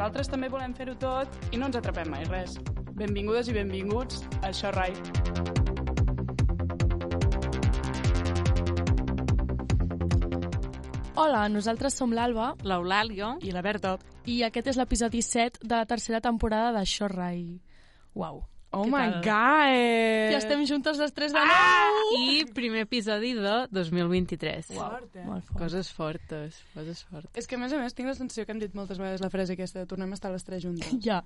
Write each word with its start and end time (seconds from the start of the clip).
nosaltres 0.00 0.30
també 0.32 0.48
volem 0.48 0.72
fer-ho 0.72 0.94
tot 0.96 1.34
i 1.52 1.58
no 1.60 1.66
ens 1.68 1.76
atrapem 1.76 2.08
mai 2.08 2.22
res. 2.24 2.54
Benvingudes 2.96 3.50
i 3.52 3.52
benvinguts 3.52 4.22
a 4.38 4.48
Això 4.48 4.70
Rai. 4.72 4.94
Hola, 11.20 11.42
nosaltres 11.52 11.98
som 12.00 12.14
l'Alba 12.16 12.54
l'Eulàlia 12.64 13.34
I 13.44 13.52
la 13.52 13.60
Berta. 13.60 13.98
i 14.24 14.40
aquest 14.42 14.72
és 14.72 14.80
l'episodi 14.80 15.20
7 15.20 15.60
de 15.60 15.74
la 15.74 15.84
tercera 15.84 16.22
temporada 16.24 16.72
de 16.72 16.80
Això 16.80 17.10
Rai. 17.12 17.60
Uau. 18.14 18.40
Oh 18.72 18.84
Què 18.86 18.90
my 18.92 19.06
tal? 19.10 19.22
god! 19.24 20.30
Ja 20.30 20.38
estem 20.38 20.60
juntes 20.68 20.98
les 21.02 21.10
tres 21.12 21.32
de 21.34 21.40
Ah! 21.42 21.88
nou! 21.90 22.20
i 22.22 22.44
primer 22.54 22.84
episodi 22.86 23.32
de 23.34 23.54
2023. 23.74 24.70
Uau, 24.76 24.84
Fort, 24.92 25.16
eh? 25.18 25.24
molt 25.26 25.44
fort. 25.48 25.58
Coses 25.58 25.90
fortes, 25.90 26.60
coses 26.76 27.02
fortes. 27.10 27.32
És 27.34 27.50
que, 27.50 27.58
a 27.58 27.58
més 27.58 27.74
a 27.74 27.80
més, 27.82 27.96
tinc 27.98 28.06
la 28.06 28.14
sensació 28.14 28.46
que 28.46 28.54
hem 28.54 28.60
dit 28.62 28.74
moltes 28.78 28.98
vegades 29.02 29.24
la 29.24 29.30
frase 29.30 29.56
aquesta 29.58 29.82
de 29.82 29.90
tornem 29.90 30.14
a 30.14 30.18
estar 30.20 30.30
les 30.30 30.46
tres 30.46 30.62
juntes. 30.62 30.92
Ja. 31.02 31.24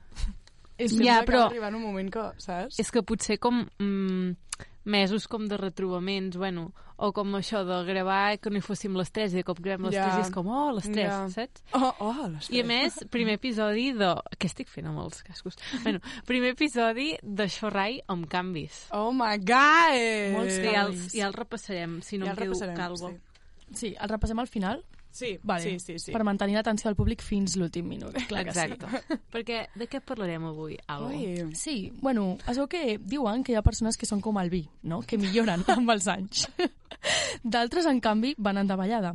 És 0.79 0.93
Ja, 0.99 1.23
però- 1.25 1.47
arribar 1.49 1.69
en 1.69 1.77
un 1.77 1.83
moment 1.83 2.11
que, 2.11 2.31
saps? 2.43 2.79
És 2.81 2.91
que 2.91 3.03
potser 3.03 3.39
com 3.39 3.67
mm, 3.79 4.37
mesos 4.85 5.29
com 5.29 5.47
de 5.49 5.57
retrobaments, 5.57 6.37
bueno, 6.37 6.73
o 6.97 7.13
com 7.13 7.33
això 7.35 7.65
de 7.67 7.79
gravar 7.89 8.39
que 8.39 8.51
no 8.51 8.59
hi 8.59 8.63
fóssim 8.63 8.95
les 8.97 9.11
tres 9.11 9.33
i 9.33 9.37
de 9.41 9.45
cop 9.45 9.59
gravem 9.61 9.87
les 9.87 9.95
Ja. 9.95 10.05
tres 10.05 10.19
i 10.19 10.29
és 10.29 10.35
com, 10.35 10.47
oh, 10.47 10.73
les 10.73 10.85
tres, 10.85 11.09
Ja. 11.11 11.29
saps? 11.29 11.63
Oh, 11.73 11.95
oh, 12.01 12.29
les 12.29 12.51
I 12.51 12.61
a 12.61 12.65
tres. 12.65 12.67
més, 12.67 12.99
primer 13.11 13.35
episodi 13.35 13.93
de... 13.93 14.15
Què 14.39 14.47
estic 14.47 14.69
fent 14.69 14.87
amb 14.87 14.99
els 15.01 15.23
cascos? 15.23 15.57
bueno, 15.83 16.01
primer 16.27 16.51
episodi 16.55 17.17
de 17.23 17.49
Xorrai 17.49 18.01
amb 18.07 18.29
canvis. 18.29 18.89
Oh 18.93 19.11
my 19.13 19.39
god! 19.39 20.37
Molts 20.37 20.55
Sí, 20.55 20.63
ja, 20.63 20.73
canvis. 20.85 21.01
els, 21.07 21.13
ja 21.15 21.27
el 21.27 21.33
repassarem, 21.33 22.01
si 22.03 22.19
no 22.19 22.27
Ja 22.27 22.33
em 22.33 22.37
quedo 22.37 22.53
repassarem, 22.53 22.77
calvo. 22.77 23.09
sí. 23.09 23.21
Sí, 23.75 23.97
el 23.99 24.09
repassem 24.09 24.39
al 24.39 24.47
final? 24.47 24.85
Sí, 25.15 25.39
Vale. 25.45 25.63
sí, 25.63 25.79
sí, 25.79 25.99
sí. 26.03 26.13
Per 26.13 26.25
mantenir 26.27 26.57
l'atenció 26.59 26.89
del 26.89 26.97
públic 26.99 27.23
fins 27.23 27.55
l'últim 27.55 27.87
minut. 27.87 28.17
Clar 28.27 28.43
que 28.43 28.51
Exacte. 28.51 29.21
Perquè 29.35 29.61
de 29.79 29.87
què 29.87 30.01
parlarem 30.03 30.49
avui, 30.49 30.75
Alba? 30.91 31.13
Ui. 31.15 31.55
Sí, 31.55 31.93
bueno, 32.03 32.33
es 32.51 32.59
veu 32.59 32.67
que 32.67 32.99
diuen 32.99 33.45
que 33.47 33.55
hi 33.55 33.59
ha 33.61 33.63
persones 33.63 33.95
que 34.01 34.11
són 34.11 34.19
com 34.25 34.41
el 34.43 34.51
vi, 34.51 34.65
no? 34.83 35.05
que 35.07 35.21
milloren 35.23 35.63
amb 35.77 35.95
els 35.95 36.11
anys. 36.11 36.49
D'altres, 37.45 37.87
en 37.87 38.03
canvi, 38.03 38.35
van 38.43 38.59
en 38.59 38.67
davallada. 38.67 39.15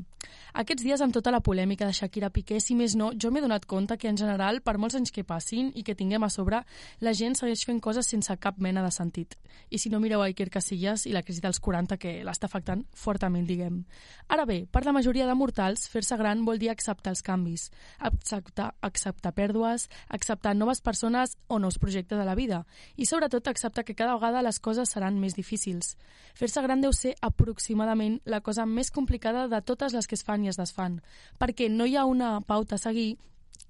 Aquests 0.53 0.83
dies, 0.83 1.02
amb 1.02 1.14
tota 1.14 1.31
la 1.31 1.42
polèmica 1.45 1.86
de 1.86 1.94
Shakira 1.94 2.31
Piqué, 2.33 2.59
si 2.59 2.75
més 2.75 2.95
no, 2.97 3.11
jo 3.14 3.30
m'he 3.31 3.42
donat 3.44 3.66
compte 3.69 3.97
que, 3.97 4.09
en 4.09 4.17
general, 4.17 4.61
per 4.66 4.78
molts 4.81 4.97
anys 4.97 5.14
que 5.14 5.23
passin 5.23 5.69
i 5.75 5.83
que 5.86 5.95
tinguem 5.95 6.23
a 6.25 6.30
sobre, 6.33 6.64
la 7.05 7.14
gent 7.14 7.38
segueix 7.38 7.66
fent 7.67 7.81
coses 7.81 8.09
sense 8.09 8.33
cap 8.42 8.58
mena 8.58 8.81
de 8.83 8.92
sentit. 8.92 9.38
I 9.70 9.77
si 9.77 9.92
no 9.94 10.00
mireu 10.02 10.23
a 10.23 10.30
Iker 10.31 10.50
Casillas 10.50 11.05
i 11.05 11.14
la 11.14 11.22
crisi 11.22 11.44
dels 11.44 11.59
40, 11.61 12.00
que 12.02 12.16
l'està 12.25 12.50
afectant 12.50 12.83
fortament, 12.97 13.45
diguem. 13.45 13.83
Ara 14.27 14.45
bé, 14.50 14.64
per 14.66 14.83
la 14.86 14.94
majoria 14.95 15.27
de 15.30 15.36
mortals, 15.38 15.86
fer-se 15.89 16.17
gran 16.17 16.44
vol 16.45 16.58
dir 16.58 16.72
acceptar 16.73 17.14
els 17.14 17.22
canvis, 17.25 17.70
acceptar, 18.00 18.72
acceptar 18.81 19.33
pèrdues, 19.38 19.89
acceptar 20.09 20.55
noves 20.58 20.81
persones 20.81 21.38
o 21.47 21.59
nous 21.59 21.77
projectes 21.77 22.17
de 22.17 22.25
la 22.25 22.36
vida 22.36 22.64
i, 22.95 23.05
sobretot, 23.05 23.47
acceptar 23.47 23.86
que 23.86 23.95
cada 23.95 24.17
vegada 24.17 24.42
les 24.42 24.59
coses 24.59 24.89
seran 24.89 25.20
més 25.22 25.38
difícils. 25.38 25.95
Fer-se 26.33 26.61
gran 26.66 26.81
deu 26.81 26.94
ser 26.94 27.16
aproximadament 27.22 28.20
la 28.25 28.42
cosa 28.42 28.66
més 28.66 28.92
complicada 28.92 29.47
de 29.47 29.61
totes 29.61 29.94
les 29.94 30.08
que 30.08 30.17
es 30.17 30.25
fan 30.25 30.38
i 30.45 30.51
es 30.51 30.59
desfan, 30.59 31.01
perquè 31.39 31.69
no 31.69 31.85
hi 31.85 31.95
ha 31.95 32.05
una 32.05 32.39
pauta 32.41 32.75
a 32.75 32.83
seguir 32.83 33.17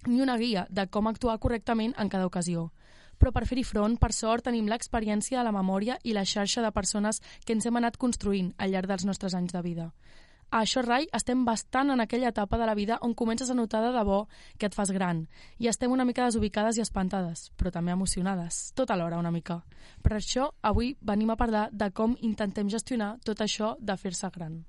ni 0.08 0.22
una 0.22 0.38
guia 0.38 0.67
de 0.70 0.88
com 0.88 1.08
actuar 1.08 1.39
correctament 1.39 1.94
en 1.98 2.09
cada 2.09 2.28
ocasió. 2.28 2.70
Però 3.20 3.34
per 3.36 3.45
fer-hi 3.48 3.66
front, 3.67 3.98
per 4.00 4.14
sort, 4.16 4.45
tenim 4.48 4.70
l'experiència, 4.72 5.44
la 5.44 5.52
memòria 5.52 6.00
i 6.03 6.16
la 6.16 6.23
xarxa 6.23 6.64
de 6.64 6.72
persones 6.72 7.20
que 7.45 7.53
ens 7.53 7.66
hem 7.67 7.76
anat 7.76 7.98
construint 8.00 8.53
al 8.58 8.72
llarg 8.72 8.88
dels 8.88 9.06
nostres 9.06 9.36
anys 9.36 9.52
de 9.53 9.61
vida. 9.66 9.92
A 10.50 10.64
això, 10.64 10.81
Rai, 10.81 11.06
estem 11.14 11.44
bastant 11.45 11.92
en 11.94 12.02
aquella 12.02 12.31
etapa 12.34 12.58
de 12.58 12.66
la 12.66 12.73
vida 12.73 12.98
on 13.06 13.14
comences 13.14 13.52
a 13.52 13.58
notar 13.58 13.83
de 13.83 13.92
debò 13.94 14.23
que 14.58 14.66
et 14.66 14.73
fas 14.73 14.89
gran 14.89 15.28
i 15.59 15.70
estem 15.70 15.92
una 15.94 16.08
mica 16.09 16.26
desubicades 16.26 16.80
i 16.80 16.81
espantades, 16.81 17.52
però 17.54 17.70
també 17.76 17.94
emocionades, 17.94 18.71
tot 18.73 18.89
alhora 18.89 19.20
una 19.21 19.36
mica. 19.36 19.60
Per 20.02 20.15
això, 20.17 20.49
avui 20.64 20.95
venim 21.02 21.30
a 21.30 21.38
parlar 21.38 21.67
de 21.71 21.92
com 21.94 22.17
intentem 22.21 22.70
gestionar 22.70 23.20
tot 23.21 23.45
això 23.45 23.76
de 23.80 23.98
fer-se 23.98 24.32
gran. 24.33 24.64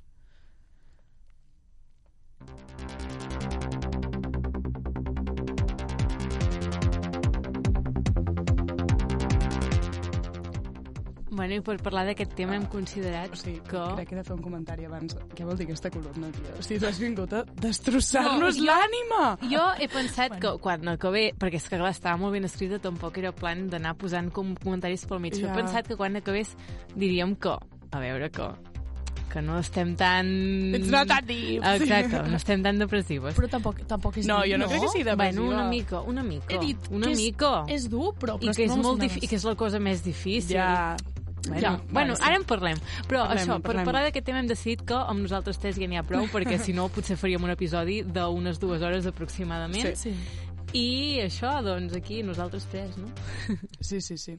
Bueno, 11.41 11.57
i 11.57 11.63
per 11.65 11.79
parlar 11.81 12.03
d'aquest 12.05 12.35
tema 12.37 12.53
hem 12.59 12.67
considerat 12.69 13.33
O 13.33 13.39
sigui, 13.41 13.63
que... 13.65 13.81
crec 13.97 14.11
que 14.11 14.17
he 14.19 14.19
de 14.19 14.25
fer 14.27 14.35
un 14.37 14.43
comentari 14.45 14.85
abans. 14.85 15.17
Què 15.33 15.47
vol 15.49 15.57
dir 15.57 15.65
aquesta 15.71 15.89
columna, 15.95 16.29
tia? 16.37 16.53
O 16.59 16.65
sigui, 16.67 16.81
tu 16.83 16.89
has 16.91 17.01
vingut 17.01 17.33
a 17.33 17.45
destrossar-nos 17.65 18.61
No, 18.61 18.67
l'ànima! 18.69 19.23
Jo 19.49 19.65
he 19.81 19.89
pensat 19.89 20.37
que 20.43 20.53
quan 20.61 20.85
acabé, 20.93 21.31
perquè 21.41 21.57
és 21.63 21.69
que 21.71 21.79
clar, 21.81 21.95
estava 21.97 22.21
molt 22.21 22.37
ben 22.37 22.45
escrita, 22.45 22.81
tampoc 22.83 23.17
era 23.23 23.33
plan 23.33 23.71
d'anar 23.73 23.97
posant 23.97 24.29
com 24.37 24.53
comentaris 24.61 25.07
pel 25.09 25.23
mig, 25.25 25.39
Ja. 25.41 25.49
he 25.49 25.57
pensat 25.57 25.89
que 25.89 25.97
quan 25.97 26.21
acabés 26.21 26.53
diríem 26.93 27.33
que, 27.41 27.57
a 27.91 28.03
veure, 28.05 28.29
que 28.31 28.51
que 29.31 29.41
no 29.41 29.61
estem 29.61 29.95
tan... 29.95 30.27
It's 30.75 30.91
not 30.91 31.07
that 31.07 31.23
deep. 31.25 31.63
Exacte, 31.63 32.19
no 32.29 32.37
estem 32.37 32.65
tan 32.67 32.81
depressives. 32.83 33.37
Però 33.39 33.47
tampoc, 33.49 33.79
tampoc 33.87 34.19
és 34.19 34.27
No, 34.27 34.41
jo 34.43 34.59
no, 34.59 34.67
crec 34.67 34.83
que 34.83 34.89
sigui 34.91 35.05
depressiva. 35.07 35.45
Bueno, 35.47 35.55
una 35.55 35.69
mica, 35.71 36.01
una 36.03 36.25
mica. 36.27 36.51
He 36.51 36.59
dit 36.59 36.91
una 36.91 37.07
que 37.07 37.13
és, 37.15 37.23
mica. 37.23 37.53
és 37.71 37.87
dur, 37.89 38.11
però, 38.19 38.35
però 38.43 38.51
I 38.51 38.57
que 38.59 38.67
és 38.67 38.75
molt 38.77 39.01
difícil, 39.01 39.25
i 39.25 39.31
que 39.31 39.39
és 39.39 39.47
la 39.47 39.55
cosa 39.55 39.79
més 39.79 40.03
difícil. 40.03 40.57
Ja. 40.59 40.97
Bueno, 41.49 41.61
Ja, 41.61 41.81
bueno, 41.91 42.17
sí. 42.17 42.23
ara 42.27 42.37
en 42.37 42.45
parlem. 42.45 42.79
Però 43.09 43.23
Parlem, 43.27 43.39
això, 43.49 43.55
per 43.61 43.63
parlem. 43.73 43.85
parlar 43.89 44.03
d'aquest 44.05 44.27
tema 44.27 44.39
hem 44.41 44.47
decidit 44.51 44.83
que 44.87 44.95
amb 44.95 45.21
nosaltres 45.25 45.59
tres 45.59 45.77
ja 45.81 45.87
n'hi 45.89 45.97
ha 45.97 46.03
prou, 46.03 46.27
perquè 46.29 46.59
si 46.61 46.73
no 46.77 46.89
potser 46.93 47.17
faríem 47.17 47.43
un 47.45 47.51
episodi 47.51 48.03
d'unes 48.03 48.59
dues 48.61 48.83
hores 48.83 49.07
aproximadament. 49.07 49.97
Sí, 49.97 50.13
I 50.73 51.21
això, 51.25 51.63
doncs, 51.65 51.95
aquí 51.97 52.23
nosaltres 52.23 52.67
tres, 52.71 52.97
no? 52.99 53.09
Sí, 53.81 54.01
sí, 54.01 54.17
sí. 54.19 54.39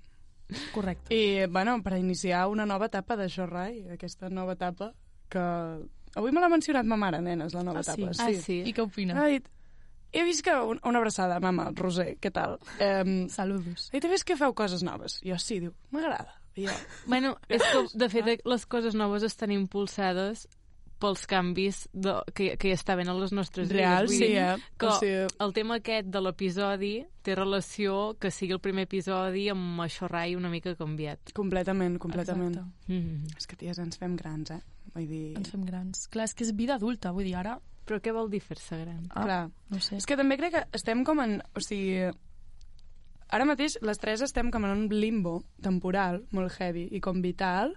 correcte. 0.74 1.14
I, 1.16 1.46
bueno, 1.48 1.82
per 1.84 1.98
iniciar 1.98 2.48
una 2.48 2.66
nova 2.66 2.86
etapa 2.88 3.16
d'això, 3.18 3.46
Rai, 3.50 3.86
aquesta 3.92 4.30
nova 4.30 4.54
etapa 4.54 4.94
que... 5.30 5.40
Avui 6.16 6.32
me 6.36 6.42
l'ha 6.44 6.50
mencionat 6.52 6.84
ma 6.86 6.98
mare, 7.00 7.22
nenes, 7.24 7.54
la 7.54 7.64
nova 7.64 7.80
Ah, 7.80 7.84
sí? 7.84 8.04
etapa. 8.04 8.24
Ah, 8.30 8.34
sí? 8.36 8.62
I 8.68 8.74
què 8.76 8.84
opina? 8.84 9.16
Ha 9.16 9.28
dit, 9.32 9.46
he 10.12 10.24
vist 10.28 10.44
que... 10.44 10.52
un- 10.52 10.80
Una 10.84 11.00
abraçada, 11.00 11.40
mama, 11.40 11.70
Roser, 11.74 12.18
què 12.20 12.32
tal? 12.32 12.58
Um, 12.84 13.30
Saludos. 13.30 13.90
he 13.94 14.00
vist 14.08 14.24
que 14.28 14.36
feu 14.36 14.54
coses 14.54 14.84
noves. 14.84 15.22
Jo 15.24 15.38
sí, 15.40 15.60
diu, 15.64 15.72
m'agrada. 15.92 16.36
Jo, 16.58 16.74
Bueno, 17.08 17.36
és 17.48 17.62
que, 17.64 17.86
de 17.98 18.10
fet, 18.12 18.42
les 18.46 18.66
coses 18.66 18.98
noves 18.98 19.24
estan 19.24 19.54
impulsades 19.56 20.48
pels 21.02 21.26
canvis 21.26 21.86
de, 21.94 22.14
que, 22.38 22.52
que 22.62 22.70
hi 22.70 22.76
està 22.76 22.94
havent 22.94 23.10
a 23.10 23.16
les 23.18 23.34
nostres 23.34 23.72
real, 23.72 24.06
vides. 24.06 24.12
Vull 24.12 24.20
sí, 24.20 24.28
dir 24.30 24.44
eh? 24.44 24.68
Que 24.78 24.90
O 24.90 24.98
sigui, 25.00 25.16
el 25.46 25.56
tema 25.56 25.80
aquest 25.80 26.12
de 26.14 26.22
l'episodi 26.22 26.92
té 27.26 27.36
relació 27.38 27.96
que 28.22 28.32
sigui 28.34 28.54
el 28.58 28.62
primer 28.64 28.86
episodi 28.86 29.48
amb 29.54 29.82
això 29.86 30.10
Rai 30.12 30.36
una 30.38 30.52
mica 30.54 30.76
canviat. 30.78 31.34
completament, 31.38 31.98
completament. 32.02 32.60
Exacte. 32.60 32.94
Mm. 32.94 33.34
És 33.38 33.50
que, 33.50 33.58
ties, 33.64 33.82
ens 33.82 33.98
fem 33.98 34.16
grans, 34.20 34.54
eh? 34.54 34.62
Vull 34.94 35.10
dir... 35.10 35.26
Ens 35.40 35.52
fem 35.54 35.66
grans. 35.66 36.06
Clar, 36.14 36.30
és 36.30 36.36
que 36.38 36.46
és 36.46 36.54
vida 36.56 36.78
adulta, 36.78 37.14
vull 37.16 37.26
dir, 37.26 37.36
ara... 37.40 37.58
Però 37.88 37.98
què 37.98 38.14
vol 38.14 38.30
dir 38.30 38.44
fer-se 38.46 38.78
gran? 38.78 39.08
Ah, 39.10 39.24
Clar. 39.26 39.40
no 39.74 39.80
sé. 39.82 39.98
És 39.98 40.06
que 40.06 40.16
també 40.20 40.38
crec 40.38 40.54
que 40.54 40.66
estem 40.78 41.02
com 41.08 41.20
en... 41.24 41.40
O 41.58 41.64
sigui, 41.66 42.12
ara 43.32 43.46
mateix 43.48 43.78
les 43.82 43.98
tres 43.98 44.22
estem 44.22 44.52
com 44.52 44.66
en 44.68 44.72
un 44.76 44.88
limbo 44.92 45.44
temporal 45.62 46.24
molt 46.32 46.52
heavy 46.60 46.88
i 46.92 47.00
com 47.00 47.22
vital, 47.24 47.74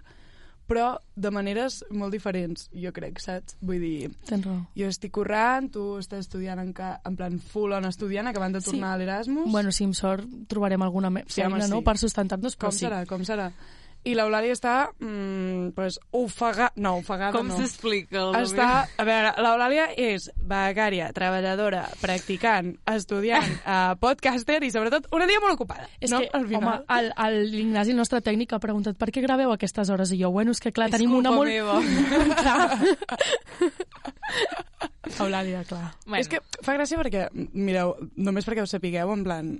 però 0.67 0.95
de 1.15 1.29
maneres 1.29 1.83
molt 1.93 2.11
diferents, 2.11 2.69
jo 2.73 2.89
crec, 2.91 3.19
saps? 3.21 3.53
Vull 3.61 3.79
dir, 3.83 4.09
Tens 4.25 4.43
raó. 4.47 4.63
jo 4.75 4.87
estic 4.89 5.11
currant, 5.13 5.67
tu 5.71 5.83
estàs 6.01 6.25
estudiant 6.25 6.59
en, 6.59 6.71
ca... 6.73 6.99
en 7.05 7.15
plan 7.15 7.37
full 7.39 7.71
on 7.77 7.85
estudiant, 7.85 8.27
acabant 8.27 8.53
de 8.57 8.61
Sí. 8.61 8.71
tornar 8.71 8.93
a 8.95 8.97
l'Erasmus. 8.97 9.51
Bueno, 9.51 9.71
si 9.71 9.83
amb 9.85 9.93
sort 9.93 10.25
trobarem 10.49 10.81
alguna 10.81 11.09
me- 11.11 11.23
Sí, 11.27 11.41
home, 11.41 11.59
feina, 11.59 11.67
no?, 11.67 11.77
sí. 11.79 11.83
per 11.85 11.97
sustentar-nos, 11.99 12.57
però 12.57 12.71
com 12.71 12.71
sí. 12.71 12.85
serà, 12.87 13.05
com 13.05 13.21
serà? 13.23 13.51
I 14.05 14.13
l'Eulàlia 14.13 14.53
està, 14.53 14.91
mm, 15.01 15.71
pues, 15.73 15.95
ofegada... 16.13 16.69
No, 16.77 16.99
ofegada 17.01 17.31
Com 17.33 17.47
no. 17.49 17.55
s'explica 17.57 18.21
Està, 18.37 18.85
a 18.85 19.03
veure, 19.07 19.31
l'Eulàlia 19.41 19.87
és 19.97 20.27
becària, 20.37 21.07
treballadora, 21.15 21.87
practicant, 22.01 22.75
estudiant, 22.93 23.49
uh, 23.65 23.95
podcaster 24.03 24.59
i 24.63 24.69
sobretot 24.73 25.07
una 25.15 25.25
dia 25.29 25.39
molt 25.41 25.57
ocupada. 25.57 25.87
És 25.99 26.11
no? 26.13 26.19
que, 26.21 26.29
Al 26.37 26.45
final. 26.47 26.61
home, 26.61 26.75
el- 26.99 27.13
el- 27.25 27.49
l'Ignasi, 27.51 27.91
el 27.95 27.97
nostre 27.97 28.21
tècnic, 28.21 28.53
ha 28.53 28.59
preguntat 28.61 28.95
per 29.01 29.09
què 29.09 29.21
graveu 29.25 29.49
a 29.51 29.55
aquestes 29.57 29.89
hores? 29.89 30.13
I 30.13 30.21
jo, 30.21 30.29
bueno, 30.31 30.51
és 30.53 30.61
que 30.61 30.71
clar, 30.71 30.89
És 30.91 30.95
tenim 30.99 31.15
una 31.17 31.31
molt... 31.33 31.49
meva. 31.49 31.81
Eulàlia, 35.19 35.63
clar. 35.67 35.93
Bueno, 36.05 36.21
És 36.21 36.27
que 36.29 36.39
fa 36.65 36.73
gràcia 36.75 36.97
perquè, 36.99 37.27
mireu, 37.53 37.93
només 38.17 38.45
perquè 38.47 38.63
ho 38.63 38.69
sapigueu, 38.69 39.11
en 39.13 39.23
plan, 39.25 39.51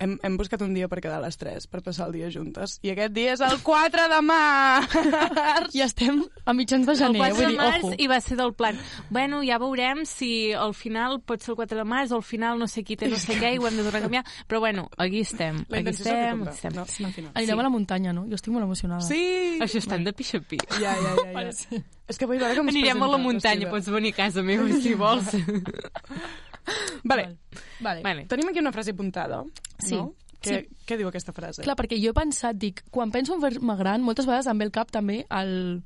hem, 0.00 0.18
hem 0.22 0.36
buscat 0.36 0.62
un 0.62 0.74
dia 0.74 0.88
per 0.88 1.00
quedar 1.00 1.18
a 1.20 1.24
les 1.24 1.36
3 1.40 1.66
per 1.70 1.80
passar 1.82 2.06
el 2.08 2.12
dia 2.16 2.30
juntes. 2.32 2.78
I 2.82 2.90
aquest 2.94 3.12
dia 3.16 3.32
és 3.34 3.40
el 3.44 3.58
4 3.64 4.08
de 4.12 4.20
març! 4.26 5.74
I 5.74 5.82
estem 5.84 6.22
a 6.44 6.52
mitjans 6.56 6.86
de 6.86 6.92
el 6.92 6.98
gener, 6.98 7.20
4 7.20 7.34
vull 7.36 7.44
de 7.44 7.50
dir, 7.52 7.58
març 7.60 7.84
ojo. 7.84 7.94
i 7.98 8.06
va 8.10 8.20
ser 8.20 8.36
del 8.40 8.52
plan. 8.54 8.78
Bueno, 9.10 9.42
ja 9.46 9.58
veurem 9.62 10.04
si 10.06 10.52
al 10.52 10.74
final 10.74 11.20
pot 11.22 11.42
ser 11.42 11.52
el 11.54 11.58
4 11.62 11.78
de 11.78 11.84
març 11.88 12.12
o 12.12 12.20
al 12.20 12.26
final 12.26 12.58
no 12.58 12.68
sé 12.68 12.84
qui 12.84 12.96
té 12.96 13.08
no 13.08 13.16
sé 13.20 13.34
què 13.42 13.54
i 13.54 13.58
ho 13.58 13.66
hem 13.70 13.76
de 13.78 13.84
tornar 13.86 14.00
a 14.02 14.06
canviar. 14.08 14.24
Però 14.48 14.60
bueno, 14.60 14.88
aquí 14.98 15.20
estem. 15.20 15.64
La 15.68 15.78
Aquí 15.78 15.88
el 15.88 15.94
estem, 15.94 16.42
aquí 16.42 16.54
estem. 16.54 16.74
No, 16.74 16.84
final. 16.86 17.32
Anirem 17.34 17.54
Sí. 17.54 17.60
a 17.60 17.62
la 17.62 17.70
muntanya, 17.70 18.12
no? 18.12 18.26
Jo 18.28 18.34
estic 18.38 18.52
molt 18.52 18.64
emocionada. 18.64 19.00
Sí! 19.06 19.58
Això 19.62 19.78
estan 19.78 20.04
de 20.04 20.12
pixapí. 20.12 20.58
Ja, 20.80 20.94
ja, 20.96 21.14
ja. 21.16 21.42
ja. 21.44 21.52
Sí. 21.52 21.82
És 22.08 22.18
que 22.20 22.26
vull 22.28 22.36
veure 22.38 22.58
com 22.58 22.68
Anirem 22.68 23.00
a 23.02 23.06
la 23.08 23.16
muntanya, 23.18 23.70
pots 23.72 23.88
venir 23.88 24.12
a 24.12 24.16
casa 24.18 24.42
meva 24.44 24.66
si 24.76 24.92
vols. 25.00 25.30
Vale. 27.04 27.38
Vale. 27.80 28.02
Vale. 28.02 28.26
Tenim 28.26 28.48
aquí 28.48 28.58
una 28.58 28.72
frase 28.72 28.90
apuntada, 28.92 29.44
Sí. 29.78 29.94
no? 29.96 30.14
Què, 30.44 30.68
què 30.86 30.96
diu 31.00 31.08
aquesta 31.08 31.32
frase? 31.32 31.62
Clar, 31.64 31.74
perquè 31.76 31.96
jo 31.96 32.10
he 32.10 32.16
pensat, 32.16 32.56
dic, 32.60 32.82
quan 32.92 33.10
penso 33.10 33.32
en 33.34 33.40
fer-me 33.40 33.76
gran, 33.80 34.02
moltes 34.04 34.26
vegades 34.28 34.46
em 34.46 34.58
ve 34.60 34.66
el 34.66 34.72
cap 34.72 34.90
també 34.92 35.22
el, 35.32 35.82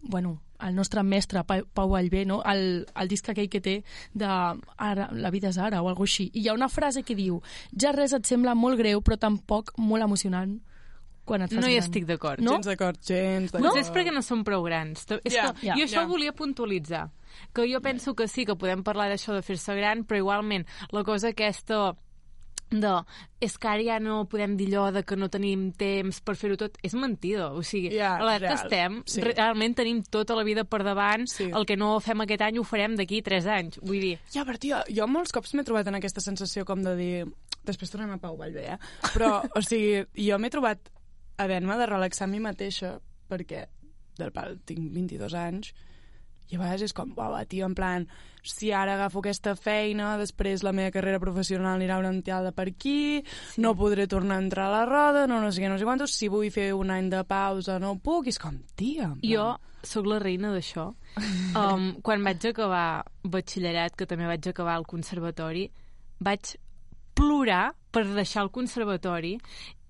bueno, 0.00 0.38
el 0.64 0.74
nostre 0.74 1.02
mestre, 1.04 1.42
Pa- 1.44 1.60
Pau 1.74 1.90
Vallvé, 1.92 2.24
no? 2.24 2.38
el, 2.48 2.86
el 2.96 3.08
disc 3.08 3.28
aquell 3.28 3.50
que 3.52 3.60
té 3.60 3.74
de 4.14 4.24
ara, 4.26 5.10
La 5.12 5.30
vida 5.30 5.50
és 5.52 5.58
ara, 5.58 5.82
o 5.82 5.90
alguna 5.90 6.08
així. 6.08 6.30
I 6.32 6.40
hi 6.40 6.48
ha 6.48 6.54
una 6.56 6.70
frase 6.72 7.02
que 7.04 7.14
diu, 7.14 7.42
ja 7.78 7.92
res 7.92 8.14
et 8.16 8.24
sembla 8.24 8.54
molt 8.56 8.78
greu, 8.80 9.02
però 9.04 9.18
tampoc 9.20 9.74
molt 9.76 10.02
emocionant 10.08 10.56
quan 11.28 11.42
et 11.44 11.52
fas 11.52 11.60
No 11.60 11.68
hi 11.68 11.76
gran. 11.76 11.84
estic 11.84 12.06
d'acord. 12.08 12.40
No? 12.40 12.52
Gens 12.56 12.66
d'acord, 12.72 12.96
gens 13.04 13.52
d'acord. 13.52 13.68
Potser 13.68 13.84
és 13.84 13.92
perquè 13.92 14.14
no 14.16 14.22
som 14.24 14.40
prou 14.42 14.64
grans. 14.64 15.04
És 15.22 15.34
Ja, 15.36 15.52
que 15.52 15.66
ja, 15.68 15.74
jo 15.76 15.84
això 15.84 16.06
ho 16.06 16.08
volia 16.08 16.32
puntualitzar. 16.32 17.10
Que 17.54 17.66
jo 17.72 17.80
penso 17.80 18.14
que 18.14 18.28
sí, 18.28 18.44
que 18.44 18.56
podem 18.56 18.82
parlar 18.82 19.08
d'això 19.12 19.34
de 19.34 19.42
fer-se 19.42 19.74
gran, 19.76 20.04
però 20.04 20.18
igualment 20.22 20.66
la 20.92 21.04
cosa 21.04 21.28
aquesta 21.34 21.96
de 22.70 22.90
és 23.40 23.54
que 23.56 23.68
ara 23.70 23.80
ja 23.80 23.94
no 23.98 24.26
podem 24.28 24.52
dir 24.58 24.66
allò 24.74 24.90
de 24.92 25.00
que 25.02 25.16
no 25.16 25.30
tenim 25.32 25.70
temps 25.72 26.18
per 26.20 26.34
fer-ho 26.36 26.58
tot, 26.60 26.74
és 26.84 26.92
mentida. 26.92 27.46
O 27.56 27.62
sigui, 27.64 27.94
Ja, 27.96 28.16
a 28.18 28.26
l'edat 28.26 28.44
que 28.50 28.56
estem, 28.66 28.98
sí. 29.08 29.22
realment 29.24 29.74
tenim 29.78 30.02
tota 30.04 30.34
la 30.36 30.44
vida 30.44 30.64
per 30.68 30.82
davant, 30.84 31.24
Sí. 31.26 31.44
el 31.48 31.64
que 31.64 31.78
no 31.80 31.98
fem 32.00 32.20
aquest 32.20 32.42
any 32.42 32.58
ho 32.58 32.64
farem 32.64 32.94
d'aquí 32.96 33.22
3 33.22 33.46
anys. 33.46 33.78
Vull 33.80 34.00
dir, 34.00 34.18
Ja, 34.34 34.44
però 34.44 34.58
tio, 34.58 34.82
jo 34.92 35.06
molts 35.08 35.32
cops 35.32 35.54
m'he 35.54 35.64
trobat 35.64 35.86
en 35.88 35.94
aquesta 35.94 36.20
sensació 36.20 36.64
com 36.66 36.82
de 36.82 36.96
dir... 36.96 37.26
Després 37.64 37.90
tornem 37.90 38.10
a 38.12 38.18
Pau 38.18 38.36
Vallvé, 38.36 38.66
eh? 38.74 38.78
Però, 39.14 39.42
o 39.54 39.60
sigui, 39.62 40.04
jo 40.14 40.38
m'he 40.38 40.48
trobat 40.50 40.78
havent-me 41.38 41.76
de 41.76 41.86
relaxar 41.86 42.24
a 42.24 42.30
mi 42.30 42.38
mateixa 42.40 42.98
perquè, 43.28 43.66
del 44.18 44.32
pal, 44.32 44.58
tinc 44.64 44.92
22 44.92 45.34
anys 45.34 45.72
i 46.48 46.56
a 46.56 46.60
vegades 46.62 46.88
és 46.88 46.96
com, 46.96 47.12
uau, 47.16 47.36
tio, 47.48 47.66
en 47.68 47.76
plan, 47.76 48.06
si 48.42 48.72
ara 48.72 48.94
agafo 48.96 49.20
aquesta 49.20 49.54
feina, 49.58 50.14
després 50.20 50.64
la 50.64 50.72
meva 50.72 50.92
carrera 50.94 51.20
professional 51.20 51.76
anirà 51.76 51.98
orientada 52.00 52.52
per 52.56 52.68
aquí, 52.70 53.22
sí. 53.26 53.60
no 53.60 53.74
podré 53.76 54.08
tornar 54.08 54.38
a 54.38 54.44
entrar 54.46 54.68
a 54.68 54.76
la 54.78 54.84
roda, 54.88 55.26
no, 55.28 55.42
no 55.44 55.52
sé 55.52 55.62
què, 55.62 55.70
no 55.70 55.78
sé 55.80 55.88
quantos, 55.88 56.14
si 56.16 56.30
vull 56.32 56.50
fer 56.54 56.70
un 56.76 56.92
any 56.94 57.10
de 57.12 57.24
pausa 57.28 57.78
no 57.82 57.96
puc, 58.00 58.28
i 58.28 58.34
és 58.34 58.40
com, 58.40 58.56
tia, 58.78 59.12
plan, 59.14 59.24
Jo 59.28 59.48
sóc 59.86 60.08
la 60.10 60.18
reina 60.22 60.52
d'això. 60.54 60.92
Um, 61.58 61.94
quan 62.04 62.22
vaig 62.22 62.44
acabar 62.50 63.02
batxillerat, 63.24 63.94
que 63.96 64.06
també 64.06 64.26
vaig 64.28 64.44
acabar 64.50 64.74
al 64.76 64.84
conservatori, 64.86 65.64
vaig 66.22 66.52
plorar 67.18 67.72
per 67.90 68.04
deixar 68.06 68.44
el 68.44 68.50
conservatori 68.54 69.32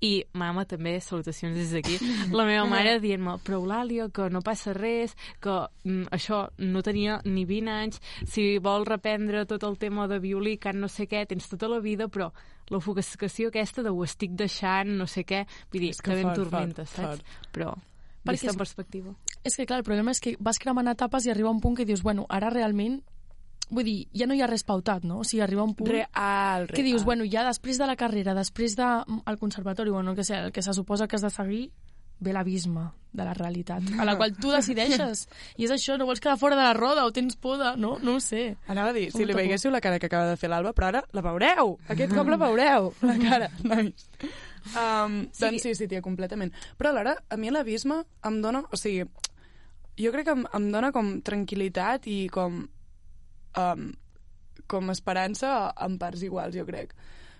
i 0.05 0.13
mama 0.39 0.65
també, 0.69 0.97
salutacions 1.03 1.57
des 1.57 1.73
d'aquí, 1.75 1.99
la 2.39 2.47
meva 2.49 2.67
mare 2.71 2.99
dient-me, 3.03 3.39
però 3.45 3.59
Eulàlia, 3.63 4.09
que 4.15 4.29
no 4.31 4.43
passa 4.47 4.75
res, 4.77 5.17
que 5.43 5.57
mm, 5.85 6.11
això 6.15 6.45
no 6.63 6.83
tenia 6.87 7.19
ni 7.27 7.45
20 7.49 7.75
anys, 7.75 8.03
si 8.27 8.47
vols 8.63 8.89
reprendre 8.89 9.47
tot 9.51 9.67
el 9.67 9.79
tema 9.79 10.07
de 10.11 10.21
violí, 10.23 10.57
cant 10.63 10.79
no 10.79 10.91
sé 10.93 11.09
què, 11.11 11.25
tens 11.27 11.51
tota 11.51 11.71
la 11.71 11.83
vida, 11.85 12.09
però 12.09 12.31
l'ofuscació 12.71 13.49
aquesta 13.49 13.83
de 13.83 13.93
ho 13.93 14.03
estic 14.05 14.35
deixant, 14.39 14.91
no 14.99 15.07
sé 15.09 15.25
què, 15.27 15.45
vull 15.73 15.87
dir, 15.89 15.93
És 15.97 16.03
que 16.03 16.13
que 16.13 16.19
ben 16.21 16.31
fort, 16.31 16.43
tormenta, 16.43 16.85
fort, 16.85 17.23
saps? 17.23 17.47
Però, 17.55 17.75
Perquè 18.29 18.35
vista 18.35 18.53
en 18.53 18.59
perspectiva. 18.61 19.15
És 19.43 19.57
que, 19.57 19.67
clar, 19.67 19.81
el 19.81 19.87
problema 19.87 20.13
és 20.13 20.21
que 20.21 20.37
vas 20.41 20.59
cremant 20.61 20.91
etapes 20.91 21.27
i 21.27 21.33
arriba 21.33 21.51
un 21.51 21.63
punt 21.65 21.79
que 21.79 21.89
dius, 21.89 22.05
bueno, 22.05 22.27
ara 22.29 22.51
realment... 22.55 23.01
Vull 23.71 23.85
dir, 23.85 23.99
ja 24.17 24.29
no 24.29 24.37
hi 24.37 24.41
ha 24.41 24.49
res 24.49 24.65
pautat, 24.65 25.05
no? 25.05 25.21
O 25.23 25.27
sigui, 25.29 25.43
arriba 25.45 25.67
un 25.67 25.75
punt... 25.77 25.91
Real, 25.91 26.69
real. 26.69 26.75
que 26.75 26.85
dius, 26.87 27.05
bueno, 27.05 27.27
ja 27.29 27.45
després 27.45 27.81
de 27.81 27.89
la 27.89 27.99
carrera, 28.01 28.33
després 28.37 28.77
del 28.79 29.05
de, 29.05 29.21
el 29.29 29.39
conservatori, 29.39 29.93
bueno, 29.93 30.15
que 30.17 30.25
sé, 30.25 30.39
el 30.49 30.53
que 30.53 30.65
se 30.65 30.73
suposa 30.73 31.09
que 31.09 31.17
has 31.17 31.27
de 31.27 31.31
seguir, 31.31 31.67
ve 32.19 32.33
l'abisme 32.33 32.89
de 33.13 33.25
la 33.25 33.33
realitat, 33.35 33.83
a 33.99 34.05
la 34.05 34.17
qual 34.19 34.35
tu 34.37 34.51
decideixes. 34.53 35.27
I 35.57 35.67
és 35.67 35.73
això, 35.75 35.97
no 35.99 36.07
vols 36.09 36.21
quedar 36.21 36.37
fora 36.41 36.57
de 36.59 36.65
la 36.65 36.75
roda 36.77 37.07
o 37.07 37.13
tens 37.15 37.37
por 37.41 37.59
de... 37.61 37.73
No, 37.81 37.97
no 38.03 38.17
ho 38.19 38.21
sé. 38.23 38.57
Anava 38.69 38.93
a 38.93 38.97
dir, 38.97 39.09
si 39.15 39.25
li 39.27 39.37
veiéssiu 39.37 39.73
la 39.73 39.81
cara 39.85 39.99
que 39.99 40.11
acaba 40.11 40.29
de 40.29 40.37
fer 40.41 40.51
l'Alba, 40.51 40.75
però 40.77 40.91
ara 40.91 41.05
la 41.17 41.25
veureu. 41.25 41.77
Aquest 41.89 42.15
cop 42.15 42.29
la 42.29 42.41
veureu, 42.41 42.93
la 43.07 43.17
cara, 43.23 43.51
nois. 43.65 44.09
Um, 44.75 45.23
sí. 45.33 45.45
Doncs 45.45 45.65
sí, 45.65 45.75
sí, 45.79 45.89
tia, 45.89 46.03
completament. 46.05 46.53
Però 46.77 46.93
alhora, 46.93 47.17
a 47.29 47.41
mi 47.41 47.53
l'abisme 47.55 48.03
em 48.29 48.41
dona... 48.45 48.65
O 48.73 48.81
sigui, 48.81 49.07
jo 49.99 50.13
crec 50.15 50.29
que 50.29 50.37
em, 50.37 50.45
em 50.59 50.69
dona 50.75 50.93
com 50.95 51.19
tranquil·litat 51.25 52.11
i 52.11 52.19
com... 52.33 52.67
Um, 53.59 53.89
com 54.69 54.93
esperança 54.93 55.73
en 55.81 55.97
parts 55.99 56.23
iguals, 56.27 56.55
jo 56.55 56.67
crec. 56.69 56.93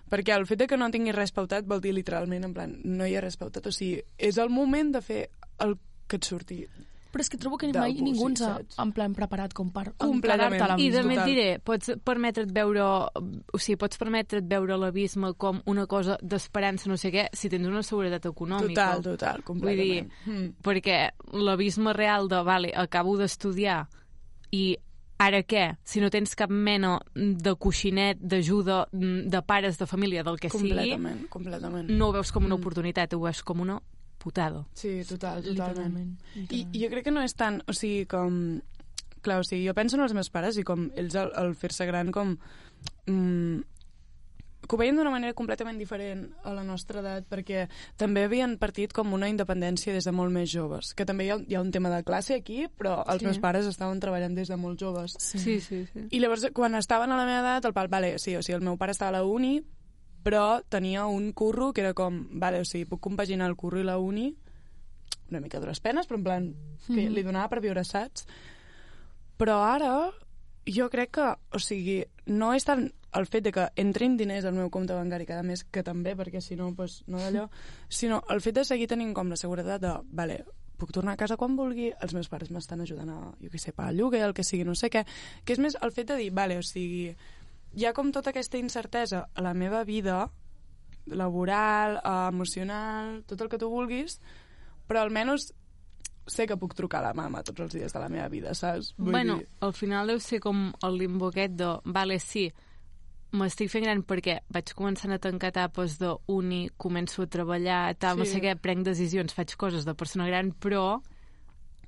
Perquè 0.09 0.33
el 0.33 0.47
fet 0.49 0.63
de 0.63 0.67
que 0.67 0.77
no 0.79 0.89
tingui 0.89 1.13
res 1.13 1.31
pautat 1.35 1.67
vol 1.69 1.81
dir 1.83 1.93
literalment, 1.93 2.47
en 2.47 2.53
plan, 2.55 2.75
no 2.83 3.05
hi 3.05 3.15
ha 3.15 3.21
res 3.21 3.37
pautat. 3.37 3.69
O 3.69 3.73
sigui, 3.75 4.01
és 4.17 4.39
el 4.41 4.49
moment 4.49 4.95
de 4.95 5.03
fer 5.05 5.27
el 5.61 5.77
que 6.09 6.17
et 6.17 6.25
surti. 6.25 6.63
Però 7.09 7.23
és 7.23 7.29
que 7.29 7.39
trobo 7.41 7.57
que 7.57 7.69
mai 7.73 7.95
ningú 8.05 8.27
ens 8.29 8.41
ha 8.45 8.51
en 8.83 8.91
plan 8.93 9.13
preparat 9.17 9.53
com 9.57 9.71
per 9.73 9.87
Completament. 9.97 10.53
encarar-te 10.53 10.75
a 10.75 10.85
I 10.85 10.89
també 10.93 11.15
et 11.15 11.23
diré, 11.25 11.45
pots 11.65 11.93
permetre't 12.05 12.51
veure, 12.53 12.83
o 12.85 13.61
sigui, 13.61 13.79
pots 13.81 13.97
permetre't 13.97 14.45
veure 14.49 14.77
l'abisme 14.77 15.31
com 15.41 15.61
una 15.65 15.87
cosa 15.89 16.19
d'esperança, 16.21 16.89
no 16.89 16.97
sé 17.01 17.09
què, 17.13 17.25
si 17.33 17.49
tens 17.49 17.65
una 17.65 17.81
seguretat 17.85 18.29
econòmica. 18.29 18.91
Total, 18.99 19.01
total, 19.07 19.41
Vull 19.47 19.73
dir, 19.73 20.03
completament. 20.03 20.11
Mm. 20.27 20.51
perquè 20.65 20.99
l'abisme 21.33 21.93
real 21.97 22.29
de, 22.29 22.43
vale, 22.45 22.73
acabo 22.77 23.17
d'estudiar 23.17 23.87
i 24.53 24.77
ara 25.19 25.43
què? 25.43 25.77
Si 25.83 25.99
no 26.01 26.09
tens 26.09 26.33
cap 26.39 26.49
mena 26.49 26.97
de 27.13 27.53
coixinet, 27.59 28.17
d'ajuda, 28.21 28.85
de 28.91 29.41
pares, 29.45 29.77
de 29.77 29.85
família, 29.85 30.23
del 30.23 30.39
que 30.39 30.49
sigui, 30.49 30.69
Completament, 30.71 31.25
completament. 31.29 31.89
no 31.91 32.07
ho 32.09 32.13
veus 32.15 32.31
com 32.31 32.45
una 32.45 32.55
Mm. 32.55 32.59
oportunitat, 32.61 33.13
ho 33.13 33.19
veus 33.21 33.43
com 33.43 33.59
una 33.61 33.81
putada. 34.17 34.65
Sí, 34.73 35.01
total, 35.07 35.43
totalment. 35.43 36.17
Literalment. 36.35 36.51
I, 36.51 36.65
I 36.73 36.83
jo 36.85 36.89
crec 36.91 37.03
que 37.05 37.11
no 37.11 37.21
és 37.21 37.35
tant, 37.35 37.61
o 37.67 37.73
sigui, 37.73 38.05
com... 38.05 38.61
Clar, 39.21 39.41
o 39.41 39.43
sigui, 39.43 39.65
jo 39.67 39.73
penso 39.75 39.97
en 39.97 40.03
els 40.03 40.13
meus 40.13 40.29
pares 40.29 40.55
i 40.57 40.63
com 40.63 40.89
ells 40.95 41.15
al, 41.15 41.31
al 41.35 41.53
fer-se 41.55 41.85
gran 41.85 42.09
com... 42.11 42.37
Mm, 43.07 43.61
que 44.69 44.75
ho 44.75 44.77
veien 44.77 44.95
d'una 44.95 45.09
manera 45.09 45.33
completament 45.33 45.79
diferent 45.81 46.27
a 46.45 46.53
la 46.53 46.61
nostra 46.63 46.99
edat 47.01 47.25
perquè 47.27 47.63
també 47.97 48.23
havien 48.27 48.53
partit 48.61 48.93
com 48.93 49.11
una 49.17 49.27
independència 49.27 49.91
des 49.95 50.05
de 50.05 50.11
molt 50.13 50.29
més 50.31 50.51
joves 50.53 50.93
que 50.93 51.07
també 51.09 51.25
hi 51.25 51.31
ha, 51.33 51.39
hi 51.41 51.55
ha 51.57 51.61
un 51.65 51.71
tema 51.73 51.89
de 51.89 52.03
classe 52.05 52.35
aquí 52.37 52.67
però 52.77 52.99
els 53.09 53.19
Sí. 53.23 53.25
meus 53.25 53.39
pares 53.41 53.65
estaven 53.65 53.99
treballant 53.99 54.35
des 54.37 54.47
de 54.47 54.55
molt 54.61 54.77
joves 54.79 55.15
Sí. 55.17 55.39
sí, 55.39 55.59
sí. 55.59 55.85
sí. 55.91 56.05
i 56.11 56.19
llavors, 56.19 56.45
quan 56.53 56.75
estaven 56.75 57.11
a 57.11 57.17
la 57.17 57.25
meva 57.25 57.39
edat, 57.41 57.65
el 57.65 57.73
pal, 57.73 57.87
vale, 57.89 58.19
sí, 58.19 58.35
o 58.37 58.43
sigui, 58.43 58.55
el 58.55 58.61
meu 58.61 58.77
pare 58.77 58.91
estava 58.93 59.09
a 59.09 59.19
la 59.19 59.25
uni, 59.25 59.63
però 60.23 60.61
tenia 60.69 61.07
un 61.07 61.31
curro 61.33 61.71
que 61.73 61.81
era 61.81 61.93
com, 61.95 62.27
vale, 62.39 62.59
o 62.61 62.65
sigui, 62.65 62.85
puc 62.85 62.99
compaginar 63.01 63.47
el 63.49 63.55
curro 63.55 63.79
i 63.79 63.83
la 63.87 63.97
uni, 63.97 64.35
una 65.31 65.39
mica 65.39 65.59
dures 65.59 65.79
penes, 65.79 66.07
però 66.07 66.17
en 66.17 66.23
plan, 66.23 66.53
que 66.87 67.07
Mhm. 67.07 67.13
li 67.15 67.23
donava 67.23 67.49
per 67.49 67.61
viure, 67.61 67.83
saps? 67.83 68.27
Però 69.37 69.61
ara, 69.63 70.11
jo 70.75 70.89
crec 70.89 71.11
que, 71.17 71.27
o 71.55 71.59
sigui, 71.61 72.03
no 72.27 72.53
és 72.53 72.65
tant 72.67 72.87
el 73.17 73.25
fet 73.25 73.43
de 73.47 73.53
que 73.55 73.65
entrin 73.81 74.17
diners 74.17 74.45
al 74.45 74.55
meu 74.57 74.69
compte 74.69 74.93
bancari 74.93 75.25
cada 75.25 75.43
mes, 75.43 75.63
que 75.63 75.83
també, 75.83 76.15
perquè 76.17 76.41
si 76.45 76.57
no, 76.59 76.71
pues, 76.77 77.01
no 77.07 77.21
d'allò, 77.21 77.47
sinó 77.99 78.23
el 78.29 78.41
fet 78.45 78.59
de 78.59 78.65
seguir 78.65 78.89
tenint 78.91 79.13
com 79.17 79.31
la 79.31 79.39
seguretat 79.39 79.81
de, 79.81 79.93
vale, 80.11 80.43
puc 80.79 80.93
tornar 80.95 81.17
a 81.17 81.19
casa 81.19 81.37
quan 81.37 81.57
vulgui, 81.59 81.89
els 81.91 82.13
meus 82.15 82.29
pares 82.31 82.51
m'estan 82.55 82.85
ajudant 82.85 83.09
a, 83.11 83.19
jo 83.41 83.51
què 83.51 83.59
sé, 83.59 83.73
pagar 83.75 83.95
lloguer, 83.97 84.23
el 84.27 84.35
que 84.37 84.45
sigui, 84.47 84.63
no 84.67 84.77
sé 84.77 84.91
què, 84.93 85.03
que 85.43 85.55
és 85.55 85.61
més 85.61 85.75
el 85.81 85.93
fet 85.95 86.13
de 86.13 86.19
dir, 86.21 86.29
vale, 86.35 86.59
o 86.61 86.65
sigui, 86.65 87.09
hi 87.75 87.85
ha 87.85 87.93
com 87.93 88.13
tota 88.15 88.31
aquesta 88.31 88.61
incertesa 88.61 89.25
a 89.33 89.45
la 89.45 89.53
meva 89.53 89.83
vida, 89.83 90.29
laboral, 91.09 91.97
eh, 91.97 92.27
emocional, 92.29 93.23
tot 93.27 93.41
el 93.41 93.49
que 93.49 93.59
tu 93.59 93.69
vulguis, 93.69 94.19
però 94.87 95.03
almenys 95.03 95.51
sé 96.29 96.45
que 96.47 96.57
puc 96.57 96.73
trucar 96.77 96.99
a 97.03 97.09
la 97.09 97.13
mama 97.13 97.43
tots 97.43 97.59
els 97.65 97.73
dies 97.73 97.93
de 97.93 97.99
la 97.99 98.09
meva 98.09 98.27
vida, 98.29 98.53
saps? 98.55 98.93
Vull 98.97 99.11
bueno, 99.11 99.37
dir, 99.37 99.47
al 99.61 99.73
final 99.73 100.07
deu 100.07 100.19
ser 100.19 100.39
com 100.39 100.71
el 100.83 100.97
limbo 100.97 101.27
aquest 101.33 101.53
de, 101.59 101.69
vale, 101.85 102.19
sí, 102.19 102.51
m'estic 103.31 103.69
fent 103.69 103.85
gran 103.85 104.01
perquè 104.03 104.39
vaig 104.49 104.71
començant 104.73 105.13
a 105.13 105.19
tancar 105.21 105.51
etapes 105.53 105.99
d'uni, 106.01 106.69
començo 106.77 107.21
a 107.23 107.27
treballar, 107.27 107.95
tal, 108.01 108.17
no 108.17 108.25
Sí. 108.25 108.31
sé 108.37 108.41
què, 108.41 108.55
prenc 108.57 108.85
decisions, 108.85 109.33
faig 109.33 109.53
coses 109.55 109.85
de 109.85 109.93
persona 109.93 110.25
gran, 110.27 110.51
però 110.53 111.01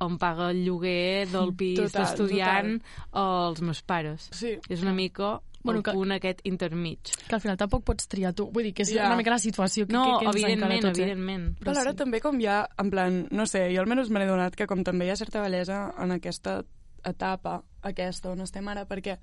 em 0.01 0.17
paga 0.17 0.49
el 0.49 0.63
lloguer 0.65 1.27
del 1.29 1.53
pis 1.53 1.91
d'estudiant 1.93 2.79
els 3.13 3.61
meus 3.61 3.81
pares. 3.81 4.29
sí, 4.33 4.57
És 4.69 4.81
una 4.81 4.93
mica 4.93 5.39
Bueno, 5.63 5.79
el 5.79 5.83
que- 5.83 5.91
punt 5.93 6.11
aquest 6.11 6.39
intermig. 6.43 6.99
Que 7.27 7.35
al 7.35 7.41
final 7.41 7.57
tampoc 7.57 7.83
pots 7.83 8.07
triar 8.07 8.33
tu. 8.33 8.49
Vull 8.51 8.63
dir 8.63 8.73
que 8.73 8.83
és 8.83 8.93
Ja. 8.93 9.07
una 9.07 9.15
mica 9.17 9.29
la 9.31 9.39
situació 9.39 9.85
que, 9.87 9.93
No, 9.93 10.03
que, 10.19 10.25
que 10.25 10.25
ens 10.25 10.35
encara 10.35 10.47
evidentment, 10.51 10.79
a 10.85 10.87
tots, 10.87 10.99
eh? 10.99 11.01
evidentment. 11.03 11.59
Però 11.59 11.69
alhora 11.71 11.91
sí. 11.91 11.97
també 11.97 12.21
com 12.21 12.39
hi 12.39 12.45
ha, 12.47 12.67
en 12.77 12.89
plan, 12.89 13.27
no 13.31 13.45
sé, 13.45 13.73
jo 13.75 13.81
almenys 13.81 14.09
me 14.09 14.19
n'he 14.19 14.27
donat 14.27 14.55
que 14.55 14.67
com 14.67 14.83
també 14.83 15.05
hi 15.05 15.09
ha 15.11 15.15
certa 15.15 15.41
bellesa 15.41 15.93
en 15.97 16.11
aquesta 16.11 16.63
etapa, 17.03 17.63
aquesta 17.81 18.29
on 18.31 18.41
estem 18.41 18.67
ara, 18.67 18.85
perquè 18.87 19.17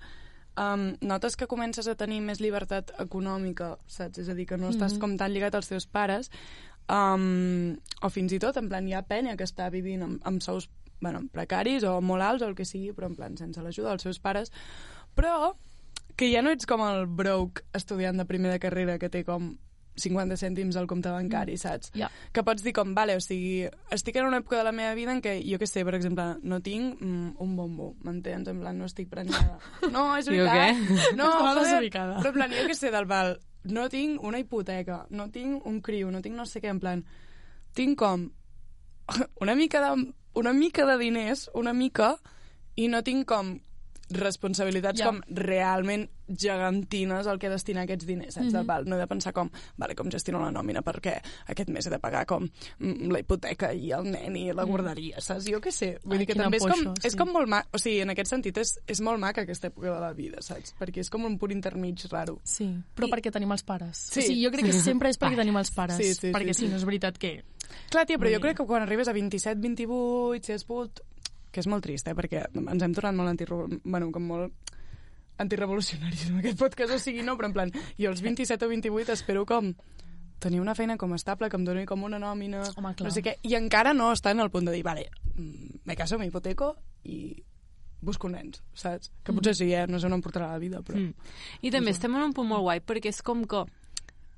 um, 0.58 0.96
notes 1.00 1.36
que 1.36 1.46
comences 1.46 1.86
a 1.86 1.94
tenir 1.94 2.20
més 2.20 2.40
llibertat 2.40 2.90
econòmica, 2.98 3.78
saps? 3.86 4.18
És 4.18 4.28
a 4.28 4.34
dir, 4.34 4.44
que 4.46 4.56
no 4.58 4.70
estàs 4.70 4.94
Mhm. 4.94 4.98
com 5.00 5.16
tan 5.16 5.32
lligat 5.32 5.54
als 5.54 5.68
teus 5.68 5.86
pares, 5.86 6.30
um, 6.88 7.76
o 8.02 8.10
fins 8.10 8.32
i 8.32 8.38
tot, 8.38 8.56
en 8.56 8.68
plan, 8.68 8.86
hi 8.88 8.94
ha 8.94 9.02
penya 9.02 9.36
que 9.36 9.44
està 9.44 9.70
vivint 9.70 10.02
amb, 10.02 10.20
amb 10.26 10.42
sous 10.42 10.68
bueno, 11.00 11.20
precaris 11.30 11.84
o 11.84 12.00
molt 12.00 12.22
alts 12.22 12.42
o 12.42 12.46
el 12.48 12.56
que 12.56 12.64
sigui, 12.64 12.90
però 12.92 13.06
en 13.06 13.14
plan 13.14 13.36
sense 13.38 13.62
l'ajuda 13.62 13.90
dels 13.90 14.02
seus 14.02 14.18
pares, 14.18 14.50
però 15.14 15.54
que 16.18 16.32
ja 16.32 16.42
no 16.42 16.50
ets 16.50 16.66
com 16.66 16.82
el 16.82 17.06
broke 17.06 17.62
estudiant 17.78 18.18
de 18.18 18.26
primer 18.26 18.50
de 18.50 18.58
carrera 18.62 18.98
que 18.98 19.10
té 19.12 19.22
com 19.24 19.52
50 19.98 20.38
cèntims 20.38 20.76
al 20.78 20.86
compte 20.90 21.10
bancari, 21.10 21.56
saps? 21.58 21.92
Ja. 21.98 22.08
Que 22.34 22.44
pots 22.46 22.62
dir 22.62 22.72
com, 22.76 22.94
vale, 22.94 23.16
o 23.18 23.22
sigui, 23.22 23.66
estic 23.94 24.18
en 24.18 24.28
una 24.28 24.40
època 24.42 24.58
de 24.60 24.64
la 24.66 24.72
meva 24.74 24.94
vida 24.98 25.14
en 25.14 25.22
què, 25.24 25.36
jo 25.46 25.58
que 25.58 25.66
sé, 25.66 25.84
per 25.86 25.96
exemple, 25.98 26.26
no 26.42 26.60
tinc 26.64 27.00
mm, 27.02 27.34
un 27.42 27.54
bombo, 27.58 27.92
m'entens? 28.06 28.50
En 28.50 28.62
plan, 28.62 28.78
no 28.78 28.88
estic 28.88 29.10
prenyada. 29.10 29.58
No, 29.94 30.10
és 30.16 30.30
Diu 30.30 30.44
veritat. 30.46 31.14
No, 31.18 31.28
Estava 31.28 31.54
joder, 31.64 31.90
però 31.92 32.32
en 32.32 32.38
plan, 32.38 32.54
jo 32.54 32.66
que 32.70 32.78
sé, 32.78 32.92
del 32.94 33.08
val, 33.10 33.36
no 33.68 33.88
tinc 33.92 34.22
una 34.24 34.42
hipoteca, 34.42 35.04
no 35.10 35.28
tinc 35.34 35.66
un 35.66 35.80
criu, 35.84 36.12
no 36.14 36.22
tinc 36.24 36.38
no 36.38 36.46
sé 36.46 36.62
què, 36.62 36.72
en 36.72 36.82
plan, 36.82 37.04
tinc 37.74 37.98
com 37.98 38.28
una 39.44 39.54
mica 39.58 39.82
de, 39.82 40.10
una 40.38 40.54
mica 40.54 40.86
de 40.86 40.98
diners, 40.98 41.48
una 41.54 41.74
mica, 41.74 42.16
i 42.78 42.86
no 42.90 43.02
tinc 43.02 43.26
com 43.26 43.56
responsabilitats 44.10 45.00
Ja. 45.00 45.06
com 45.06 45.20
realment 45.28 46.08
gegantines 46.28 47.26
al 47.26 47.38
que 47.38 47.48
destinar 47.48 47.84
aquests 47.84 48.06
diners, 48.06 48.34
saps? 48.34 48.46
Mm 48.46 48.48
Mhm. 48.50 48.56
-hmm. 48.62 48.66
val, 48.66 48.84
no 48.86 48.96
he 48.96 48.98
de 48.98 49.06
pensar 49.06 49.32
com, 49.32 49.50
vale, 49.76 49.94
com 49.94 50.10
gestiono 50.10 50.40
la 50.40 50.50
nòmina 50.50 50.82
perquè 50.82 51.20
aquest 51.46 51.68
mes 51.70 51.86
he 51.86 51.90
de 51.90 51.98
pagar 51.98 52.26
com 52.26 52.44
mm, 52.78 53.10
la 53.10 53.20
hipoteca 53.20 53.72
i 53.72 53.90
el 53.92 54.04
nen 54.10 54.36
i 54.36 54.52
la 54.52 54.64
guarderia, 54.64 55.20
saps? 55.20 55.44
Jo 55.46 55.60
què 55.60 55.70
sé, 55.70 55.98
vull 56.04 56.14
Ai, 56.14 56.18
dir 56.18 56.26
que 56.26 56.34
també 56.34 56.56
és 56.58 56.62
com, 56.62 56.70
poixo, 56.72 56.94
és 57.02 57.12
sí. 57.12 57.18
com 57.18 57.32
molt 57.32 57.48
mac, 57.48 57.66
o 57.72 57.78
sigui, 57.78 58.00
en 58.00 58.10
aquest 58.10 58.30
sentit 58.30 58.56
és, 58.58 58.78
és 58.86 59.00
molt 59.00 59.18
maca 59.18 59.42
aquesta 59.42 59.68
època 59.68 59.94
de 59.94 60.00
la 60.00 60.12
vida, 60.12 60.40
saps? 60.42 60.74
Perquè 60.78 60.98
és 61.00 61.10
com 61.10 61.24
un 61.24 61.38
punt 61.38 61.50
intermig 61.52 62.04
raro. 62.10 62.40
Sí, 62.44 62.76
però 62.94 63.06
I- 63.08 63.10
perquè 63.10 63.30
tenim 63.32 63.50
els 63.52 63.62
pares. 63.62 63.96
Sí. 63.96 64.20
O 64.20 64.22
sigui, 64.22 64.44
jo 64.44 64.50
crec 64.50 64.64
que 64.66 64.72
sempre 64.72 65.08
és 65.08 65.18
perquè 65.18 65.36
tenim 65.36 65.56
els 65.56 65.70
pares. 65.70 65.96
Sí, 65.96 66.14
sí, 66.14 66.30
perquè 66.32 66.52
sí, 66.54 66.60
si 66.60 66.66
sí. 66.66 66.68
no 66.70 66.76
és 66.76 66.84
veritat 66.84 67.16
que... 67.18 67.42
Clar, 67.90 68.06
tia, 68.06 68.16
però 68.16 68.26
jo 68.30 68.38
dir- 68.38 68.40
crec 68.40 68.56
que 68.56 68.64
quan 68.66 68.82
arribes 68.82 69.08
a 69.08 69.12
27, 69.12 69.60
28, 69.60 70.44
si 70.46 70.52
has 70.52 70.64
pogut... 70.64 71.00
Que 71.58 71.64
és 71.64 71.66
molt 71.66 71.82
trist, 71.82 72.06
eh? 72.06 72.14
Perquè 72.14 72.44
ens 72.54 72.82
hem 72.86 72.92
tornat 72.94 73.16
molt 73.18 73.32
anti... 73.32 73.46
Bueno, 73.82 74.12
com 74.14 74.28
molt 74.30 74.74
antirevolucionaris 75.42 76.28
en 76.30 76.38
aquest 76.38 76.58
podcast, 76.60 76.92
o 76.94 76.98
sigui, 77.02 77.24
no, 77.26 77.34
però 77.38 77.48
en 77.50 77.54
plan, 77.56 77.72
jo 77.98 78.12
als 78.12 78.22
27 78.22 78.62
o 78.66 78.70
28 78.70 79.14
espero 79.14 79.42
com 79.46 79.72
tenir 80.38 80.60
una 80.62 80.76
feina 80.78 80.96
com 80.98 81.14
estable, 81.14 81.48
que 81.50 81.58
em 81.58 81.66
doni 81.66 81.84
com 81.86 82.02
una 82.06 82.18
nòmina, 82.22 82.62
Home, 82.76 82.94
clar. 82.94 83.08
no 83.08 83.14
sé 83.14 83.22
què, 83.26 83.36
i 83.42 83.54
encara 83.58 83.94
no 83.94 84.12
està 84.14 84.34
en 84.34 84.42
el 84.42 84.50
punt 84.54 84.70
de 84.70 84.74
dir, 84.74 84.84
vale, 84.86 85.08
mm, 85.34 85.82
me 85.86 85.98
caso, 85.98 86.18
me 86.18 86.26
hipoteco 86.26 86.76
i 87.10 87.18
busco 88.02 88.30
nens, 88.30 88.62
saps? 88.78 89.10
Que 89.26 89.34
potser 89.34 89.56
sí, 89.58 89.72
eh? 89.74 89.86
No 89.90 89.98
sé 89.98 90.06
on 90.06 90.14
em 90.14 90.22
portarà 90.22 90.52
la 90.52 90.62
vida, 90.62 90.82
però... 90.86 90.98
Mm. 90.98 91.34
I 91.66 91.74
també 91.74 91.94
estem 91.94 92.14
en 92.14 92.28
un 92.28 92.34
punt 92.34 92.46
molt 92.50 92.66
guai 92.66 92.82
perquè 92.86 93.10
és 93.10 93.22
com 93.26 93.42
que 93.50 93.64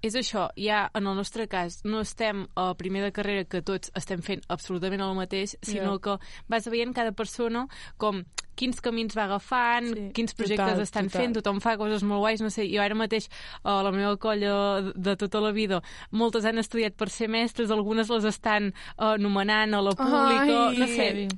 és 0.02 0.14
això, 0.14 0.48
ja 0.56 0.90
en 0.94 1.06
el 1.06 1.14
nostre 1.16 1.46
cas 1.48 1.80
no 1.84 2.00
estem 2.00 2.46
a 2.56 2.74
primer 2.74 3.02
de 3.02 3.12
carrera 3.12 3.44
que 3.44 3.60
tots 3.62 3.90
estem 3.94 4.22
fent 4.22 4.42
absolutament 4.48 5.00
el 5.02 5.14
mateix, 5.14 5.56
sinó 5.62 5.98
Ja. 5.98 5.98
que 6.18 6.18
vas 6.48 6.68
veient 6.68 6.94
cada 6.94 7.12
persona 7.12 7.66
com 7.98 8.24
quins 8.56 8.80
camins 8.80 9.16
va 9.16 9.24
agafant, 9.24 9.86
Sí. 9.94 10.10
quins 10.12 10.34
projectes 10.34 10.66
Total, 10.66 10.80
estan 10.82 11.06
total. 11.08 11.22
fent, 11.22 11.34
tothom 11.36 11.60
fa 11.60 11.76
coses 11.78 12.02
molt 12.02 12.20
guais, 12.20 12.40
no 12.42 12.50
sé, 12.50 12.66
jo 12.68 12.82
ara 12.82 12.94
mateix 12.94 13.28
a 13.64 13.82
la 13.82 13.90
meva 13.92 14.16
colla 14.18 14.82
de- 14.82 14.92
de 14.96 15.16
tota 15.16 15.40
la 15.40 15.50
vida, 15.52 15.82
moltes 16.10 16.44
han 16.44 16.58
estudiat 16.58 16.94
per 16.94 17.08
ser 17.08 17.28
mestres, 17.28 17.70
algunes 17.70 18.08
les 18.10 18.24
estan 18.24 18.74
eh, 18.98 19.16
nomenant 19.18 19.72
a 19.74 19.80
la 19.82 19.92
pública, 19.92 20.68
Ai, 20.68 20.76
no 20.78 20.86
sé. 20.86 21.28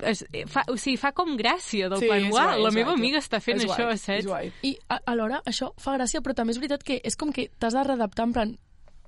Es, 0.00 0.24
eh, 0.32 0.44
fa, 0.46 0.64
o 0.68 0.76
sigui, 0.76 0.96
fa 0.96 1.12
com 1.12 1.36
gràcia 1.36 1.88
del 1.88 1.98
Sí, 2.00 2.06
plan, 2.06 2.24
uah, 2.30 2.30
guai, 2.30 2.62
la 2.62 2.70
meva 2.70 2.90
guai, 2.92 3.00
amiga 3.00 3.18
està 3.18 3.40
fent 3.40 3.58
és 3.58 3.64
això, 3.64 3.84
guai, 3.84 3.98
saps? 3.98 4.18
És 4.18 4.26
guai. 4.26 4.52
I 4.62 4.76
a- 4.88 5.02
alhora 5.06 5.42
això 5.44 5.72
fa 5.78 5.96
gràcia, 5.96 6.20
però 6.22 6.34
també 6.34 6.52
és 6.52 6.58
veritat 6.58 6.82
que 6.82 7.00
és 7.04 7.16
com 7.16 7.32
que 7.32 7.50
t'has 7.58 7.74
de 7.74 7.84
readaptar 7.84 8.26
en 8.26 8.32
plan... 8.32 8.58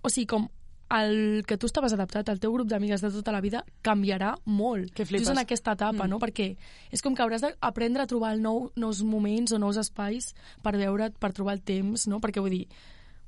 O 0.03 0.09
sigui, 0.09 0.27
com 0.27 0.49
el 0.91 1.45
que 1.47 1.57
tu 1.57 1.67
estaves 1.67 1.93
adaptat, 1.93 2.29
el 2.33 2.41
teu 2.41 2.51
grup 2.53 2.67
d'amigues 2.67 3.01
de 3.01 3.11
tota 3.15 3.31
la 3.31 3.41
vida 3.41 3.65
canviarà 3.87 4.33
molt. 4.47 4.91
Que 4.93 5.05
flipes. 5.07 5.29
Just 5.29 5.37
en 5.37 5.39
aquesta 5.45 5.73
etapa, 5.77 6.05
Mm. 6.07 6.11
no? 6.11 6.19
Perquè 6.19 6.57
és 6.91 7.03
com 7.03 7.15
que 7.15 7.23
hauràs 7.23 7.43
d'aprendre 7.43 8.03
a 8.03 8.07
trobar 8.11 8.33
el 8.35 8.43
nou, 8.43 8.73
nous 8.75 9.03
moments 9.05 9.53
o 9.53 9.59
nous 9.59 9.77
espais 9.77 10.35
per 10.63 10.77
veure't, 10.77 11.15
per 11.21 11.33
trobar 11.33 11.55
el 11.55 11.63
temps, 11.63 12.09
no? 12.09 12.19
Perquè 12.19 12.41
vull 12.41 12.51
dir, 12.51 12.67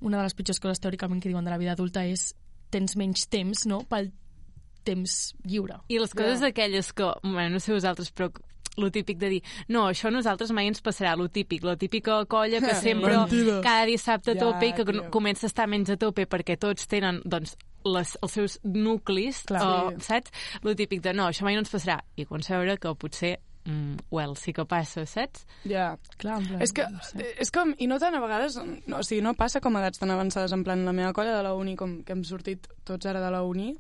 una 0.01 0.17
de 0.17 0.25
les 0.25 0.35
pitjors 0.35 0.59
coses 0.59 0.81
teòricament 0.81 1.23
que 1.23 1.29
diuen 1.29 1.45
de 1.45 1.51
la 1.51 1.59
vida 1.59 1.73
adulta 1.77 2.05
és 2.05 2.35
tens 2.71 2.97
menys 2.97 3.29
temps, 3.29 3.67
no?, 3.67 3.83
pel 3.85 4.11
temps 4.83 5.35
lliure. 5.45 5.81
I 5.89 5.99
les 5.99 6.15
coses 6.15 6.41
Ja. 6.41 6.49
aquelles 6.49 6.93
que, 6.93 7.05
bueno, 7.23 7.51
no 7.51 7.61
sé 7.61 7.73
vosaltres, 7.73 8.13
però 8.15 8.31
lo 8.79 8.91
típic 8.91 9.19
de 9.19 9.29
dir, 9.29 9.43
no, 9.69 9.87
això 9.91 10.09
a 10.09 10.11
nosaltres 10.11 10.51
mai 10.51 10.67
ens 10.67 10.81
passarà, 10.83 11.15
lo 11.17 11.29
típic, 11.29 11.63
la 11.63 11.77
típica 11.77 12.25
colla 12.25 12.59
que 12.61 12.75
sempre 12.81 13.17
Mentida. 13.19 13.61
cada 13.61 13.85
dissabte 13.85 14.31
a 14.33 14.35
Ja, 14.35 14.41
tope 14.41 14.67
i 14.69 14.73
que 14.73 14.85
tio. 14.85 15.11
comença 15.11 15.45
a 15.47 15.49
estar 15.53 15.67
menys 15.69 15.91
a 15.91 15.97
tope 15.97 16.27
perquè 16.27 16.57
tots 16.59 16.87
tenen, 16.89 17.21
doncs, 17.25 17.57
les, 17.85 18.17
els 18.23 18.33
seus 18.33 18.61
nuclis, 18.65 19.43
Clar. 19.45 19.63
o, 19.63 19.91
Sí. 19.91 20.01
saps? 20.07 20.31
Lo 20.63 20.75
típic 20.75 21.03
de, 21.03 21.13
no, 21.13 21.27
això 21.29 21.43
mai 21.45 21.55
no 21.55 21.61
ens 21.61 21.71
passarà. 21.73 22.01
I 22.17 22.25
quan 22.25 22.41
veure 22.49 22.79
que 22.79 22.95
potser, 22.95 23.41
mm, 23.67 23.97
well, 24.11 24.37
sí 24.37 24.53
que 24.55 24.65
passa, 24.65 25.05
saps? 25.05 25.45
Ja. 25.69 25.99
Clar, 26.17 26.39
en 26.41 26.47
plan, 26.49 26.63
És 26.63 26.73
que, 26.73 26.87
no 26.89 27.01
sé. 27.03 27.35
és 27.39 27.51
com, 27.51 27.75
i 27.79 27.87
no 27.87 27.99
tant 27.99 28.15
a 28.15 28.21
vegades, 28.21 28.57
no, 28.87 28.99
o 28.99 29.03
sigui, 29.03 29.21
no 29.21 29.35
passa 29.35 29.61
com 29.61 29.77
a 29.77 29.81
edats 29.81 29.99
tan 29.99 30.11
avançades, 30.11 30.53
en 30.53 30.63
plan, 30.65 30.85
la 30.87 30.93
meva 30.93 31.13
colla 31.13 31.37
de 31.37 31.43
la 31.43 31.53
uni, 31.55 31.77
com 31.77 32.03
que 32.05 32.13
hem 32.13 32.23
sortit 32.25 32.69
tots 32.85 33.05
ara 33.07 33.21
de 33.21 33.31
la 33.31 33.43
uni, 33.43 33.77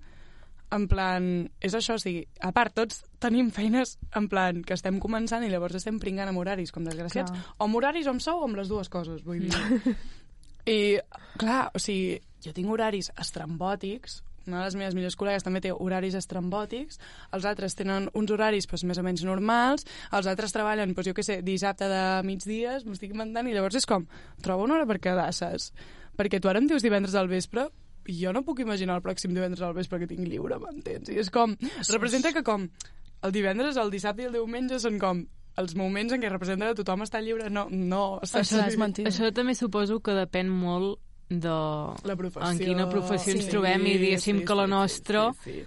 en 0.73 0.89
plan, 0.89 1.29
és 1.61 1.77
això, 1.77 1.99
o 1.99 2.03
sigui, 2.03 2.25
a 2.41 2.53
part, 2.57 2.75
tots 2.77 3.03
tenim 3.23 3.51
feines, 3.55 3.97
en 4.19 4.29
plan, 4.33 4.63
que 4.67 4.77
estem 4.77 4.99
començant 5.03 5.45
i 5.45 5.51
llavors 5.53 5.77
estem 5.79 6.01
pringant 6.03 6.33
amb 6.33 6.41
horaris, 6.41 6.73
com 6.73 6.87
desgraciats, 6.87 7.33
Clar. 7.35 7.47
o 7.59 7.69
amb 7.69 7.79
horaris 7.79 8.09
o 8.09 8.15
amb 8.15 8.25
sou 8.25 8.41
o 8.41 8.49
amb 8.49 8.59
les 8.61 8.73
dues 8.73 8.91
coses, 8.93 9.23
vull 9.27 9.45
dir. 9.45 9.95
I, 10.77 10.99
clar, 11.41 11.65
o 11.75 11.83
sigui, 11.83 12.21
jo 12.43 12.55
tinc 12.57 12.71
horaris 12.71 13.11
estrambòtics, 13.21 14.23
una 14.47 14.59
de 14.59 14.65
les 14.65 14.77
meves 14.79 14.97
millors 14.99 15.17
col·legues 15.19 15.45
també 15.47 15.61
té 15.63 15.71
horaris 15.71 16.17
estrambòtics, 16.19 16.99
els 17.37 17.45
altres 17.47 17.77
tenen 17.79 18.09
uns 18.19 18.33
horaris 18.35 18.67
doncs, 18.67 18.85
més 18.89 18.99
o 18.99 19.05
menys 19.07 19.23
normals, 19.27 19.87
els 20.11 20.31
altres 20.31 20.55
treballen, 20.55 20.95
doncs, 20.97 21.11
jo 21.11 21.15
què 21.15 21.27
sé, 21.27 21.41
dissabte 21.47 21.87
de 21.91 22.03
migdies, 22.27 22.87
m'ho 22.87 22.97
estic 22.97 23.15
inventant, 23.15 23.47
i 23.47 23.55
llavors 23.55 23.79
és 23.79 23.87
com, 23.87 24.09
trobo 24.43 24.67
una 24.67 24.79
hora 24.79 24.89
per 24.89 24.99
quedar, 25.03 25.29
saps? 25.37 25.71
Perquè 26.19 26.43
tu 26.43 26.51
ara 26.51 26.61
em 26.61 26.67
dius 26.69 26.83
divendres 26.85 27.15
al 27.19 27.31
vespre, 27.31 27.69
jo 28.09 28.33
no 28.33 28.43
puc 28.45 28.61
imaginar 28.61 28.97
el 28.97 29.03
pròxim 29.03 29.35
divendres 29.35 29.63
al 29.63 29.75
vespre 29.75 29.99
que 30.01 30.07
tinc 30.11 30.27
lliure, 30.27 30.59
m'entens? 30.59 31.09
I 31.13 31.19
és 31.23 31.31
com, 31.31 31.55
representa 31.91 32.33
que 32.33 32.43
com 32.43 32.69
el 33.23 33.33
divendres, 33.33 33.77
el 33.77 33.91
dissabte 33.91 34.23
i 34.23 34.27
el 34.27 34.33
diumenge 34.33 34.79
són 34.83 34.99
com 34.99 35.25
els 35.61 35.75
moments 35.77 36.13
en 36.15 36.23
què 36.23 36.31
representa 36.33 36.71
que 36.71 36.79
tothom 36.83 37.03
està 37.05 37.21
lliure. 37.21 37.51
No, 37.51 37.67
no. 37.71 38.19
Això 38.25 38.63
és 38.67 38.77
mentida. 38.81 39.11
Això 39.11 39.29
també 39.37 39.55
suposo 39.55 40.01
que 40.01 40.15
depèn 40.17 40.49
molt 40.49 40.99
de 41.29 41.49
La 42.09 42.17
professió. 42.17 42.51
en 42.51 42.59
quina 42.59 42.89
professió 42.91 43.33
ens 43.35 43.45
Sí, 43.45 43.51
trobem 43.51 43.87
i 43.87 43.99
diguéssim 43.99 44.41
sí, 44.41 44.45
que 44.45 44.55
la 44.55 44.65
sí, 44.67 44.71
nostra 44.71 45.33
Sí, 45.45 45.53
sí. 45.53 45.65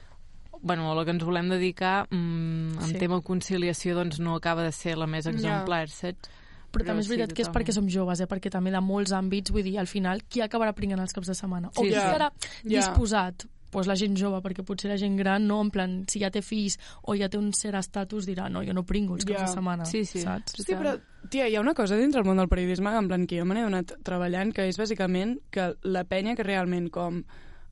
bueno, 0.62 0.92
a 0.92 0.96
la 0.96 1.06
que 1.06 1.12
ens 1.12 1.24
volem 1.24 1.50
dedicar 1.50 2.08
mm, 2.12 2.78
en 2.82 2.88
Sí. 2.88 2.98
tema 3.00 3.22
conciliació 3.22 3.96
doncs 3.96 4.20
no 4.20 4.36
acaba 4.36 4.64
de 4.64 4.72
ser 4.72 4.98
la 4.98 5.08
més 5.08 5.26
Ja. 5.26 5.32
exemplar, 5.32 5.88
saps? 5.90 6.30
Però, 6.76 6.84
Però 6.84 6.92
també 6.92 7.02
és 7.02 7.08
sí, 7.08 7.14
veritat 7.16 7.34
que 7.34 7.42
és 7.46 7.50
perquè 7.56 7.72
som 7.72 7.88
joves, 7.88 8.20
eh? 8.20 8.28
perquè 8.28 8.52
també 8.52 8.70
de 8.76 8.82
molts 8.84 9.14
àmbits, 9.16 9.52
vull 9.56 9.64
dir, 9.64 9.78
al 9.80 9.88
final, 9.88 10.22
qui 10.28 10.42
acabarà 10.44 10.74
pringant 10.76 11.00
els 11.00 11.14
caps 11.16 11.32
de 11.32 11.36
setmana? 11.40 11.70
o 11.72 11.80
Sí, 11.80 11.88
qui 11.88 11.94
sí. 11.96 12.00
estarà 12.04 12.32
Ja. 12.66 12.82
disposat? 12.82 13.46
Pues 13.72 13.88
la 13.88 13.96
gent 14.00 14.16
jove, 14.16 14.38
perquè 14.44 14.64
potser 14.64 14.88
la 14.92 14.96
gent 14.98 15.18
gran, 15.18 15.48
no? 15.48 15.62
En 15.62 15.70
plan, 15.72 16.06
si 16.08 16.20
ja 16.22 16.30
té 16.32 16.42
fills 16.42 16.78
o 17.04 17.16
ja 17.16 17.28
té 17.28 17.38
un 17.38 17.52
cert 17.52 17.76
estatus, 17.76 18.26
dirà, 18.26 18.50
no, 18.50 18.62
jo 18.64 18.72
no 18.74 18.84
pringo 18.86 19.16
els 19.16 19.26
caps 19.26 19.40
Ja. 19.42 19.46
de 19.48 19.52
setmana, 19.54 19.86
Sí, 19.86 20.06
sí. 20.06 20.22
saps? 20.22 20.54
Sí, 20.64 20.74
però, 20.76 20.98
tia, 21.30 21.48
hi 21.50 21.56
ha 21.56 21.62
una 21.62 21.74
cosa 21.74 21.98
dintre 21.98 22.20
el 22.22 22.26
món 22.28 22.38
del 22.38 22.48
periodisme 22.48 22.90
en 22.96 23.08
plan 23.08 23.26
que 23.28 23.40
jo 23.40 23.46
me 23.46 23.56
n'he 23.56 23.64
donat 23.64 23.92
treballant, 24.04 24.54
que 24.54 24.68
és 24.68 24.78
bàsicament 24.78 25.40
que 25.52 25.76
la 25.84 26.04
penya 26.06 26.36
que 26.38 26.44
realment 26.44 26.90
com 26.90 27.24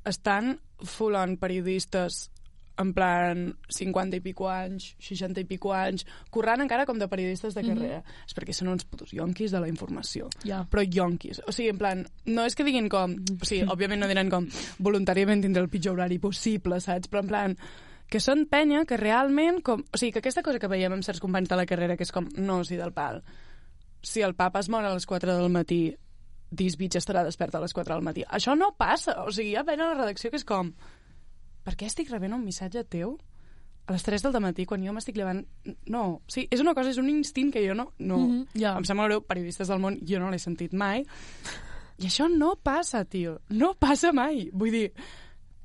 estan 0.04 0.60
full 0.84 1.16
on 1.16 1.38
periodistes 1.38 2.30
en 2.78 2.94
plan 2.94 3.46
50 3.70 4.18
i 4.18 4.22
pico 4.24 4.48
anys, 4.50 4.94
60 5.04 5.44
i 5.44 5.48
pico 5.50 5.74
anys, 5.78 6.08
currant 6.34 6.64
encara 6.64 6.88
com 6.90 6.98
de 7.00 7.08
periodistes 7.10 7.54
de 7.54 7.62
carrera. 7.62 8.00
Mm 8.00 8.04
-hmm. 8.04 8.26
És 8.28 8.36
perquè 8.36 8.54
són 8.54 8.70
uns 8.70 8.86
putos 8.86 9.12
yonquis 9.12 9.52
de 9.52 9.60
la 9.60 9.68
informació. 9.68 10.30
Ja. 10.44 10.66
Però 10.70 10.82
yonquis. 10.82 11.42
O 11.48 11.52
sigui, 11.52 11.70
en 11.70 11.78
plan, 11.78 12.06
no 12.26 12.46
és 12.46 12.56
que 12.56 12.64
diguin 12.64 12.90
com... 12.90 13.16
O 13.42 13.46
sigui, 13.46 13.64
òbviament 13.68 14.00
no 14.00 14.08
diran 14.08 14.30
com 14.30 14.48
voluntàriament 14.80 15.42
tindrà 15.42 15.62
el 15.62 15.70
pitjor 15.70 15.94
horari 15.94 16.20
possible, 16.20 16.80
saps? 16.80 17.08
Però 17.08 17.22
en 17.22 17.28
plan, 17.28 17.58
que 18.10 18.20
són 18.20 18.46
penya 18.46 18.86
que 18.86 18.98
realment... 18.98 19.62
Com, 19.62 19.84
o 19.92 19.98
sigui, 19.98 20.12
que 20.12 20.20
aquesta 20.20 20.44
cosa 20.44 20.60
que 20.60 20.68
veiem 20.68 20.94
amb 20.94 21.04
certs 21.04 21.20
companys 21.20 21.50
de 21.50 21.56
la 21.56 21.66
carrera, 21.66 21.98
que 21.98 22.04
és 22.04 22.12
com, 22.12 22.28
no, 22.38 22.60
o 22.60 22.64
sigui, 22.64 22.82
del 22.82 22.94
pal. 22.94 23.24
Si 24.02 24.22
el 24.22 24.36
papa 24.36 24.60
es 24.60 24.70
mor 24.70 24.84
a 24.84 24.94
les 24.94 25.06
4 25.06 25.38
del 25.38 25.50
matí, 25.50 25.96
Disbitch 26.54 27.00
estarà 27.00 27.24
despert 27.24 27.56
a 27.56 27.62
les 27.64 27.74
4 27.74 27.96
del 27.96 28.04
matí. 28.04 28.24
Això 28.30 28.56
no 28.56 28.76
passa. 28.78 29.24
O 29.24 29.32
sigui, 29.32 29.54
hi 29.54 29.56
ha 29.56 29.64
penya 29.64 29.88
a 29.88 29.94
la 29.94 30.02
redacció 30.02 30.30
que 30.30 30.38
és 30.42 30.46
com... 30.46 30.74
Per 31.64 31.76
què 31.80 31.88
estic 31.88 32.10
rebent 32.12 32.36
un 32.36 32.44
missatge 32.44 32.84
teu 32.92 33.18
a 33.86 33.92
les 33.92 34.04
3 34.04 34.24
del 34.24 34.40
matí 34.44 34.66
quan 34.66 34.84
jo 34.86 34.94
m'estic 34.96 35.18
llevant... 35.20 35.42
No, 35.92 36.22
sí, 36.32 36.46
és 36.52 36.62
una 36.64 36.74
cosa, 36.76 36.94
és 36.94 37.00
un 37.02 37.10
instint 37.12 37.52
que 37.52 37.64
jo 37.66 37.76
no... 37.76 37.90
no 38.00 38.20
Mhm, 38.24 38.46
ja. 38.60 38.78
Em 38.80 38.86
sembla 38.88 39.10
greu, 39.10 39.24
periodistes 39.28 39.68
del 39.68 39.82
món, 39.84 40.00
jo 40.08 40.22
no 40.24 40.32
l'he 40.32 40.40
sentit 40.40 40.74
mai. 40.74 41.04
I 42.00 42.08
això 42.08 42.30
no 42.32 42.56
passa, 42.56 43.04
tio. 43.06 43.38
No 43.50 43.74
passa 43.80 44.14
mai. 44.16 44.48
Vull 44.54 44.72
dir, 44.72 44.88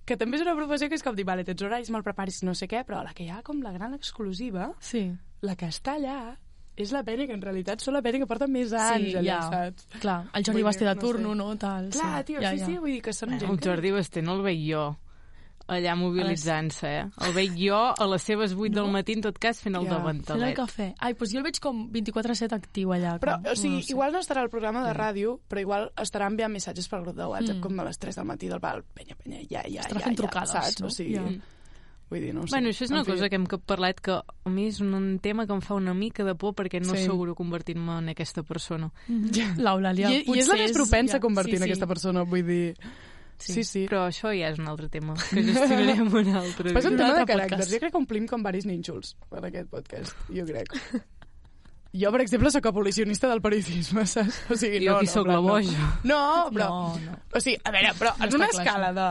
que 0.08 0.16
també 0.16 0.38
és 0.38 0.42
una 0.44 0.56
professió 0.58 0.88
que 0.88 0.98
és 0.98 1.04
com 1.04 1.14
dir, 1.16 1.24
vale, 1.28 1.44
tens 1.46 1.62
horaris, 1.62 1.90
me'l 1.94 2.04
preparis, 2.06 2.42
no 2.46 2.54
sé 2.58 2.68
què, 2.70 2.82
però 2.88 3.02
la 3.04 3.14
que 3.14 3.26
hi 3.26 3.30
ha 3.30 3.42
com 3.46 3.62
la 3.62 3.72
gran 3.74 3.94
exclusiva, 3.94 4.72
Sí, 4.80 5.06
la 5.42 5.54
que 5.56 5.68
està 5.70 5.94
allà, 5.98 6.36
és 6.78 6.92
la 6.94 7.02
pena 7.06 7.26
que 7.26 7.34
en 7.34 7.42
realitat 7.42 7.82
són 7.82 7.94
la 7.98 8.02
pena 8.02 8.20
que 8.22 8.26
porta 8.30 8.46
més 8.50 8.72
anys 8.72 9.16
allà, 9.18 9.26
ja. 9.26 9.40
saps? 9.50 9.88
clar. 10.02 10.20
El 10.34 10.46
Jordi 10.46 10.62
Basté 10.66 10.86
de 10.86 10.94
no 10.94 11.00
turno, 11.02 11.34
sé. 11.34 11.38
no? 11.42 11.48
Tal, 11.58 11.90
Clar, 11.94 12.14
sí. 12.22 12.32
tio, 12.32 12.40
ja, 12.42 12.52
sí, 12.54 12.62
ja. 12.62 12.66
sí, 12.66 12.78
vull 12.78 12.94
dir 12.96 13.02
que 13.02 13.12
són 13.12 13.34
gent 13.36 13.50
El. 13.50 13.60
Jordi 13.66 13.92
Basté 13.94 14.22
no 14.22 14.38
el 14.38 14.42
veig 14.46 14.62
jo 14.68 14.86
allà 15.68 15.94
mobilitzant-se, 15.94 16.88
eh? 16.88 17.04
El 17.26 17.32
veig 17.36 17.52
jo 17.60 17.76
a 17.92 18.06
les 18.08 18.22
seves 18.22 18.54
8 18.56 18.72
del 18.74 18.90
matí, 18.90 19.12
en 19.18 19.22
tot 19.22 19.38
cas, 19.38 19.60
fent 19.60 19.76
el 19.76 19.84
Ja. 19.84 19.90
yeah. 19.90 19.98
Fent 19.98 20.08
el 20.08 20.22
davantalet. 20.24 20.56
cafè. 20.56 20.94
Ai, 20.98 21.12
doncs 21.14 21.32
jo 21.32 21.38
el 21.38 21.44
veig 21.44 21.60
com 21.60 21.90
24-7 21.92 22.52
actiu 22.56 22.92
allà. 22.92 23.18
Però, 23.20 23.36
com, 23.42 23.52
o 23.52 23.54
sigui, 23.56 23.76
no 23.76 23.82
sé. 23.82 23.92
igual 23.92 24.12
no 24.12 24.18
estarà 24.20 24.40
al 24.40 24.50
programa 24.50 24.82
de 24.86 24.94
ràdio, 24.94 25.38
però 25.48 25.60
igual 25.60 25.92
estarà 25.96 26.26
enviant 26.26 26.52
missatges 26.52 26.88
per 26.88 27.02
grup 27.02 27.16
de 27.16 27.26
WhatsApp 27.26 27.58
Mm. 27.58 27.60
com 27.60 27.80
a 27.80 27.84
les 27.84 27.98
3 27.98 28.16
del 28.16 28.24
matí 28.24 28.48
del 28.48 28.60
pal. 28.60 28.82
Penya, 28.94 29.14
penya, 29.16 29.40
ja, 29.48 29.62
ja, 29.68 29.80
Estarà 29.82 30.00
ja, 30.00 30.04
fent 30.06 30.16
ja, 30.16 30.22
trucades, 30.22 30.50
saps? 30.50 30.80
no? 30.80 30.86
O 30.86 30.90
sigui, 30.90 31.14
Ja. 31.14 31.22
vull 32.10 32.20
dir, 32.20 32.32
no 32.34 32.46
sé. 32.46 32.50
Bueno, 32.50 32.68
això 32.70 32.84
és 32.84 32.90
una 32.90 33.00
En 33.00 33.04
fi. 33.04 33.12
cosa 33.12 33.28
que 33.28 33.36
hem 33.36 33.44
parlat 33.66 34.00
que 34.00 34.12
a 34.12 34.48
mi 34.48 34.66
és 34.68 34.80
un 34.80 35.18
tema 35.20 35.46
que 35.46 35.52
em 35.52 35.60
fa 35.60 35.74
una 35.74 35.92
mica 35.92 36.24
de 36.24 36.34
por 36.34 36.54
perquè 36.54 36.80
no 36.80 36.94
Sí. 36.94 37.02
asseguro 37.02 37.34
convertir-me 37.34 37.98
en 37.98 38.08
aquesta 38.08 38.42
persona. 38.42 38.90
Mhm. 39.08 39.58
L'Eulàlia 39.58 40.10
I, 40.10 40.14
I 40.14 40.38
és 40.38 40.48
la 40.48 40.54
potser 40.54 40.58
més 40.58 40.72
propensa 40.72 41.16
a 41.16 41.18
ja, 41.18 41.20
convertir 41.20 41.52
sí, 41.52 41.56
en 41.56 41.62
sí. 41.64 41.68
aquesta 41.68 41.86
persona, 41.86 42.22
vull 42.22 42.46
dir... 42.46 42.74
Sí, 43.38 43.62
sí. 43.64 43.84
Però 43.86 44.06
això 44.08 44.32
ja 44.34 44.48
és 44.50 44.58
un 44.58 44.66
altre 44.70 44.88
tema 44.90 45.14
que 45.18 45.42
gestionarem 45.46 46.08
un 46.10 46.32
altre 46.40 46.72
Però 46.72 46.80
és 46.82 46.88
un 46.90 46.96
tema 46.98 47.14
de 47.14 47.26
caràcters. 47.28 47.52
podcast. 47.54 47.70
Jo 47.72 47.78
crec 47.84 47.92
que 47.94 48.00
omplim 48.02 48.26
com 48.26 48.42
varis 48.42 48.66
nínxols 48.66 49.14
en 49.30 49.46
aquest 49.50 49.70
podcast, 49.70 50.16
jo 50.34 50.46
crec. 50.48 50.74
Jo, 51.98 52.10
per 52.12 52.20
exemple, 52.20 52.50
sóc 52.52 52.66
abolicionista 52.68 53.30
del 53.30 53.40
periodisme, 53.40 54.04
saps? 54.06 54.42
O 54.52 54.58
sigui, 54.60 54.82
Jo 54.84 54.90
no, 54.92 54.96
aquí 54.98 55.06
no, 55.06 55.12
sóc 55.12 55.30
la 55.30 55.38
boja. 55.40 55.86
No, 56.04 56.18
no 56.18 56.50
però... 56.52 56.66
No, 56.68 56.98
no. 57.06 57.16
O 57.32 57.40
sigui, 57.40 57.56
a 57.64 57.72
veure, 57.72 57.94
però 57.96 58.12
en 58.18 58.28
No 58.34 58.36
una 58.42 58.50
escala 58.52 58.90
de 58.98 59.06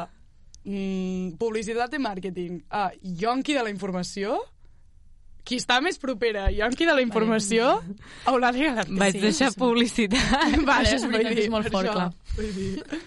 mm, 0.69 1.31
publicitat 1.41 1.96
i 1.98 2.03
màrqueting 2.03 2.62
a 2.69 2.91
yonqui 3.01 3.55
de 3.57 3.63
la 3.65 3.74
informació, 3.74 4.38
qui 5.48 5.57
està 5.57 5.79
més 5.81 5.98
propera 5.98 6.46
a 6.50 6.53
yonqui 6.53 6.86
de 6.86 6.93
la 6.93 7.01
informació, 7.01 7.77
Eulàlia 8.27 8.75
García. 8.75 9.00
Vaig 9.00 9.22
deixar 9.25 9.53
publicitat. 9.57 10.19
Vale, 10.67 10.81
Això 10.84 11.00
és 11.00 11.05
veritat, 11.07 11.46
és 11.48 11.50
molt 11.50 11.72
fort, 11.72 11.88
això, 11.88 11.93
clar. 11.96 12.10
Vull 12.36 12.51
dir... 12.60 13.00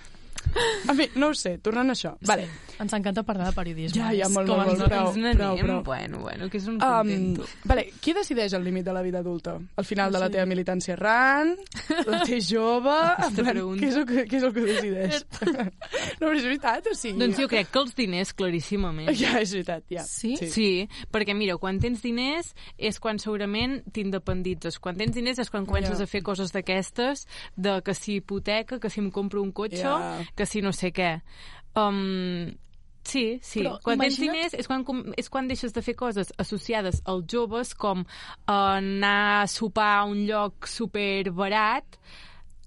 En 0.89 0.97
fi, 0.97 1.07
no 1.17 1.29
ho 1.31 1.35
sé, 1.35 1.59
tornant 1.63 1.91
a 1.91 1.95
això. 1.95 2.15
Vale. 2.27 2.49
Ens 2.81 2.93
encanta 2.97 3.23
parlar 3.23 3.51
de 3.51 3.53
periodisme. 3.55 4.01
Ja, 4.01 4.11
ja, 4.17 4.29
molt, 4.33 4.49
com 4.49 4.57
molt, 4.57 4.79
molt, 4.79 4.89
prou. 4.89 5.11
N'anem, 5.17 5.37
prou, 5.37 5.59
prou. 5.59 5.83
bueno, 5.85 6.19
bueno, 6.25 6.49
que 6.51 6.57
és 6.59 6.67
un 6.67 6.79
Um, 6.81 6.81
contento. 6.81 7.45
vale, 7.65 7.85
qui 8.01 8.15
decideix 8.17 8.55
el 8.57 8.65
límit 8.65 8.85
de 8.87 8.93
la 8.93 9.03
vida 9.03 9.19
adulta? 9.21 9.59
Al 9.77 9.85
final 9.85 10.11
No 10.11 10.17
de 10.19 10.21
la 10.25 10.27
sé. 10.27 10.33
teva 10.33 10.47
militància 10.47 10.95
errant? 10.95 11.55
La 12.07 12.23
té 12.25 12.41
jove? 12.51 12.97
Plan, 13.37 13.61
què, 13.77 13.87
és 13.91 13.97
el 13.97 14.07
que, 14.07 14.25
què 14.27 14.37
és 14.39 14.43
el 14.43 14.55
que 14.55 14.61
decideix? 14.65 15.25
no, 15.45 16.27
però 16.27 16.35
és 16.37 16.45
veritat, 16.49 16.87
o 16.91 16.95
sigui... 16.97 17.19
Doncs 17.21 17.39
jo 17.39 17.49
crec 17.53 17.71
que 17.71 17.79
els 17.85 17.95
diners, 17.95 18.33
claríssimament. 18.35 19.13
Ja, 19.21 19.37
és 19.45 19.53
veritat, 19.53 19.85
ja. 19.93 20.03
Sí? 20.09 20.33
Sí, 20.41 20.89
perquè 21.13 21.35
mira, 21.37 21.59
quan 21.61 21.79
tens 21.79 22.01
diners 22.03 22.55
és 22.79 22.99
quan 22.99 23.19
segurament 23.21 23.83
t'independitzes. 23.93 24.79
Quan 24.81 24.97
tens 24.97 25.13
diners 25.15 25.39
és 25.39 25.51
quan 25.53 25.67
comences 25.69 25.99
Ja. 26.01 26.05
a 26.05 26.07
fer 26.09 26.23
coses 26.25 26.53
d'aquestes, 26.53 27.27
de 27.57 27.83
que 27.85 27.93
si 27.95 28.17
hipoteca, 28.21 28.79
que 28.81 28.89
si 28.89 29.01
em 29.05 29.11
compro 29.11 29.43
un 29.43 29.53
cotxe, 29.53 29.83
Ja. 29.85 30.25
Que 30.41 30.49
si 30.49 30.63
no 30.65 30.73
sé 30.73 30.91
què. 30.97 31.13
Um, 31.79 32.49
sí, 33.07 33.39
sí. 33.45 33.61
Però 33.63 33.77
quan 33.85 34.01
tens 34.01 34.17
imagina't- 34.19 34.33
diners 34.41 34.55
és 34.59 34.67
quan, 34.71 34.85
és 35.21 35.29
quan 35.31 35.49
deixes 35.51 35.73
de 35.77 35.83
fer 35.85 35.95
coses 35.99 36.33
associades 36.41 37.03
als 37.05 37.29
joves 37.31 37.75
com 37.79 38.05
anar 38.51 39.43
a 39.43 39.47
sopar 39.47 39.91
a 40.01 40.05
un 40.09 40.25
lloc 40.27 40.67
super 40.69 41.31
barat 41.31 41.85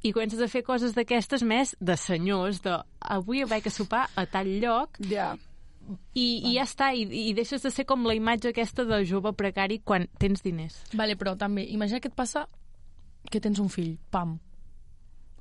i 0.04 0.12
comences 0.12 0.42
a 0.44 0.50
fer 0.52 0.64
coses 0.68 0.94
d'aquestes 0.98 1.44
més 1.48 1.76
de 1.80 1.96
senyors, 1.98 2.62
de 2.64 2.78
avui 3.00 3.44
vaig 3.48 3.68
a 3.68 3.72
sopar 3.72 4.06
a 4.20 4.26
tal 4.28 4.50
lloc 4.60 4.98
Ja. 5.10 5.30
i, 6.14 6.26
i 6.50 6.56
ja 6.58 6.64
està, 6.68 6.90
i, 6.96 7.06
i 7.30 7.34
deixes 7.36 7.64
de 7.64 7.72
ser 7.72 7.86
com 7.88 8.04
la 8.08 8.16
imatge 8.16 8.50
aquesta 8.52 8.84
de 8.88 9.00
jove 9.08 9.32
precari 9.34 9.80
quan 9.84 10.10
tens 10.20 10.44
diners. 10.44 10.82
Vale, 10.94 11.16
però 11.16 11.38
també, 11.40 11.64
imagina 11.72 12.00
que 12.04 12.12
et 12.12 12.16
passa 12.16 12.48
que 13.32 13.40
tens 13.40 13.60
un 13.64 13.70
fill, 13.72 13.94
pam. 14.12 14.38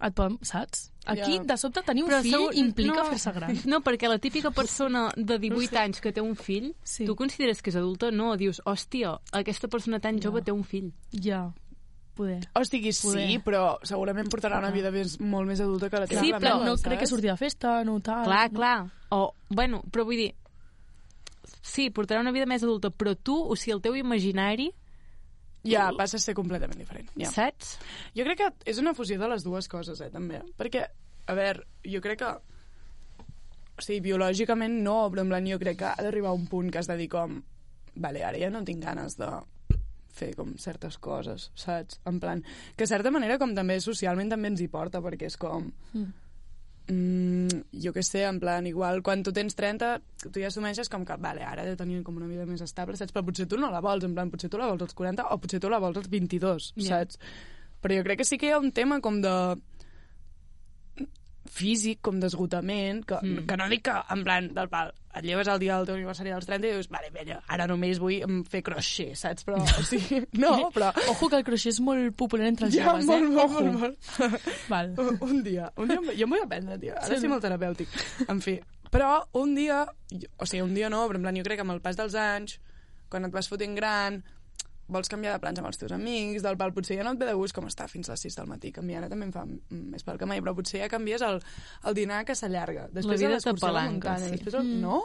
Et 0.02 0.14
poden, 0.14 0.38
saps? 0.42 0.88
Aquí, 1.06 1.36
Ja. 1.36 1.42
de 1.44 1.56
sobte, 1.56 1.82
tenir 1.82 2.02
un 2.04 2.10
Però 2.10 2.20
fill 2.22 2.32
segur- 2.34 2.54
implica 2.58 2.94
no. 2.96 3.04
fer-se 3.10 3.32
gran. 3.32 3.56
No, 3.66 3.80
perquè 3.82 4.08
la 4.08 4.18
típica 4.18 4.50
persona 4.50 5.10
de 5.16 5.38
18 5.38 5.78
anys 5.78 6.00
que 6.00 6.12
té 6.12 6.20
un 6.20 6.34
fill, 6.36 6.74
Sí. 6.82 7.04
tu 7.06 7.14
consideres 7.14 7.62
que 7.62 7.70
és 7.70 7.76
adulta? 7.76 8.10
No, 8.10 8.36
dius, 8.36 8.60
hòstia, 8.64 9.20
aquesta 9.32 9.68
persona 9.68 10.00
tan 10.00 10.18
jove 10.20 10.42
té 10.42 10.50
un 10.52 10.64
fill. 10.64 10.92
Ja, 11.12 11.52
poder. 12.14 12.40
O 12.54 12.64
sigui, 12.64 12.92
sí, 12.92 13.06
Poder. 13.06 13.42
però 13.44 13.78
segurament 13.82 14.28
portarà 14.28 14.58
una 14.58 14.70
vida 14.70 14.90
més, 14.90 15.20
molt 15.20 15.46
més 15.46 15.60
adulta 15.60 15.88
que 15.88 16.00
la 16.00 16.06
teva. 16.06 16.20
Sí, 16.20 16.30
la 16.32 16.38
però 16.40 16.54
meva, 16.58 16.64
no 16.66 16.76
saps? 16.76 16.82
crec 16.88 16.98
que 17.00 17.06
surti 17.06 17.26
de 17.28 17.36
festa, 17.36 17.84
no 17.84 18.00
tal. 18.00 18.24
clar, 18.24 18.50
no. 18.52 18.58
clar. 18.58 18.90
O, 19.10 19.34
bueno, 19.50 19.82
però 19.90 20.04
vull 20.04 20.16
dir, 20.16 20.34
sí, 21.62 21.90
portarà 21.90 22.20
una 22.20 22.32
vida 22.32 22.46
més 22.46 22.62
adulta, 22.62 22.90
però 22.90 23.14
tu, 23.16 23.34
o 23.36 23.56
sigui, 23.56 23.72
el 23.76 23.80
teu 23.82 23.94
imaginari, 23.96 24.72
Ja, 25.68 25.90
passa 25.96 26.18
a 26.18 26.22
ser 26.22 26.34
completament 26.34 26.80
diferent. 26.80 27.10
Ja. 27.18 27.30
saps? 27.30 27.76
Jo 28.16 28.26
crec 28.26 28.40
que 28.40 28.48
és 28.72 28.80
una 28.82 28.94
fusió 28.98 29.18
de 29.20 29.28
les 29.30 29.44
dues 29.46 29.68
coses, 29.70 30.00
eh, 30.02 30.10
també. 30.10 30.42
Perquè, 30.58 30.86
a 31.26 31.38
veure, 31.38 31.68
jo 31.86 32.02
crec 32.04 32.22
que... 32.24 32.32
O 33.72 33.82
sigui, 33.82 34.02
biològicament 34.04 34.82
no, 34.84 34.98
però 35.10 35.24
en 35.24 35.30
plan, 35.32 35.46
jo 35.48 35.58
crec 35.62 35.78
que 35.80 35.88
ha 35.88 36.04
d'arribar 36.04 36.34
un 36.36 36.48
punt 36.50 36.70
que 36.70 36.82
has 36.82 36.90
de 36.90 36.98
dir 36.98 37.08
com... 37.12 37.40
Vale, 38.02 38.24
ara 38.24 38.40
ja 38.40 38.50
no 38.50 38.64
tinc 38.64 38.82
ganes 38.84 39.18
de 39.20 39.30
fer 40.12 40.32
com 40.36 40.52
certes 40.60 40.98
coses, 41.00 41.50
saps? 41.58 42.00
En 42.08 42.18
plan, 42.20 42.42
que 42.76 42.88
certa 42.88 43.12
manera 43.14 43.38
com 43.40 43.54
també 43.56 43.78
socialment 43.80 44.32
també 44.32 44.52
ens 44.52 44.60
hi 44.60 44.68
porta, 44.72 45.00
perquè 45.04 45.30
és 45.30 45.38
com... 45.40 45.70
Mm. 45.94 46.10
Mm, 46.90 47.62
jo 47.84 47.92
què 47.94 48.02
sé, 48.02 48.24
en 48.26 48.40
plan, 48.42 48.66
igual 48.66 49.02
quan 49.06 49.22
tu 49.22 49.30
tens 49.32 49.54
30, 49.54 50.00
tu 50.32 50.40
ja 50.42 50.48
assumeixes 50.50 50.90
com 50.90 51.04
que, 51.06 51.14
vale, 51.22 51.44
ara 51.46 51.62
he 51.62 51.70
de 51.70 51.76
tenir 51.78 52.02
com 52.02 52.16
una 52.18 52.26
vida 52.26 52.44
més 52.48 52.60
estable, 52.64 52.96
saps? 52.98 53.14
Però 53.14 53.22
potser 53.24 53.46
tu 53.48 53.56
no 53.60 53.70
la 53.70 53.80
vols, 53.84 54.04
en 54.04 54.14
plan, 54.16 54.30
potser 54.32 54.50
tu 54.50 54.58
la 54.58 54.66
vols 54.66 54.82
als 54.82 54.94
40 54.98 55.28
o 55.30 55.38
potser 55.38 55.60
tu 55.62 55.70
la 55.70 55.78
vols 55.82 55.96
als 56.02 56.10
22, 56.10 56.72
Ja. 56.76 56.98
saps? 57.04 57.18
Però 57.82 57.96
jo 57.96 58.02
crec 58.06 58.18
que 58.18 58.24
sí 58.24 58.38
que 58.38 58.46
hi 58.46 58.50
ha 58.54 58.58
un 58.62 58.70
tema 58.72 59.00
com 59.00 59.20
de 59.22 59.32
físic, 61.52 61.98
com 62.00 62.18
d'esgotament, 62.22 63.04
que, 63.04 63.18
Mm. 63.20 63.32
mm. 63.42 63.46
que 63.46 63.56
no 63.60 63.68
dic 63.68 63.82
que, 63.84 63.94
en 64.14 64.22
plan, 64.24 64.48
del 64.56 64.68
pal, 64.72 64.92
et 65.14 65.24
lleves 65.26 65.48
el 65.52 65.58
dia 65.60 65.76
del 65.76 65.84
teu 65.86 65.94
aniversari 65.98 66.30
dels 66.32 66.46
30 66.48 66.66
i 66.66 66.72
dius, 66.72 66.88
vale, 66.88 67.10
vella, 67.12 67.42
ara 67.52 67.66
només 67.68 67.98
vull 68.00 68.22
em 68.24 68.38
fer 68.48 68.62
crochet, 68.64 69.12
saps? 69.20 69.44
Però, 69.44 69.58
o 69.60 69.82
sigui, 69.84 70.22
no, 70.42 70.70
però... 70.72 70.88
Ojo 71.12 71.28
que 71.28 71.36
el 71.36 71.44
crochet 71.44 71.74
és 71.74 71.80
molt 71.84 72.16
popular 72.16 72.46
entre 72.48 72.66
els 72.70 72.74
Ja, 72.78 72.86
joves, 72.88 73.04
molt, 73.04 73.22
eh? 73.22 73.28
molt, 73.28 73.44
Ojo. 73.44 73.64
molt, 73.64 73.80
molt. 74.18 74.50
Val. 74.72 74.94
Un- 75.02 75.18
un 75.28 75.42
dia, 75.44 75.70
un 75.76 75.88
dia, 75.92 76.00
jo 76.16 76.24
em 76.24 76.30
vull 76.36 76.42
aprendre, 76.46 76.78
tio. 76.80 76.94
Ara 76.96 77.06
Sí, 77.12 77.20
sí, 77.20 77.28
no? 77.28 77.34
molt 77.36 77.44
terapèutic. 77.44 77.88
En 78.32 78.40
fi, 78.40 78.56
però 78.90 79.12
un 79.40 79.54
dia, 79.54 79.84
jo- 80.10 80.32
o 80.38 80.46
sigui, 80.48 80.62
un 80.64 80.72
dia 80.74 80.88
no, 80.88 81.04
però 81.08 81.20
en 81.20 81.28
plan, 81.28 81.36
jo 81.36 81.44
crec 81.44 81.60
que 81.60 81.66
amb 81.68 81.76
el 81.76 81.82
pas 81.84 81.96
dels 82.00 82.14
anys, 82.16 82.56
quan 83.12 83.28
et 83.28 83.32
vas 83.36 83.48
fotent 83.52 83.76
gran, 83.76 84.22
vols 84.94 85.10
canviar 85.10 85.36
de 85.36 85.42
plans 85.42 85.60
amb 85.60 85.68
els 85.70 85.80
teus 85.80 85.92
amics, 85.96 86.42
del 86.44 86.58
pal, 86.60 86.74
potser 86.76 86.98
ja 86.98 87.06
no 87.06 87.14
et 87.16 87.20
ve 87.20 87.28
de 87.28 87.34
gust 87.38 87.56
com 87.56 87.66
està 87.68 87.88
fins 87.90 88.08
a 88.08 88.16
les 88.16 88.24
6 88.28 88.38
del 88.40 88.50
matí, 88.50 88.72
mi 88.82 88.96
ara 88.98 89.08
també 89.10 89.28
em 89.28 89.32
fa 89.34 89.44
més 89.46 90.04
pal 90.06 90.18
que 90.18 90.28
mai, 90.28 90.40
però 90.42 90.54
potser 90.58 90.82
ja 90.82 90.88
canvies 90.92 91.22
el, 91.26 91.40
el 91.88 91.96
dinar 91.96 92.22
que 92.28 92.36
s'allarga. 92.38 92.88
Després 92.92 93.20
vida 93.20 93.30
de 93.30 93.36
l'excursió 93.36 93.68
a 93.70 93.74
la 93.76 93.84
muntanya, 93.90 94.30
sí. 94.30 94.38
després 94.38 94.58
el... 94.58 94.68
Mm. 94.68 94.80
No? 94.82 95.00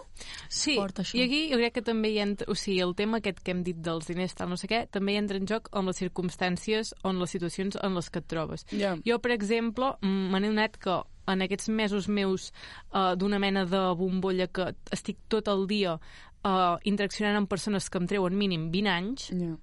Sí, 0.49 0.77
Fort, 0.79 1.03
això. 1.03 1.17
i 1.19 1.25
aquí 1.25 1.41
jo 1.51 1.59
crec 1.61 1.77
que 1.77 1.85
també 1.85 2.13
hi 2.13 2.21
entra, 2.23 2.47
o 2.51 2.55
sigui, 2.57 2.79
el 2.85 2.95
tema 2.97 3.21
aquest 3.21 3.43
que 3.43 3.53
hem 3.53 3.65
dit 3.67 3.81
dels 3.83 4.09
diners, 4.09 4.37
tal, 4.37 4.51
no 4.53 4.57
sé 4.59 4.69
què, 4.71 4.85
també 4.91 5.13
hi 5.15 5.21
entra 5.21 5.41
en 5.41 5.49
joc 5.49 5.69
amb 5.77 5.91
les 5.91 6.01
circumstàncies, 6.01 6.95
on 7.07 7.21
les 7.21 7.37
situacions 7.37 7.77
en 7.83 7.97
les 7.97 8.09
que 8.09 8.23
et 8.23 8.31
trobes. 8.31 8.65
Ja. 8.73 8.95
Jo, 9.05 9.21
per 9.23 9.35
exemple, 9.35 9.93
mm, 10.01 10.33
me 10.33 10.41
n'he 10.41 10.51
donat 10.53 10.81
que 10.81 11.01
en 11.27 11.43
aquests 11.43 11.69
mesos 11.69 12.07
meus 12.07 12.51
uh, 12.93 13.13
d'una 13.19 13.39
mena 13.39 13.65
de 13.67 13.83
bombolla 13.99 14.47
que 14.47 14.71
estic 14.95 15.19
tot 15.27 15.49
el 15.51 15.67
dia 15.67 15.97
uh, 15.97 16.77
interaccionant 16.87 17.41
amb 17.41 17.51
persones 17.51 17.89
que 17.91 17.99
em 18.01 18.07
treuen 18.09 18.37
mínim 18.37 18.69
20 18.73 18.93
anys, 18.93 19.31
Ja. 19.35 19.55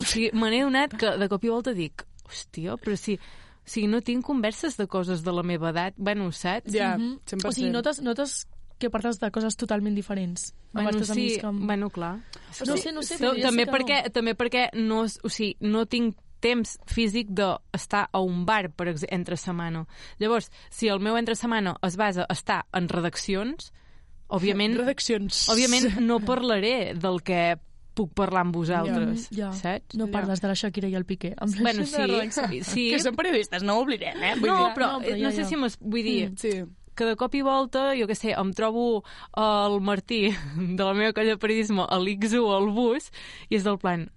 O 0.00 0.04
sigui, 0.06 0.30
me 0.32 0.50
n'he 0.52 0.62
donat 0.64 0.94
que 0.96 1.16
de 1.18 1.28
cop 1.28 1.44
i 1.44 1.50
volta 1.52 1.74
dic, 1.76 2.04
hòstia, 2.28 2.76
però 2.80 2.96
si, 2.96 3.16
o 3.18 3.68
sigui, 3.68 3.88
no 3.90 4.00
tinc 4.06 4.24
converses 4.26 4.76
de 4.78 4.86
coses 4.86 5.24
de 5.26 5.32
la 5.34 5.42
meva 5.42 5.70
edat, 5.74 5.94
bueno, 5.98 6.30
saps? 6.32 6.72
Ja, 6.72 6.96
Mhm. 6.96 7.20
100%. 7.26 7.48
O 7.48 7.52
sigui, 7.52 7.70
notes, 7.70 8.00
notes 8.02 8.46
que 8.78 8.88
parles 8.88 9.18
de 9.20 9.30
coses 9.30 9.56
totalment 9.56 9.94
diferents. 9.94 10.54
Bueno, 10.72 11.04
sí, 11.04 11.12
amics 11.12 11.38
que... 11.42 11.46
bueno, 11.66 11.90
clar. 11.90 12.20
No 12.66 12.76
sé, 12.78 12.92
no 12.92 13.02
sé, 13.02 13.18
Però 13.18 13.30
podria 13.34 13.46
també 13.50 13.66
que 13.66 13.72
perquè, 13.72 14.02
no. 14.04 14.10
també 14.10 14.34
perquè 14.34 14.68
no, 14.74 15.02
o 15.04 15.28
sigui, 15.28 15.56
no 15.60 15.84
tinc 15.86 16.16
temps 16.40 16.78
físic 16.86 17.28
d'estar 17.36 18.08
a 18.10 18.20
un 18.24 18.46
bar, 18.46 18.70
per 18.72 18.88
exemple, 18.88 19.14
entre 19.14 19.36
setmana. 19.36 19.82
Llavors, 20.18 20.50
si 20.70 20.88
el 20.88 20.98
meu 20.98 21.18
entre 21.18 21.34
setmana 21.36 21.76
es 21.82 21.98
basa 22.00 22.24
a 22.26 22.32
estar 22.32 22.64
en 22.72 22.88
redaccions, 22.88 23.72
òbviament, 24.30 24.78
Redaccions. 24.78 25.48
òbviament 25.50 25.98
no 26.00 26.20
parlaré 26.24 26.94
del 26.94 27.20
que 27.22 27.58
puc 28.00 28.12
parlar 28.16 28.42
amb 28.46 28.56
vosaltres, 28.56 29.28
Ja, 29.36 29.52
saps? 29.52 29.94
no 30.00 30.08
Ja. 30.08 30.12
parles 30.18 30.40
de 30.42 30.48
la 30.48 30.56
Shakira 30.58 30.88
i 30.90 30.96
el 30.98 31.04
Piqué. 31.06 31.34
Amb 31.38 31.54
la 31.56 31.62
Bueno, 31.68 31.84
de 31.86 32.30
sí, 32.32 32.62
sí. 32.64 32.88
Que 32.90 32.98
són 33.04 33.14
periodistes, 33.16 33.62
no 33.62 33.76
ho 33.78 33.84
oblidem, 33.84 34.16
eh? 34.22 34.34
Vull 34.40 34.50
No, 34.50 34.58
dir... 34.66 34.74
però, 34.74 34.92
no, 34.98 35.00
però 35.06 35.16
no, 35.16 35.22
ja, 35.28 35.32
sé 35.36 35.42
ja. 35.44 35.48
si 35.52 35.56
m'es... 35.60 35.78
Vull 35.80 36.02
dir, 36.02 36.30
Mm. 36.30 36.36
Sí. 36.40 36.52
que 37.00 37.06
de 37.06 37.14
cop 37.16 37.32
i 37.34 37.40
volta, 37.40 37.94
jo 37.96 38.04
què 38.10 38.14
sé, 38.18 38.32
em 38.36 38.50
trobo 38.52 39.02
el 39.40 39.78
Martí 39.80 40.34
de 40.76 40.84
la 40.84 40.92
meva 40.92 41.14
colla 41.16 41.32
de 41.36 41.38
periodisme 41.40 41.86
a 41.88 41.96
l'X1 41.96 42.50
al 42.56 42.66
bus 42.76 43.06
i 43.48 43.56
és 43.56 43.64
del 43.64 43.78
plan, 43.80 44.10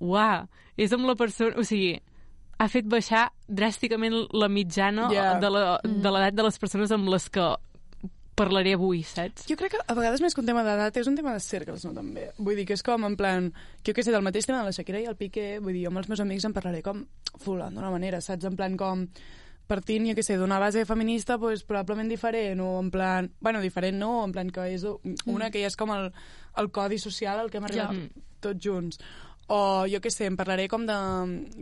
uah, 0.00 0.46
és 0.78 0.92
amb 0.96 1.04
la 1.10 1.16
persona... 1.20 1.52
O 1.60 1.64
sigui, 1.66 1.98
ha 2.60 2.68
fet 2.68 2.86
baixar 2.88 3.26
dràsticament 3.48 4.14
la 4.32 4.48
mitjana 4.48 5.10
Ja. 5.12 5.34
de 5.40 5.50
la- 5.50 5.80
de 5.84 6.10
l'edat 6.12 6.34
de 6.34 6.42
les 6.46 6.58
persones 6.58 6.90
amb 6.92 7.08
les 7.12 7.28
que 7.28 7.44
parlaré 8.40 8.72
avui, 8.78 9.02
saps? 9.06 9.44
Jo 9.50 9.56
crec 9.60 9.76
que 9.76 9.82
a 9.84 9.96
vegades 9.98 10.22
més 10.24 10.34
que 10.34 10.40
un 10.42 10.48
tema 10.48 10.64
d'edat 10.66 10.96
és 11.00 11.10
un 11.10 11.18
tema 11.18 11.34
de 11.36 11.42
cercles, 11.44 11.84
no, 11.86 11.92
també. 11.96 12.30
Vull 12.40 12.56
dir 12.58 12.64
que 12.68 12.78
és 12.78 12.84
com, 12.86 13.04
en 13.06 13.18
plan, 13.20 13.50
que 13.82 13.92
jo 13.92 13.98
què 14.00 14.06
sé, 14.06 14.14
del 14.14 14.24
mateix 14.26 14.48
tema 14.48 14.62
de 14.64 14.70
la 14.70 14.76
Shakira 14.76 15.02
i 15.04 15.06
el 15.10 15.18
Piqué, 15.20 15.58
vull 15.60 15.76
dir, 15.76 15.84
jo 15.84 15.92
amb 15.92 16.00
els 16.02 16.08
meus 16.10 16.24
amics 16.24 16.48
en 16.48 16.56
parlaré 16.56 16.80
com 16.86 17.04
fulant 17.44 17.76
d'una 17.76 17.92
manera, 17.92 18.22
saps? 18.24 18.48
En 18.48 18.56
plan 18.58 18.74
com 18.80 19.04
partint, 19.70 20.08
jo 20.08 20.16
què 20.18 20.24
sé, 20.26 20.34
d'una 20.40 20.58
base 20.58 20.82
feminista 20.88 21.36
pues, 21.38 21.62
probablement 21.68 22.08
diferent, 22.10 22.58
o 22.64 22.72
en 22.80 22.90
plan... 22.90 23.30
Bueno, 23.38 23.60
diferent 23.62 24.00
no, 24.00 24.24
en 24.24 24.32
plan 24.34 24.50
que 24.50 24.64
és 24.74 24.82
una 25.30 25.52
que 25.54 25.62
ja 25.62 25.70
és 25.70 25.78
com 25.78 25.92
el, 25.94 26.08
el 26.58 26.70
codi 26.74 26.98
social 26.98 27.38
al 27.38 27.52
que 27.52 27.60
hem 27.60 27.68
arribat 27.68 27.94
Ja. 27.94 28.26
tots 28.42 28.64
junts. 28.64 28.98
O 29.50 29.86
jo 29.90 29.98
què 30.02 30.12
sé, 30.14 30.28
em 30.30 30.36
parlaré 30.38 30.68
com 30.70 30.84
de... 30.86 30.96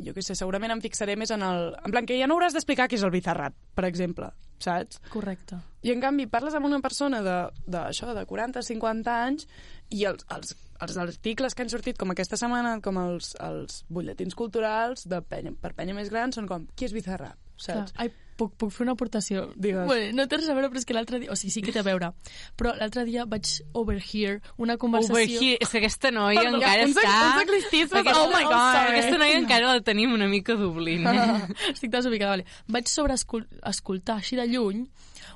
Jo 0.04 0.12
què 0.12 0.24
sé, 0.24 0.36
segurament 0.36 0.74
em 0.74 0.82
fixaré 0.84 1.16
més 1.16 1.32
en 1.32 1.44
el... 1.46 1.72
En 1.86 1.94
plan, 1.94 2.04
que 2.08 2.18
ja 2.18 2.28
no 2.28 2.36
hauràs 2.36 2.56
d'explicar 2.56 2.88
què 2.90 2.98
és 2.98 3.04
el 3.06 3.14
bizarrat, 3.14 3.56
per 3.78 3.86
exemple, 3.88 4.28
saps? 4.60 5.00
Correcte. 5.08 5.56
I 5.86 5.94
en 5.94 6.02
canvi 6.04 6.28
parles 6.28 6.56
amb 6.58 6.68
una 6.68 6.82
persona 6.84 7.22
de, 7.24 7.38
de, 7.64 7.80
això, 7.80 8.12
de 8.12 8.26
40 8.28 8.64
50 8.66 9.16
anys 9.30 9.48
i 9.94 10.04
els, 10.10 10.26
els, 10.36 10.52
els 10.84 11.00
articles 11.00 11.56
que 11.56 11.64
han 11.64 11.72
sortit 11.72 11.96
com 11.96 12.12
aquesta 12.12 12.36
setmana, 12.36 12.76
com 12.84 13.00
els, 13.00 13.32
els 13.40 13.82
butlletins 13.88 14.36
culturals 14.36 15.08
de 15.08 15.22
penya, 15.24 15.54
per 15.56 15.72
penya 15.78 15.96
més 15.96 16.12
gran, 16.12 16.34
són 16.36 16.50
com, 16.50 16.68
qui 16.76 16.90
és 16.90 16.96
Bizarrap? 16.96 17.40
Clar. 17.58 17.86
Saps? 17.88 17.96
Ai, 17.96 18.12
puc, 18.38 18.54
puc 18.60 18.72
fer 18.74 18.84
una 18.86 18.94
aportació? 18.96 19.48
Digues. 19.56 19.84
Bueno, 19.88 20.12
no 20.16 20.26
té 20.30 20.38
res 20.40 20.48
a 20.48 20.54
veure, 20.56 20.70
però 20.72 20.80
és 20.82 20.86
que 20.88 20.96
l'altre 20.96 21.20
dia... 21.22 21.32
O 21.34 21.36
sigui, 21.38 21.52
sí 21.56 21.62
que 21.64 21.74
té 21.74 21.82
a 21.82 21.86
veure. 21.86 22.12
Però 22.58 22.72
l'altre 22.78 23.04
dia 23.08 23.26
vaig 23.28 23.50
overhear 23.78 24.38
una 24.56 24.78
conversació... 24.80 25.16
Over 25.18 25.26
here. 25.28 25.58
És 25.64 25.72
que 25.72 25.82
aquesta 25.82 26.12
noia 26.14 26.44
Perdó, 26.44 26.60
encara 26.60 26.86
uns- 26.86 26.96
està... 26.96 27.16
uns. 27.34 27.68
Aquesta, 27.74 28.04
Oh 28.14 28.30
my 28.32 28.44
God. 28.46 28.78
Aquesta 28.94 29.18
noia 29.20 29.42
encara 29.42 29.74
la 29.74 29.84
tenim 29.84 30.14
una 30.16 30.30
mica 30.30 30.56
d'oblint. 30.58 31.06
Estic 31.74 31.92
desubicada, 31.92 32.36
vale. 32.38 32.48
Vaig 32.70 32.88
sobreescoltar 32.90 34.20
així 34.22 34.38
de 34.38 34.46
lluny 34.48 34.86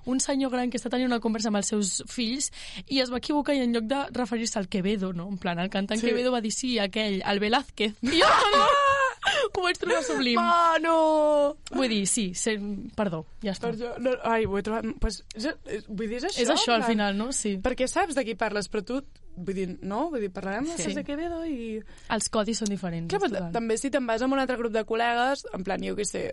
un 0.04 0.18
senyor 0.18 0.50
gran 0.50 0.70
que 0.70 0.80
està 0.80 0.90
tenint 0.90 1.06
una 1.10 1.20
conversa 1.22 1.50
amb 1.52 1.60
els 1.60 1.68
seus 1.70 1.92
fills 2.10 2.50
i 2.88 2.98
es 3.02 3.12
va 3.12 3.20
equivocar 3.22 3.54
i 3.54 3.62
en 3.62 3.74
lloc 3.76 3.86
de 3.90 4.00
referir-se 4.16 4.58
al 4.58 4.66
Quevedo, 4.72 5.12
no? 5.12 5.28
En 5.30 5.38
plan, 5.38 5.60
el 5.62 5.70
cantant 5.70 6.00
Sí. 6.00 6.08
Quevedo 6.08 6.32
va 6.34 6.40
dir 6.42 6.52
sí, 6.54 6.78
aquell, 6.82 7.22
el 7.22 7.38
Velázquez. 7.42 7.94
I 8.02 8.18
jo, 8.18 8.32
no! 8.56 8.66
Ho 9.52 9.62
vaig 9.64 9.78
trobar 9.80 10.02
sublim. 10.06 10.38
Ah, 10.40 10.76
no! 10.82 10.94
Vull 11.72 11.88
dir, 11.92 12.02
sí, 12.08 12.30
se... 12.38 12.54
perdó, 12.96 13.24
ja 13.44 13.52
està. 13.52 13.68
Per 13.70 13.78
jo, 13.80 13.90
no, 14.02 14.14
ai, 14.28 14.46
ho 14.48 14.56
he 14.58 14.62
trobat... 14.64 14.86
Pues, 15.02 15.20
és, 15.36 15.48
és, 15.66 15.84
vull 15.88 16.08
dir, 16.08 16.20
és 16.22 16.28
això. 16.30 16.44
És 16.46 16.52
això, 16.54 16.76
al 16.78 16.86
final, 16.88 17.16
no? 17.18 17.30
Sí. 17.36 17.58
Perquè 17.62 17.88
saps 17.90 18.16
de 18.18 18.24
qui 18.28 18.36
parles, 18.38 18.70
però 18.72 18.84
tu... 18.88 19.02
Vull 19.32 19.56
dir, 19.56 19.66
no? 19.88 20.06
Vull 20.12 20.24
dir, 20.26 20.32
parlarem 20.32 20.66
Sí. 20.76 20.92
de 20.96 21.04
Quevedo 21.08 21.42
i... 21.48 21.78
Els 22.12 22.28
codis 22.32 22.58
són 22.60 22.68
diferents. 22.72 23.08
Clar, 23.12 23.20
però 23.26 23.46
també 23.54 23.78
si 23.80 23.88
te'n 23.92 24.08
vas 24.08 24.24
amb 24.24 24.36
un 24.36 24.42
altre 24.42 24.58
grup 24.60 24.72
de 24.74 24.84
col·legues, 24.88 25.46
en 25.56 25.64
plan, 25.64 25.80
jo 25.84 25.96
què 25.96 26.04
sé, 26.08 26.24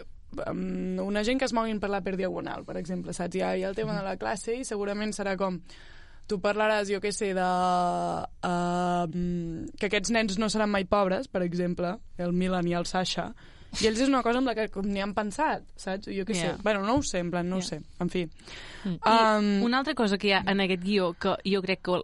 una 0.43 1.23
gent 1.23 1.39
que 1.39 1.47
es 1.47 1.53
moguin 1.55 1.79
per 1.79 1.89
la 1.89 2.01
per 2.05 2.15
diagonal, 2.19 2.65
per 2.67 2.77
exemple, 2.77 3.15
saps? 3.15 3.35
Hi 3.35 3.41
ha, 3.41 3.53
hi 3.57 3.63
ha 3.63 3.69
el 3.71 3.77
tema 3.77 3.95
de 3.97 4.03
la 4.05 4.17
classe 4.19 4.53
i 4.59 4.65
segurament 4.67 5.15
serà 5.15 5.35
com 5.39 5.61
tu 6.29 6.37
parlaràs, 6.43 6.87
jo 6.93 6.99
què 7.01 7.09
sé, 7.15 7.31
de... 7.33 7.45
Uh, 8.45 9.65
que 9.79 9.89
aquests 9.89 10.11
nens 10.13 10.37
no 10.39 10.49
seran 10.51 10.69
mai 10.71 10.85
pobres, 10.89 11.27
per 11.31 11.41
exemple, 11.45 11.95
el 12.21 12.33
Milan 12.33 12.67
i 12.69 12.75
el 12.77 12.85
Sasha, 12.89 13.29
i 13.81 13.85
ells 13.85 13.99
és 14.01 14.09
una 14.09 14.23
cosa 14.25 14.39
amb 14.41 14.49
la 14.49 14.55
que 14.57 14.67
com 14.73 14.87
ni 14.89 15.01
han 15.03 15.11
pensat, 15.13 15.65
saps? 15.77 16.07
Jo 16.09 16.23
què 16.25 16.33
Yeah. 16.35 16.55
sé. 16.55 16.61
Bueno, 16.63 16.81
no 16.85 16.95
ho 16.97 17.03
sé, 17.05 17.19
en 17.21 17.29
plan, 17.29 17.47
no 17.49 17.57
Yeah. 17.59 17.65
ho 17.65 17.67
sé. 17.67 17.81
En 17.99 18.09
fi. 18.09 18.23
I 18.85 18.97
Um, 19.05 19.63
una 19.63 19.77
altra 19.79 19.93
cosa 19.93 20.17
que 20.17 20.27
hi 20.29 20.31
ha 20.33 20.43
en 20.47 20.61
aquest 20.61 20.83
guió 20.83 21.13
que 21.13 21.35
jo 21.45 21.61
crec 21.61 21.81
que 21.83 22.01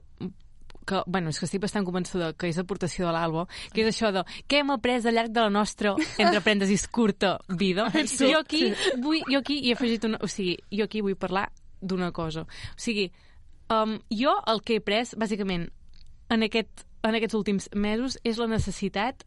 que, 0.85 0.99
bueno, 1.07 1.29
és 1.29 1.39
que 1.39 1.45
estic 1.47 1.61
bastant 1.63 1.83
convençuda 1.83 2.33
que 2.37 2.45
és 2.47 2.59
aportació 2.61 3.07
de 3.07 3.11
l'Alba, 3.15 3.47
que 3.73 3.81
és 3.81 3.87
això 3.89 4.11
de 4.13 4.21
què 4.47 4.59
hem 4.59 4.69
après 4.69 5.01
al 5.01 5.15
llarg 5.15 5.31
de 5.33 5.41
la 5.41 5.49
nostra, 5.49 5.95
entre 6.19 6.41
parèntesis, 6.45 6.87
curta 6.87 7.39
vida. 7.49 7.87
Jo 8.19 8.37
aquí, 8.37 8.71
vull, 9.01 9.23
jo 9.25 9.39
aquí 9.39 9.57
hi 9.63 9.71
he 9.71 9.73
afegit 9.73 10.05
una... 10.05 10.19
O 10.21 10.27
sigui, 10.27 10.59
jo 10.69 10.83
aquí 10.85 11.01
vull 11.01 11.15
parlar 11.17 11.47
d'una 11.81 12.11
cosa. 12.11 12.41
O 12.45 12.77
sigui, 12.77 13.07
um, 13.69 13.97
jo 14.09 14.35
el 14.47 14.61
que 14.61 14.75
he 14.77 14.81
pres, 14.81 15.15
bàsicament, 15.17 15.69
en, 16.29 16.43
aquest, 16.43 16.85
en 17.03 17.15
aquests 17.15 17.35
últims 17.37 17.69
mesos 17.73 18.17
és 18.23 18.37
la 18.41 18.47
necessitat 18.47 19.23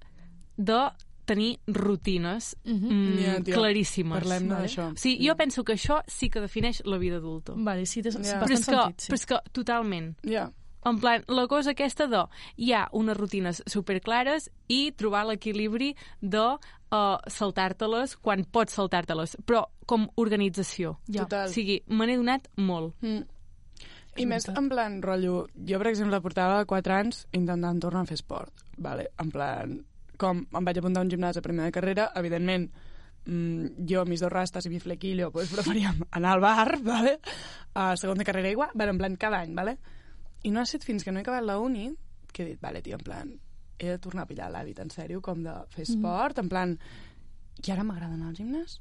de 0.56 0.80
tenir 1.28 1.58
rutines 1.68 2.54
Mhm. 2.64 2.88
mm, 2.88 3.18
Ja, 3.20 3.40
tio, 3.44 3.54
claríssimes. 3.54 4.18
Parlem-ne 4.22 4.54
Vale. 4.54 4.66
d'això. 4.66 4.92
O 4.92 4.96
sigui, 4.96 5.26
jo 5.28 5.36
penso 5.36 5.62
que 5.62 5.74
això 5.74 6.02
sí 6.06 6.30
que 6.30 6.40
defineix 6.40 6.80
la 6.86 6.96
vida 6.98 7.16
adulta. 7.16 7.52
Vale, 7.54 7.84
sí, 7.86 8.02
té 8.02 8.10
yeah. 8.10 8.40
Però 8.40 8.48
bastant 8.48 8.58
és, 8.58 8.66
que, 8.66 8.72
sentit, 8.74 9.00
sí. 9.00 9.10
però 9.10 9.14
és 9.14 9.26
que 9.26 9.40
totalment. 9.52 10.16
Ja. 10.24 10.50
En 10.86 10.98
plan, 11.00 11.24
la 11.28 11.46
cosa 11.46 11.72
aquesta 11.72 12.06
de 12.06 12.22
hi 12.56 12.72
ha 12.72 12.88
unes 12.92 13.16
rutines 13.16 13.62
superclares 13.66 14.48
i 14.68 14.92
trobar 14.92 15.26
l'equilibri 15.26 15.94
de 16.22 16.38
uh, 16.38 17.18
saltar-te-les 17.26 18.16
quan 18.16 18.44
pots 18.44 18.72
saltar-te-les, 18.72 19.36
però 19.44 19.66
com 19.86 20.08
organització. 20.16 20.98
Ja. 21.08 21.24
Total. 21.26 21.48
O 21.48 21.52
sigui, 21.52 21.82
me 21.88 22.06
n'he 22.06 22.16
donat 22.16 22.48
molt. 22.56 22.94
Mm. 23.02 23.26
I 24.18 24.26
És 24.26 24.28
més 24.28 24.48
en 24.50 24.68
plan, 24.70 24.98
rotllo, 25.04 25.46
jo 25.68 25.78
per 25.80 25.90
exemple 25.92 26.20
portava 26.24 26.64
4 26.68 26.94
anys 26.96 27.24
intentant 27.38 27.80
tornar 27.82 28.02
a 28.04 28.08
fer 28.10 28.18
esport, 28.18 28.64
vale? 28.76 29.08
en 29.22 29.30
plan, 29.34 29.76
com 30.18 30.44
em 30.44 30.68
vaig 30.68 30.80
apuntar 30.80 31.02
a 31.02 31.06
un 31.06 31.12
gimnàs 31.12 31.38
a 31.38 31.44
primera 31.44 31.68
de 31.68 31.74
carrera, 31.76 32.08
evidentment, 32.18 32.68
mm, 33.26 33.86
jo, 33.90 34.04
mis 34.04 34.20
dos 34.24 34.32
rastes 34.32 34.66
i 34.66 34.72
mi 34.72 34.80
flequillo, 34.82 35.30
pues, 35.32 35.50
preferíem 35.54 36.02
anar 36.10 36.34
al 36.34 36.44
bar, 36.44 36.80
vale? 36.82 37.18
a 37.74 37.94
segon 37.96 38.18
de 38.18 38.26
carrera 38.26 38.50
igual, 38.50 38.70
bueno, 38.74 38.96
en 38.96 38.98
plan, 38.98 39.16
cada 39.16 39.40
any, 39.40 39.54
vale? 39.54 39.78
i 40.42 40.50
no 40.54 40.60
ha 40.60 40.68
estat 40.68 40.84
fins 40.86 41.04
que 41.04 41.12
no 41.12 41.18
he 41.18 41.26
acabat 41.26 41.46
la 41.46 41.58
uni 41.58 41.90
que 42.32 42.42
he 42.42 42.46
dit, 42.52 42.60
vale, 42.60 42.82
tio, 42.82 42.98
en 42.98 43.04
plan, 43.04 43.30
he 43.78 43.88
de 43.88 43.98
tornar 44.02 44.26
a 44.26 44.30
pillar 44.30 44.50
l'hàbit, 44.52 44.80
en 44.82 44.90
sèrio, 44.90 45.22
com 45.24 45.42
de 45.42 45.54
fer 45.72 45.86
esport, 45.86 46.36
mm. 46.36 46.44
en 46.44 46.48
plan, 46.50 46.74
i 47.58 47.72
ara 47.74 47.86
m'agrada 47.86 48.14
anar 48.14 48.30
al 48.30 48.36
gimnàs? 48.36 48.78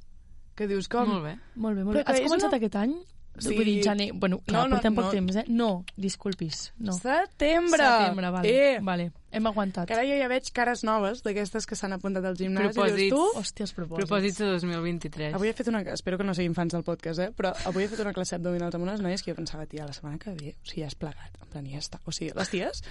Que 0.58 0.68
dius, 0.70 0.90
com... 0.90 1.10
Molt 1.10 1.26
bé. 1.26 1.36
Molt 1.56 1.78
bé, 1.78 1.86
molt 1.86 2.00
bé. 2.00 2.04
Has 2.06 2.22
començat 2.26 2.50
una- 2.50 2.60
aquest 2.60 2.78
any? 2.82 2.94
Sí. 3.40 3.54
Vull 3.56 3.66
dir, 3.70 3.76
gener... 3.86 4.08
Bueno, 4.18 4.40
clar, 4.46 4.64
No, 4.64 4.68
no, 4.72 4.76
portem 4.78 4.96
poc 4.98 5.06
no. 5.06 5.12
temps, 5.14 5.36
eh? 5.38 5.44
No, 5.48 5.68
disculpis, 5.96 6.72
no. 6.80 6.94
Setembre! 6.98 7.84
Setembre, 7.86 8.32
vale. 8.34 8.50
Eh, 8.50 8.80
vale. 8.82 9.12
Hem 9.32 9.46
aguantat. 9.46 9.92
ara 9.92 10.06
jo 10.08 10.16
ja 10.18 10.28
veig 10.32 10.48
cares 10.56 10.82
noves 10.88 11.22
d'aquestes 11.26 11.68
que 11.70 11.76
s'han 11.78 11.94
apuntat 11.94 12.26
al 12.26 12.38
gimnàs 12.40 12.72
i 12.72 12.74
Propòsits. 12.74 12.98
dius, 12.98 13.12
tu... 13.14 13.40
Hòsties, 13.42 13.74
propòsits. 13.78 14.08
Propòsits 14.08 14.40
de 14.42 14.48
2023. 14.56 15.36
Avui 15.38 15.52
he 15.52 15.54
fet 15.54 15.68
una... 15.70 15.84
Espero 15.94 16.18
que 16.18 16.24
no 16.26 16.34
siguin 16.34 16.56
fans 16.58 16.74
del 16.74 16.84
podcast, 16.88 17.20
eh? 17.22 17.30
Però 17.38 17.52
avui 17.70 17.84
he 17.86 17.92
fet 17.92 18.02
una 18.02 18.14
classe 18.18 18.36
abdominals 18.40 18.74
amb 18.80 18.88
unes 18.88 19.02
noies 19.06 19.22
que 19.22 19.32
jo 19.32 19.38
pensava, 19.38 19.68
tia, 19.70 19.86
la 19.86 19.94
setmana 19.94 20.18
que 20.18 20.34
ve, 20.34 20.56
o 20.58 20.66
sigui, 20.66 20.82
ja 20.82 20.88
has 20.90 20.96
plegat. 20.98 21.38
En 21.44 21.52
plan, 21.54 21.70
ja 21.70 21.78
està. 21.84 22.02
O 22.06 22.16
sigui, 22.16 22.32
les 22.40 22.50
ties... 22.56 22.82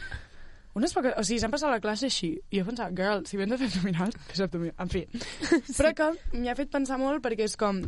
Unes 0.77 0.93
poques... 0.93 1.15
O 1.17 1.23
sigui, 1.25 1.41
s'han 1.41 1.51
passat 1.55 1.71
la 1.73 1.81
classe 1.81 2.05
així. 2.11 2.35
I 2.53 2.59
jo 2.61 2.67
pensava, 2.69 2.93
girl, 2.93 3.23
si 3.25 3.39
vens 3.41 3.55
a 3.57 3.57
fer 3.57 3.71
abdominals, 3.73 4.19
fes 4.29 4.43
abdominals. 4.45 4.77
En 4.85 4.91
fi. 4.93 5.07
Però 5.79 5.93
que 5.97 6.11
m'hi 6.37 6.51
ha 6.53 6.55
fet 6.59 6.69
pensar 6.71 6.99
molt 7.01 7.25
perquè 7.25 7.47
és 7.49 7.57
com... 7.57 7.81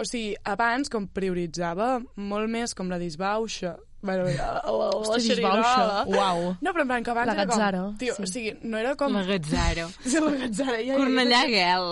O 0.00 0.06
sigui, 0.08 0.34
abans 0.48 0.88
com 0.92 1.06
prioritzava 1.06 1.98
molt 2.16 2.50
més 2.52 2.74
com 2.76 2.88
la 2.92 2.98
disbauxa. 3.00 3.76
Bueno, 4.00 4.24
la, 4.24 4.32
la, 4.32 4.60
la, 4.64 4.72
la 4.72 4.88
Hosti, 4.96 5.34
disbauxa. 5.34 6.04
Uau. 6.08 6.54
No, 6.64 6.72
però 6.72 6.86
en 6.86 6.88
plan 6.88 7.04
que 7.04 7.12
abans 7.12 7.28
La 7.28 7.34
era 7.36 7.46
com... 7.50 7.96
Tio, 8.00 8.14
sí. 8.16 8.24
o 8.24 8.30
sigui, 8.30 8.54
no 8.64 8.80
era 8.80 8.94
com... 8.96 9.12
La 9.12 9.26
Gazzaro. 9.28 9.90
Sí, 10.08 10.16
la 10.16 10.32
Gazzara. 10.40 10.80
Ja, 10.86 10.96
Cornellà 10.96 11.42
Guel. 11.50 11.88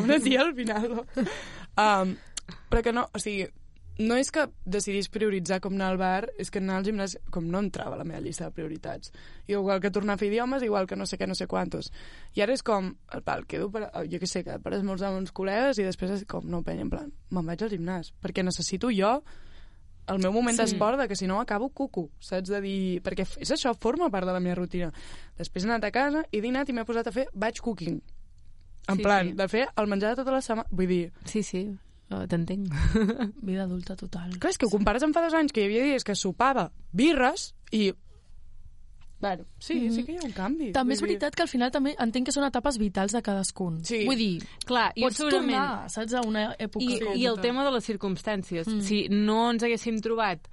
una 0.00 0.18
tia 0.24 0.42
al 0.42 0.54
final. 0.58 0.88
Um, 1.78 2.16
però 2.68 2.82
que 2.82 2.92
no, 2.96 3.06
o 3.14 3.22
sigui, 3.22 3.46
no 4.08 4.16
és 4.20 4.30
que 4.34 4.46
decidís 4.64 5.08
prioritzar 5.12 5.60
com 5.64 5.74
anar 5.74 5.90
al 5.92 5.98
bar, 6.00 6.30
és 6.38 6.50
que 6.50 6.58
anar 6.60 6.76
al 6.80 6.84
gimnàs 6.86 7.16
com 7.30 7.46
no 7.50 7.58
entrava 7.62 7.94
a 7.96 7.98
la 8.00 8.04
meva 8.04 8.20
llista 8.20 8.44
de 8.48 8.50
prioritats. 8.56 9.12
I 9.48 9.52
igual 9.56 9.80
que 9.80 9.90
tornar 9.90 10.14
a 10.14 10.18
fer 10.20 10.28
idiomes, 10.28 10.62
igual 10.62 10.86
que 10.86 10.96
no 10.96 11.06
sé 11.06 11.18
què, 11.18 11.26
no 11.28 11.34
sé 11.34 11.46
quantos. 11.46 11.92
I 12.34 12.42
ara 12.44 12.52
és 12.56 12.62
com, 12.62 12.92
el 13.12 13.22
pal, 13.22 13.46
quedo 13.46 13.70
per, 13.70 13.88
jo 14.10 14.18
què 14.22 14.26
sé, 14.28 14.44
que 14.44 14.58
per 14.58 14.74
esmorzar 14.78 15.10
amb 15.12 15.18
uns 15.22 15.32
col·legues 15.32 15.78
i 15.78 15.86
després 15.88 16.10
és 16.18 16.24
com, 16.28 16.44
no, 16.48 16.62
penya, 16.62 16.82
en 16.86 16.90
plan, 16.90 17.12
me'n 17.30 17.46
vaig 17.46 17.62
al 17.62 17.70
gimnàs, 17.72 18.12
perquè 18.22 18.44
necessito 18.44 18.90
jo 18.92 19.22
el 20.10 20.18
meu 20.18 20.32
moment 20.34 20.56
Sí. 20.56 20.62
d'esport, 20.64 20.98
de 20.98 21.06
que 21.08 21.14
si 21.16 21.26
no 21.30 21.40
acabo 21.40 21.68
cuco, 21.70 22.10
saps? 22.18 22.48
De 22.50 22.60
dir... 22.60 23.00
Perquè 23.02 23.22
és 23.38 23.50
això, 23.54 23.70
forma 23.78 24.10
part 24.10 24.26
de 24.26 24.32
la 24.34 24.40
meva 24.40 24.56
rutina. 24.56 24.88
Després 25.38 25.62
he 25.64 25.68
anat 25.70 25.84
a 25.84 25.92
casa, 25.94 26.24
he 26.32 26.40
dinat 26.42 26.68
i 26.68 26.72
m'he 26.74 26.84
posat 26.84 27.06
a 27.06 27.12
fer 27.14 27.28
batch 27.32 27.60
cooking. 27.62 28.00
En 28.88 28.96
Sí, 28.98 29.02
plan, 29.02 29.28
sí. 29.30 29.36
de 29.38 29.46
fer 29.48 29.68
el 29.78 29.86
menjar 29.86 30.10
de 30.10 30.16
tota 30.24 30.32
la 30.34 30.40
setmana. 30.42 30.66
Vull 30.72 30.88
dir, 30.90 31.12
Sí, 31.24 31.44
sí, 31.46 31.68
uh, 32.12 32.26
t'entenc. 32.28 32.68
Vida 33.48 33.64
adulta 33.64 33.96
total. 33.96 34.36
clar, 34.38 34.52
és 34.54 34.58
que 34.60 34.66
ho 34.68 34.70
compares 34.72 35.02
amb 35.02 35.14
fa 35.16 35.24
dos 35.24 35.34
anys, 35.34 35.52
que 35.52 35.62
hi 35.64 35.70
havia 35.70 35.84
dies 35.90 36.04
que 36.04 36.14
sopava 36.14 36.70
birres 36.92 37.52
i... 37.72 37.90
Bueno, 39.22 39.44
sí, 39.60 39.74
Mhm. 39.74 39.92
sí 39.94 40.02
que 40.04 40.12
hi 40.12 40.16
ha 40.18 40.24
un 40.26 40.32
canvi. 40.34 40.72
També 40.74 40.94
és 40.96 41.00
veritat 41.00 41.34
que 41.36 41.42
al 41.44 41.48
final 41.48 41.70
també 41.70 41.92
entenc 41.96 42.26
que 42.26 42.32
són 42.34 42.42
etapes 42.42 42.76
vitals 42.76 43.12
de 43.14 43.20
cadascun. 43.22 43.84
Sí. 43.86 44.00
Vull 44.04 44.18
dir, 44.18 44.42
Clar, 44.66 44.88
jo 44.96 45.04
pots 45.06 45.16
segurament... 45.20 45.52
tornar, 45.52 45.90
saps, 45.94 46.14
a 46.18 46.22
una 46.26 46.42
època... 46.58 46.82
I, 46.84 46.98
com- 46.98 47.14
I 47.14 47.26
el 47.26 47.36
total. 47.36 47.42
tema 47.44 47.64
de 47.64 47.70
les 47.70 47.84
circumstàncies. 47.86 48.66
Mm. 48.66 48.76
Mm. 48.80 48.80
Si 48.88 49.06
no 49.14 49.50
ens 49.52 49.62
haguéssim 49.62 50.00
trobat 50.02 50.48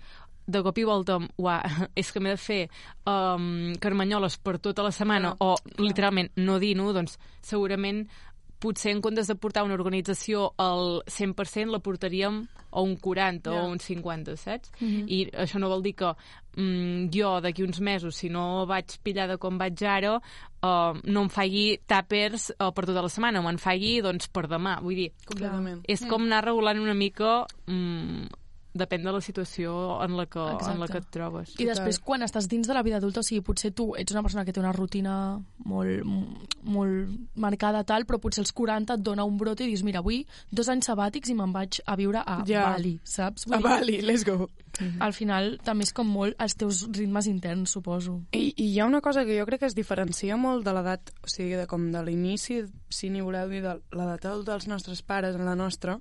de 0.49 0.61
cop 0.65 0.77
i 0.77 0.83
volta, 0.85 1.17
uà, 1.41 1.57
és 1.97 2.11
que 2.13 2.19
m'he 2.21 2.29
de 2.35 2.37
fer 2.37 2.59
um, 3.09 3.73
carmanyoles 3.81 4.37
per 4.37 4.59
tota 4.61 4.85
la 4.85 4.91
setmana, 4.93 5.33
Clar, 5.33 5.57
o 5.57 5.81
literalment 5.81 6.29
no 6.37 6.59
dino, 6.61 6.91
doncs 6.93 7.17
segurament 7.41 8.05
potser 8.59 8.91
en 8.91 9.01
comptes 9.01 9.27
de 9.27 9.35
portar 9.35 9.63
una 9.63 9.73
organització 9.77 10.53
al 10.59 11.01
100% 11.07 11.71
la 11.71 11.79
portaríem 11.79 12.41
a 12.71 12.81
un 12.85 12.97
40 12.97 13.49
Ja. 13.51 13.63
o 13.63 13.69
un 13.71 13.79
50, 13.79 14.35
saps? 14.37 14.71
Mhm. 14.79 15.05
I 15.07 15.31
això 15.31 15.59
no 15.59 15.69
vol 15.69 15.81
dir 15.83 15.95
que 15.95 16.13
mm, 16.55 17.09
jo 17.13 17.39
d'aquí 17.41 17.63
uns 17.63 17.79
mesos, 17.79 18.15
si 18.15 18.29
no 18.29 18.65
vaig 18.67 18.99
pillada 19.01 19.37
com 19.37 19.57
vaig 19.57 19.81
ara, 19.83 20.17
uh, 20.17 20.93
no 21.03 21.21
em 21.23 21.29
faci 21.29 21.79
tàpers 21.87 22.51
uh, 22.59 22.71
per 22.75 22.85
tota 22.85 23.01
la 23.01 23.09
setmana, 23.09 23.41
me'n 23.41 23.57
faci 23.57 24.01
doncs, 24.01 24.27
per 24.27 24.47
demà. 24.47 24.79
Vull 24.81 24.95
dir, 24.95 25.11
Completament. 25.25 25.81
és 25.87 26.03
com 26.05 26.23
anar 26.27 26.43
regulant 26.45 26.79
una 26.79 26.93
mica 26.93 27.45
mm, 27.67 28.27
depèn 28.79 29.03
de 29.05 29.11
la 29.13 29.21
situació 29.21 29.73
en 30.03 30.15
la 30.17 30.25
que, 30.31 30.39
en 30.39 30.79
la 30.79 30.87
Exacte. 30.87 30.91
que 30.91 31.01
et 31.03 31.09
trobes. 31.13 31.53
I 31.59 31.67
després, 31.69 31.99
quan 31.99 32.23
estàs 32.25 32.47
dins 32.49 32.67
de 32.67 32.73
la 32.73 32.83
vida 32.85 32.97
adulta, 32.97 33.21
o 33.21 33.27
sigui, 33.27 33.43
potser 33.45 33.73
tu 33.75 33.91
ets 33.99 34.15
una 34.15 34.23
persona 34.25 34.45
que 34.47 34.53
té 34.55 34.61
una 34.63 34.71
rutina 34.75 35.13
molt, 35.65 36.03
molt 36.63 37.11
marcada 37.35 37.83
tal, 37.87 38.05
però 38.09 38.19
potser 38.21 38.43
als 38.43 38.53
40 38.55 38.95
et 38.97 39.03
dona 39.05 39.25
un 39.27 39.37
brot 39.37 39.61
i 39.61 39.67
dius, 39.69 39.83
mira, 39.83 39.99
avui 40.03 40.23
dos 40.51 40.69
anys 40.71 40.89
sabàtics 40.89 41.29
i 41.29 41.35
me'n 41.37 41.53
vaig 41.55 41.81
a 41.85 41.95
viure 41.99 42.23
a 42.25 42.39
Ja. 42.47 42.69
Bali, 42.71 42.99
saps? 43.03 43.45
A 43.51 43.59
Bali, 43.59 44.01
let's 44.01 44.25
go. 44.25 44.49
Al 45.01 45.13
final 45.13 45.57
també 45.65 45.83
és 45.83 45.93
com 45.93 46.07
molt 46.07 46.37
els 46.39 46.55
teus 46.55 46.83
ritmes 46.93 47.27
interns, 47.27 47.71
suposo. 47.75 48.21
I, 48.31 48.53
I 48.55 48.67
hi 48.73 48.79
ha 48.79 48.85
una 48.85 49.01
cosa 49.01 49.25
que 49.25 49.37
jo 49.37 49.45
crec 49.49 49.59
que 49.63 49.69
es 49.69 49.75
diferencia 49.75 50.37
molt 50.37 50.63
de 50.65 50.73
l'edat, 50.73 51.11
o 51.23 51.27
sigui, 51.27 51.55
de 51.59 51.65
com 51.67 51.89
de 51.91 52.03
l'inici, 52.05 52.61
si 52.89 53.09
n'hi 53.09 53.21
voleu 53.25 53.49
dir, 53.49 53.63
de 53.65 53.75
l'edat 53.91 54.25
adulta 54.29 54.53
dels 54.53 54.67
nostres 54.69 55.01
pares 55.01 55.35
en 55.35 55.45
la 55.45 55.55
nostra, 55.57 55.97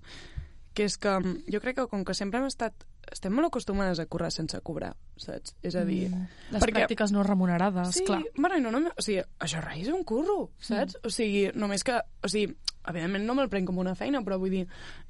que 0.79 0.87
és 0.87 0.95
que 1.03 1.11
mm, 1.19 1.49
jo 1.51 1.59
crec 1.64 1.77
que 1.81 1.88
com 1.91 2.05
que 2.07 2.14
sempre 2.14 2.38
hem 2.38 2.47
estat 2.47 2.87
estem 3.11 3.33
molt 3.33 3.49
acostumades 3.49 3.99
a 4.03 4.05
currar 4.07 4.29
sense 4.31 4.59
cobrar, 4.62 4.93
saps? 5.17 5.55
És 5.64 5.75
a 5.81 5.83
dir... 5.88 6.11
Mm. 6.12 6.27
Les 6.53 6.62
perquè- 6.62 6.75
pràctiques 6.83 7.12
no 7.14 7.23
remunerades, 7.27 7.95
Sí, 7.97 8.05
clar. 8.07 8.21
bueno, 8.37 8.59
no 8.67 8.73
només... 8.75 8.93
O 9.01 9.03
sigui, 9.05 9.23
això 9.41 9.62
res 9.64 9.87
és 9.87 9.93
un 9.97 10.05
curro, 10.05 10.51
saps? 10.61 10.99
O 11.03 11.11
sigui, 11.11 11.47
només 11.57 11.83
que... 11.88 11.97
O 12.23 12.29
sigui, 12.29 12.53
evidentment 12.88 13.25
no 13.29 13.35
me'l 13.38 13.49
prenc 13.53 13.67
com 13.69 13.81
una 13.81 13.95
feina, 13.97 14.21
però 14.25 14.37
vull 14.41 14.53
dir, 14.53 14.62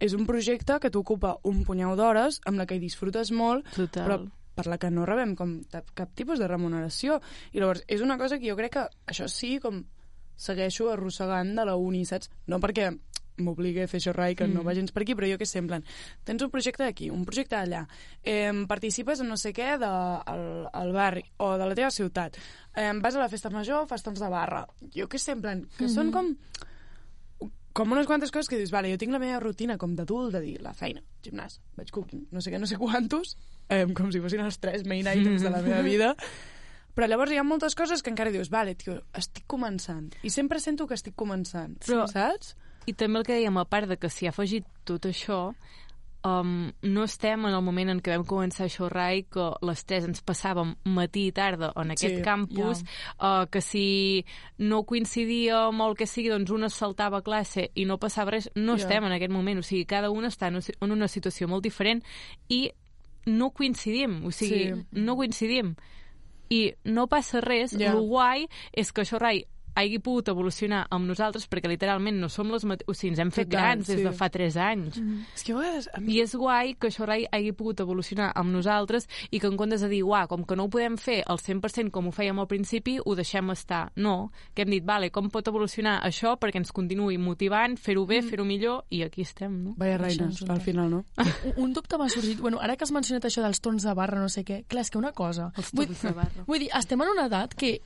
és 0.02 0.14
un 0.14 0.24
projecte 0.30 0.78
que 0.82 0.90
t'ocupa 0.94 1.36
un 1.50 1.64
punyau 1.66 1.96
d'hores, 1.98 2.40
amb 2.46 2.58
la 2.62 2.66
que 2.70 2.78
hi 2.78 2.82
disfrutes 2.86 3.30
molt, 3.34 3.66
Total. 3.74 4.06
però 4.06 4.20
per 4.58 4.66
la 4.70 4.78
que 4.82 4.88
no 4.90 5.04
rebem 5.06 5.34
com 5.38 5.58
cap, 5.70 5.90
cap 5.94 6.14
tipus 6.18 6.38
de 6.42 6.46
remuneració. 6.50 7.20
I 7.52 7.60
llavors, 7.62 7.82
és 7.86 8.00
una 8.02 8.16
cosa 8.18 8.38
que 8.38 8.48
jo 8.50 8.56
crec 8.58 8.72
que 8.78 8.86
això 9.10 9.26
sí, 9.30 9.56
com 9.62 9.84
segueixo 10.38 10.88
arrossegant 10.92 11.54
de 11.58 11.64
la 11.66 11.74
uni, 11.78 12.04
saps? 12.06 12.30
No 12.46 12.58
perquè 12.62 12.92
m'obligui 13.38 13.82
a 13.84 13.88
fer 13.90 14.00
això 14.00 14.14
rai, 14.16 14.34
que 14.38 14.46
mm. 14.46 14.54
no 14.54 14.64
va 14.66 14.76
gens 14.76 14.92
per 14.94 15.02
aquí, 15.02 15.16
però 15.18 15.30
jo 15.30 15.38
que 15.40 15.48
sé, 15.48 15.62
en 15.62 15.70
plan, 15.70 15.84
tens 16.24 16.44
un 16.44 16.52
projecte 16.54 16.84
d'aquí, 16.84 17.10
un 17.10 17.24
projecte 17.28 17.58
allà, 17.58 17.84
eh, 18.22 18.52
participes 18.68 19.20
en 19.24 19.30
no 19.32 19.36
sé 19.40 19.52
què 19.56 19.74
de, 19.80 19.88
al, 19.88 20.46
al 20.72 20.92
barri 20.92 21.24
o 21.38 21.54
de 21.58 21.68
la 21.68 21.78
teva 21.78 21.90
ciutat, 21.94 22.38
eh, 22.74 22.92
vas 23.02 23.16
a 23.16 23.22
la 23.24 23.28
festa 23.32 23.50
major, 23.50 23.86
fas 23.90 24.02
tants 24.06 24.20
de 24.20 24.32
barra, 24.32 24.66
jo 24.94 25.08
que 25.08 25.18
sé, 25.18 25.32
en 25.32 25.42
plan, 25.42 25.62
que 25.76 25.84
mm 25.84 25.88
-hmm. 25.88 25.94
són 25.94 26.12
com 26.12 26.34
com 27.78 27.92
unes 27.94 28.08
quantes 28.08 28.32
coses 28.34 28.48
que 28.50 28.58
dius, 28.58 28.72
vale, 28.74 28.90
jo 28.90 28.98
tinc 28.98 29.12
la 29.14 29.20
meva 29.22 29.38
rutina 29.38 29.76
com 29.78 29.94
d'adult, 29.94 30.32
de 30.34 30.40
dir, 30.42 30.56
la 30.64 30.72
feina, 30.74 31.02
gimnàs, 31.22 31.60
vaig 31.78 31.92
cooking, 31.94 32.24
no 32.34 32.40
sé 32.42 32.50
què, 32.50 32.58
no 32.58 32.66
sé 32.66 32.78
quantos, 32.82 33.36
eh, 33.68 33.86
com 33.94 34.10
si 34.10 34.22
fossin 34.24 34.42
els 34.42 34.58
tres 34.58 34.82
main 34.84 35.06
items 35.06 35.44
de 35.46 35.52
la 35.54 35.62
meva 35.62 35.82
vida, 35.86 36.14
però 36.96 37.06
llavors 37.06 37.30
hi 37.30 37.38
ha 37.38 37.44
moltes 37.46 37.76
coses 37.78 38.02
que 38.02 38.10
encara 38.10 38.32
dius, 38.34 38.50
vale, 38.50 38.74
tio, 38.74 38.96
estic 39.14 39.46
començant, 39.46 40.10
i 40.26 40.32
sempre 40.34 40.58
sento 40.58 40.88
que 40.90 40.98
estic 40.98 41.14
començant, 41.14 41.78
Però- 41.86 42.08
saps? 42.10 42.56
I 42.88 42.94
també 42.96 43.20
el 43.20 43.26
que 43.28 43.36
dèiem, 43.36 43.58
a 43.60 43.66
part 43.68 43.88
de 43.90 43.98
que 44.00 44.08
s'hi 44.08 44.26
ha 44.28 44.32
afegit 44.32 44.64
tot 44.88 45.04
això, 45.08 45.52
um, 46.24 46.70
no 46.82 47.04
estem 47.04 47.44
en 47.46 47.54
el 47.54 47.62
moment 47.62 47.90
en 47.92 48.00
què 48.02 48.14
vam 48.16 48.24
començar 48.26 48.64
a 48.66 48.72
xorrar 48.72 49.10
i 49.14 49.22
que 49.30 49.44
les 49.64 49.84
tres 49.86 50.06
ens 50.08 50.22
passàvem 50.26 50.72
matí 50.88 51.26
i 51.28 51.32
tarda 51.36 51.70
en 51.76 51.92
aquest 51.94 52.16
Sí, 52.18 52.22
campus, 52.24 52.82
uh, 53.20 53.44
que 53.52 53.60
si 53.62 54.24
no 54.58 54.82
coincidíem 54.88 55.78
o 55.80 55.88
el 55.90 55.96
que 55.96 56.06
sigui, 56.10 56.32
doncs 56.32 56.50
una 56.50 56.70
saltava 56.72 57.22
classe 57.22 57.68
i 57.74 57.84
no 57.86 57.98
passava 58.02 58.32
res, 58.34 58.50
no 58.56 58.76
Ja. 58.76 58.82
estem 58.84 59.04
en 59.04 59.12
aquest 59.12 59.32
moment. 59.32 59.58
O 59.60 59.62
sigui, 59.62 59.84
cada 59.86 60.10
una 60.10 60.28
està 60.28 60.48
en 60.48 60.90
una 60.92 61.08
situació 61.08 61.46
molt 61.48 61.62
diferent 61.62 62.02
i 62.48 62.70
no 63.26 63.50
coincidim, 63.50 64.24
o 64.26 64.30
sigui, 64.32 64.72
Sí. 64.74 64.86
no 64.92 65.14
coincidim. 65.16 65.74
I 66.50 66.72
no 66.84 67.06
passa 67.08 67.40
res, 67.42 67.76
Ja. 67.78 67.92
el 67.92 68.00
guai 68.08 68.48
és 68.72 68.90
que 68.92 69.02
això, 69.02 69.18
Rai, 69.20 69.44
hagi 69.78 70.00
pogut 70.02 70.28
evolucionar 70.32 70.84
amb 70.94 71.08
nosaltres 71.08 71.46
perquè 71.50 71.70
literalment 71.70 72.18
no 72.20 72.30
som 72.32 72.50
les 72.52 72.64
mateixes... 72.68 72.88
O 72.88 72.96
sigui, 72.96 73.12
ens 73.14 73.22
hem 73.22 73.30
fet 73.34 73.48
Total, 73.48 73.60
grans 73.60 73.88
des 73.88 74.00
sí. 74.00 74.04
de 74.06 74.12
fa 74.16 74.28
3 74.32 74.58
anys. 74.64 74.98
Mm. 75.00 75.24
És 75.36 75.44
que 75.46 75.54
a 75.54 75.58
vegades... 75.58 75.88
A 75.94 76.02
mi... 76.02 76.14
I 76.14 76.22
és 76.24 76.34
guai 76.38 76.74
que 76.78 76.90
això 76.90 77.06
Rai 77.08 77.26
hagi 77.30 77.52
pogut 77.56 77.82
evolucionar 77.84 78.30
amb 78.38 78.52
nosaltres 78.54 79.08
i 79.30 79.40
que 79.40 79.50
en 79.50 79.58
comptes 79.60 79.84
de 79.84 79.90
dir, 79.92 80.02
uah, 80.06 80.26
com 80.30 80.44
que 80.48 80.56
no 80.58 80.66
ho 80.66 80.72
podem 80.72 80.98
fer 81.00 81.20
al 81.26 81.40
100% 81.42 81.92
com 81.94 82.08
ho 82.08 82.14
fèiem 82.14 82.40
al 82.40 82.48
principi, 82.50 82.98
ho 83.04 83.16
deixem 83.18 83.52
estar. 83.54 83.88
No, 83.96 84.30
que 84.54 84.64
hem 84.64 84.72
dit, 84.76 84.86
vale, 84.86 85.10
com 85.14 85.30
pot 85.32 85.50
evolucionar 85.50 85.98
això 86.06 86.36
perquè 86.40 86.62
ens 86.62 86.72
continuï 86.74 87.18
motivant, 87.22 87.76
fer-ho 87.80 88.06
bé, 88.08 88.20
fer-ho 88.26 88.46
millor, 88.48 88.84
i 88.94 89.02
aquí 89.06 89.26
estem, 89.26 89.60
no? 89.64 89.76
Vaya 89.78 89.98
reines, 90.00 90.42
un 90.44 90.54
al 90.54 90.62
final, 90.64 90.90
no? 90.92 91.04
Un, 91.18 91.68
un 91.68 91.76
dubte 91.76 92.00
m'ha 92.00 92.08
sorgit. 92.12 92.40
Bueno, 92.42 92.62
ara 92.64 92.76
que 92.76 92.86
has 92.86 92.94
mencionat 92.94 93.28
això 93.28 93.44
dels 93.44 93.62
tons 93.64 93.86
de 93.86 93.94
barra, 93.98 94.20
no 94.22 94.32
sé 94.32 94.44
què, 94.48 94.62
clar, 94.68 94.86
és 94.86 94.92
que 94.92 95.00
una 95.00 95.12
cosa... 95.16 95.52
Els 95.58 95.72
vull, 95.74 95.90
tons 95.90 96.06
de 96.08 96.16
barra. 96.16 96.48
Vull 96.48 96.64
dir, 96.64 96.72
estem 96.78 97.04
en 97.04 97.14
una 97.14 97.28
edat 97.30 97.54
que 97.58 97.78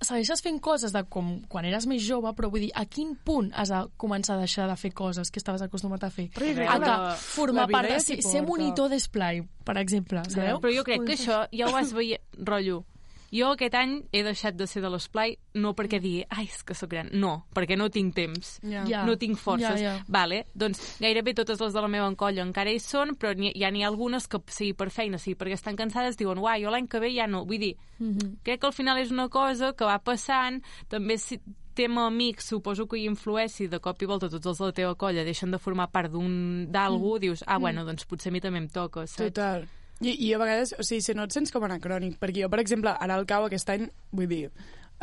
segueixes 0.00 0.42
fent 0.44 0.60
coses 0.62 0.92
de 0.94 1.02
com 1.10 1.30
quan 1.50 1.66
eres 1.68 1.86
més 1.90 2.02
jove, 2.04 2.30
però 2.36 2.50
vull 2.52 2.66
dir, 2.66 2.70
a 2.74 2.84
quin 2.86 3.14
punt 3.24 3.50
has 3.54 3.72
de 3.74 3.80
començar 4.00 4.36
a 4.36 4.42
deixar 4.44 4.68
de 4.70 4.76
fer 4.78 4.92
coses 4.96 5.30
que 5.30 5.42
estaves 5.42 5.64
acostumat 5.64 6.04
a 6.06 6.10
fer? 6.14 6.28
Però 6.34 6.46
jo 6.46 6.54
crec 6.58 6.70
A 6.70 6.78
que 6.82 6.94
formar 7.24 7.64
la 7.64 7.70
vida 7.70 7.78
part 7.78 7.94
de 7.94 8.00
ser, 8.04 8.20
ser 8.26 8.44
monitor 8.46 8.92
d'esplai, 8.92 9.42
per 9.64 9.78
exemple, 9.82 10.22
sabeu? 10.30 10.62
Però 10.62 10.74
jo 10.74 10.86
crec 10.86 11.04
que 11.06 11.18
això 11.18 11.42
ja 11.52 11.68
ho 11.68 11.74
vas 11.74 11.92
veient, 11.96 12.22
rotllo. 12.38 12.84
Jo 13.30 13.50
aquest 13.52 13.74
any 13.74 14.02
he 14.12 14.22
deixat 14.22 14.54
de 14.56 14.66
ser 14.66 14.80
de 14.80 14.88
l'esplai 14.88 15.36
no 15.54 15.74
perquè 15.76 16.00
digui, 16.00 16.24
ai, 16.30 16.44
és 16.46 16.62
que 16.64 16.74
sóc 16.74 16.88
gran. 16.90 17.10
No, 17.12 17.44
perquè 17.54 17.76
no 17.76 17.90
tinc 17.90 18.14
temps. 18.14 18.58
Ja. 18.62 18.84
Ja. 18.88 19.04
No 19.04 19.16
tinc 19.18 19.36
forces. 19.36 19.80
Ja, 19.80 19.96
ja. 19.98 20.04
Vale, 20.08 20.46
doncs 20.54 20.96
gairebé 21.00 21.34
totes 21.34 21.60
les 21.60 21.72
de 21.74 21.80
la 21.80 21.88
meva 21.88 22.06
encolla 22.08 22.42
encara 22.42 22.70
hi 22.72 22.78
són, 22.80 23.16
però 23.16 23.34
n'hi- 23.36 23.52
ja 23.54 23.70
n'hi 23.70 23.82
ha 23.84 23.88
algunes 23.88 24.26
que, 24.28 24.38
sigui 24.46 24.72
per 24.72 24.90
feina, 24.90 25.18
sigui 25.18 25.36
perquè 25.36 25.52
estan 25.58 25.76
cansades, 25.76 26.16
diuen, 26.16 26.38
uai, 26.38 26.62
jo 26.64 26.70
l'any 26.70 26.88
que 26.88 27.00
ve 27.00 27.12
ja 27.14 27.26
no. 27.26 27.44
Vull 27.44 27.58
dir, 27.58 27.76
Mhm. 27.98 28.38
crec 28.42 28.60
que 28.60 28.66
al 28.66 28.72
final 28.72 28.98
és 28.98 29.10
una 29.10 29.28
cosa 29.28 29.72
que 29.74 29.84
va 29.84 29.98
passant, 29.98 30.62
també 30.88 31.18
si 31.18 31.40
tema 31.74 32.06
amics, 32.06 32.46
suposo 32.46 32.88
que 32.88 32.96
hi 32.98 33.04
influeixi 33.06 33.68
de 33.68 33.78
cop 33.78 34.00
i 34.02 34.06
volta 34.06 34.28
tots 34.28 34.44
els 34.46 34.58
de 34.58 34.64
la 34.64 34.72
teva 34.72 34.94
colla 34.96 35.22
deixen 35.22 35.50
de 35.52 35.58
formar 35.58 35.90
part 35.92 36.10
d'un 36.10 36.66
d'algú, 36.72 37.16
Mm. 37.16 37.20
dius, 37.20 37.44
ah, 37.46 37.58
bueno, 37.58 37.84
doncs 37.84 38.04
potser 38.04 38.30
a 38.30 38.32
mi 38.32 38.40
també 38.40 38.58
em 38.58 38.68
toca, 38.68 39.06
saps? 39.06 39.32
Total. 39.32 39.68
I, 40.00 40.12
I 40.14 40.32
a 40.34 40.38
vegades, 40.38 40.74
o 40.78 40.84
sigui, 40.86 41.02
si 41.02 41.14
no 41.18 41.26
et 41.26 41.34
sents 41.34 41.54
com 41.54 41.64
anacrònic, 41.66 42.18
perquè 42.22 42.44
jo, 42.44 42.50
per 42.52 42.60
exemple, 42.62 42.92
ara 42.94 43.16
al 43.18 43.26
cau 43.26 43.48
aquest 43.48 43.70
any, 43.74 43.88
vull 44.14 44.28
dir, 44.30 44.44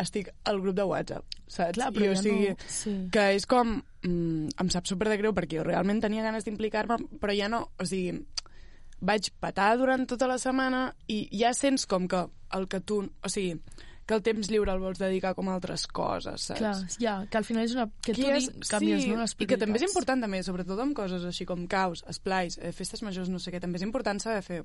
estic 0.01 0.29
al 0.47 0.61
grup 0.61 0.75
de 0.75 0.85
WhatsApp, 0.87 1.37
saps? 1.47 1.77
Clar, 1.77 1.91
però 1.95 2.07
I, 2.07 2.11
o 2.11 2.15
ja 2.15 2.23
sigui, 2.23 2.53
no... 2.53 2.69
Sí. 2.71 2.95
que 3.11 3.25
és 3.35 3.47
com... 3.49 3.77
Mm, 4.05 4.53
em 4.61 4.69
sap 4.69 4.87
super 4.87 5.09
de 5.09 5.17
greu 5.17 5.33
perquè 5.35 5.59
jo 5.59 5.65
realment 5.65 6.01
tenia 6.03 6.23
ganes 6.25 6.47
d'implicar-me, 6.47 6.99
però 7.21 7.35
ja 7.35 7.49
no... 7.51 7.65
O 7.79 7.87
sigui, 7.87 8.19
vaig 9.05 9.31
patar 9.43 9.73
durant 9.79 10.05
tota 10.07 10.29
la 10.31 10.39
setmana 10.41 10.87
i 11.11 11.25
ja 11.35 11.51
sents 11.55 11.87
com 11.89 12.07
que 12.11 12.25
el 12.55 12.69
que 12.71 12.79
tu... 12.79 13.01
O 13.03 13.31
sigui, 13.31 13.59
que 14.05 14.13
el 14.13 14.21
temps 14.21 14.51
lliure 14.51 14.69
el 14.75 14.81
vols 14.83 14.99
dedicar 15.01 15.33
com 15.33 15.47
a 15.49 15.55
altres 15.57 15.87
coses, 15.89 16.43
saps? 16.51 16.59
Clar, 16.61 16.73
ja, 17.01 17.15
que 17.31 17.39
al 17.39 17.47
final 17.47 17.65
és 17.65 17.73
una... 17.73 17.87
Que 18.05 18.13
tu 18.13 18.27
és, 18.29 18.51
canvies, 18.69 19.01
sí, 19.01 19.09
no, 19.09 19.23
les 19.23 19.33
i 19.41 19.47
que 19.49 19.57
també 19.57 19.81
és 19.81 19.87
important 19.87 20.21
també, 20.21 20.43
sobretot 20.45 20.81
amb 20.83 20.93
coses 20.97 21.25
així 21.25 21.47
com 21.49 21.65
caus, 21.71 22.03
esplais, 22.11 22.59
eh, 22.61 22.69
festes 22.75 23.01
majors, 23.05 23.31
no 23.33 23.41
sé 23.41 23.53
què, 23.53 23.63
també 23.63 23.81
és 23.81 23.87
important 23.87 24.21
saber 24.21 24.43
fer 24.45 24.59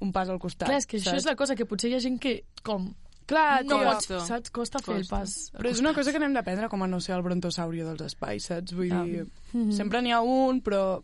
un 0.00 0.12
pas 0.12 0.28
al 0.28 0.38
costat. 0.38 0.68
Clar, 0.68 0.78
és 0.78 0.86
que 0.86 0.98
això 0.98 1.10
saps? 1.10 1.22
és 1.24 1.26
la 1.26 1.36
cosa 1.36 1.56
que 1.56 1.66
potser 1.66 1.90
hi 1.90 1.94
ha 1.94 2.00
gent 2.00 2.18
que, 2.20 2.44
com, 2.62 2.94
Clar, 3.28 3.62
no 3.64 3.76
tio, 3.76 3.84
pots, 3.90 4.06
saps? 4.26 4.50
Costa 4.50 4.78
fer 4.80 4.96
el 5.02 5.06
pas. 5.06 5.50
Però 5.52 5.68
és 5.68 5.80
una 5.82 5.92
cosa 5.94 6.12
que 6.14 6.18
n'hem 6.18 6.32
d'aprendre 6.32 6.68
com 6.72 6.82
a 6.82 6.86
no 6.88 7.00
ser 7.00 7.14
el 7.16 7.22
brontosaurio 7.22 7.84
dels 7.90 8.00
espais, 8.06 8.44
saps? 8.48 8.72
Vull 8.72 8.92
Ah. 8.92 9.02
dir, 9.04 9.26
Mhm. 9.52 9.72
sempre 9.72 10.00
n'hi 10.02 10.12
ha 10.12 10.20
un, 10.22 10.62
però... 10.62 11.02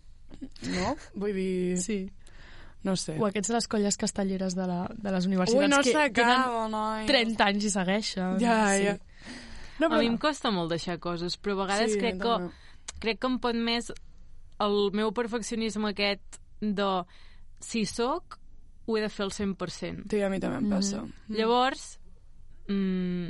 No? 0.62 0.96
Vull 1.14 1.32
dir... 1.34 1.78
Sí. 1.78 2.10
No 2.82 2.96
sé. 2.96 3.16
O 3.18 3.24
aquests 3.26 3.48
de 3.48 3.54
les 3.54 3.66
colles 3.68 3.96
castelleres 3.96 4.54
de, 4.54 4.66
la, 4.66 4.90
de 4.92 5.10
les 5.10 5.24
universitats 5.26 5.60
Ui, 5.62 5.68
no 5.68 6.12
que 6.12 6.24
noi. 6.24 7.06
tenen 7.06 7.06
30 7.06 7.44
anys 7.46 7.64
i 7.64 7.70
segueixen. 7.70 8.38
Ja, 8.40 8.74
sí. 8.76 8.84
ja. 8.84 8.98
No, 9.80 9.86
A 9.88 9.98
mi 9.98 10.06
em 10.06 10.16
costa 10.18 10.50
molt 10.52 10.70
deixar 10.70 10.98
coses, 11.00 11.36
però 11.40 11.52
a 11.58 11.66
vegades 11.66 11.92
Sí, 11.92 11.98
crec, 11.98 12.18
que, 12.20 12.28
també. 12.28 12.52
crec 13.00 13.18
que 13.20 13.26
em 13.26 13.38
pot 13.38 13.54
més 13.56 13.90
el 14.60 14.90
meu 14.92 15.12
perfeccionisme 15.12 15.88
aquest 15.90 16.38
de 16.60 17.04
si 17.60 17.84
sóc, 17.86 18.38
ho 18.86 18.96
he 18.96 19.00
de 19.02 19.08
fer 19.08 19.24
al 19.24 19.32
100%. 19.32 20.08
Sí, 20.10 20.20
a 20.22 20.30
mi 20.30 20.40
també 20.40 20.58
em 20.62 20.70
passa. 20.70 21.02
Mm-hmm. 21.02 21.36
Llavors, 21.38 21.84
mm, 22.68 23.28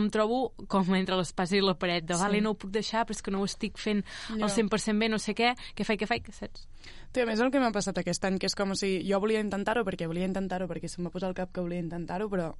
em 0.00 0.10
trobo 0.10 0.40
com 0.68 0.94
entre 0.96 1.16
l'espasa 1.16 1.56
i 1.56 1.60
la 1.64 1.74
paret, 1.78 2.04
de, 2.04 2.14
Sí. 2.14 2.20
vale, 2.20 2.40
no 2.40 2.50
ho 2.50 2.58
puc 2.58 2.70
deixar, 2.70 3.06
però 3.06 3.16
és 3.16 3.22
que 3.22 3.30
no 3.30 3.40
ho 3.40 3.44
estic 3.44 3.78
fent 3.78 4.04
al 4.30 4.50
100% 4.50 4.98
bé, 4.98 5.08
no 5.08 5.18
sé 5.18 5.34
què, 5.34 5.54
què 5.76 5.84
faig, 5.84 6.00
què 6.00 6.06
faig, 6.06 6.30
saps? 6.32 6.66
Té, 7.12 7.22
a 7.22 7.26
més 7.26 7.40
el 7.40 7.50
que 7.50 7.60
m'ha 7.60 7.72
passat 7.72 7.96
aquest 7.98 8.24
any, 8.24 8.38
que 8.38 8.46
és 8.46 8.54
com, 8.54 8.70
o 8.70 8.74
sigui, 8.74 9.02
jo 9.08 9.20
volia 9.20 9.40
intentar-ho 9.40 9.84
perquè 9.84 10.06
volia 10.06 10.26
intentar-ho, 10.26 10.68
perquè 10.68 10.88
se'm 10.88 11.04
va 11.06 11.10
posar 11.10 11.28
al 11.28 11.34
cap 11.34 11.52
que 11.52 11.60
volia 11.60 11.80
intentar-ho, 11.80 12.28
però 12.28 12.54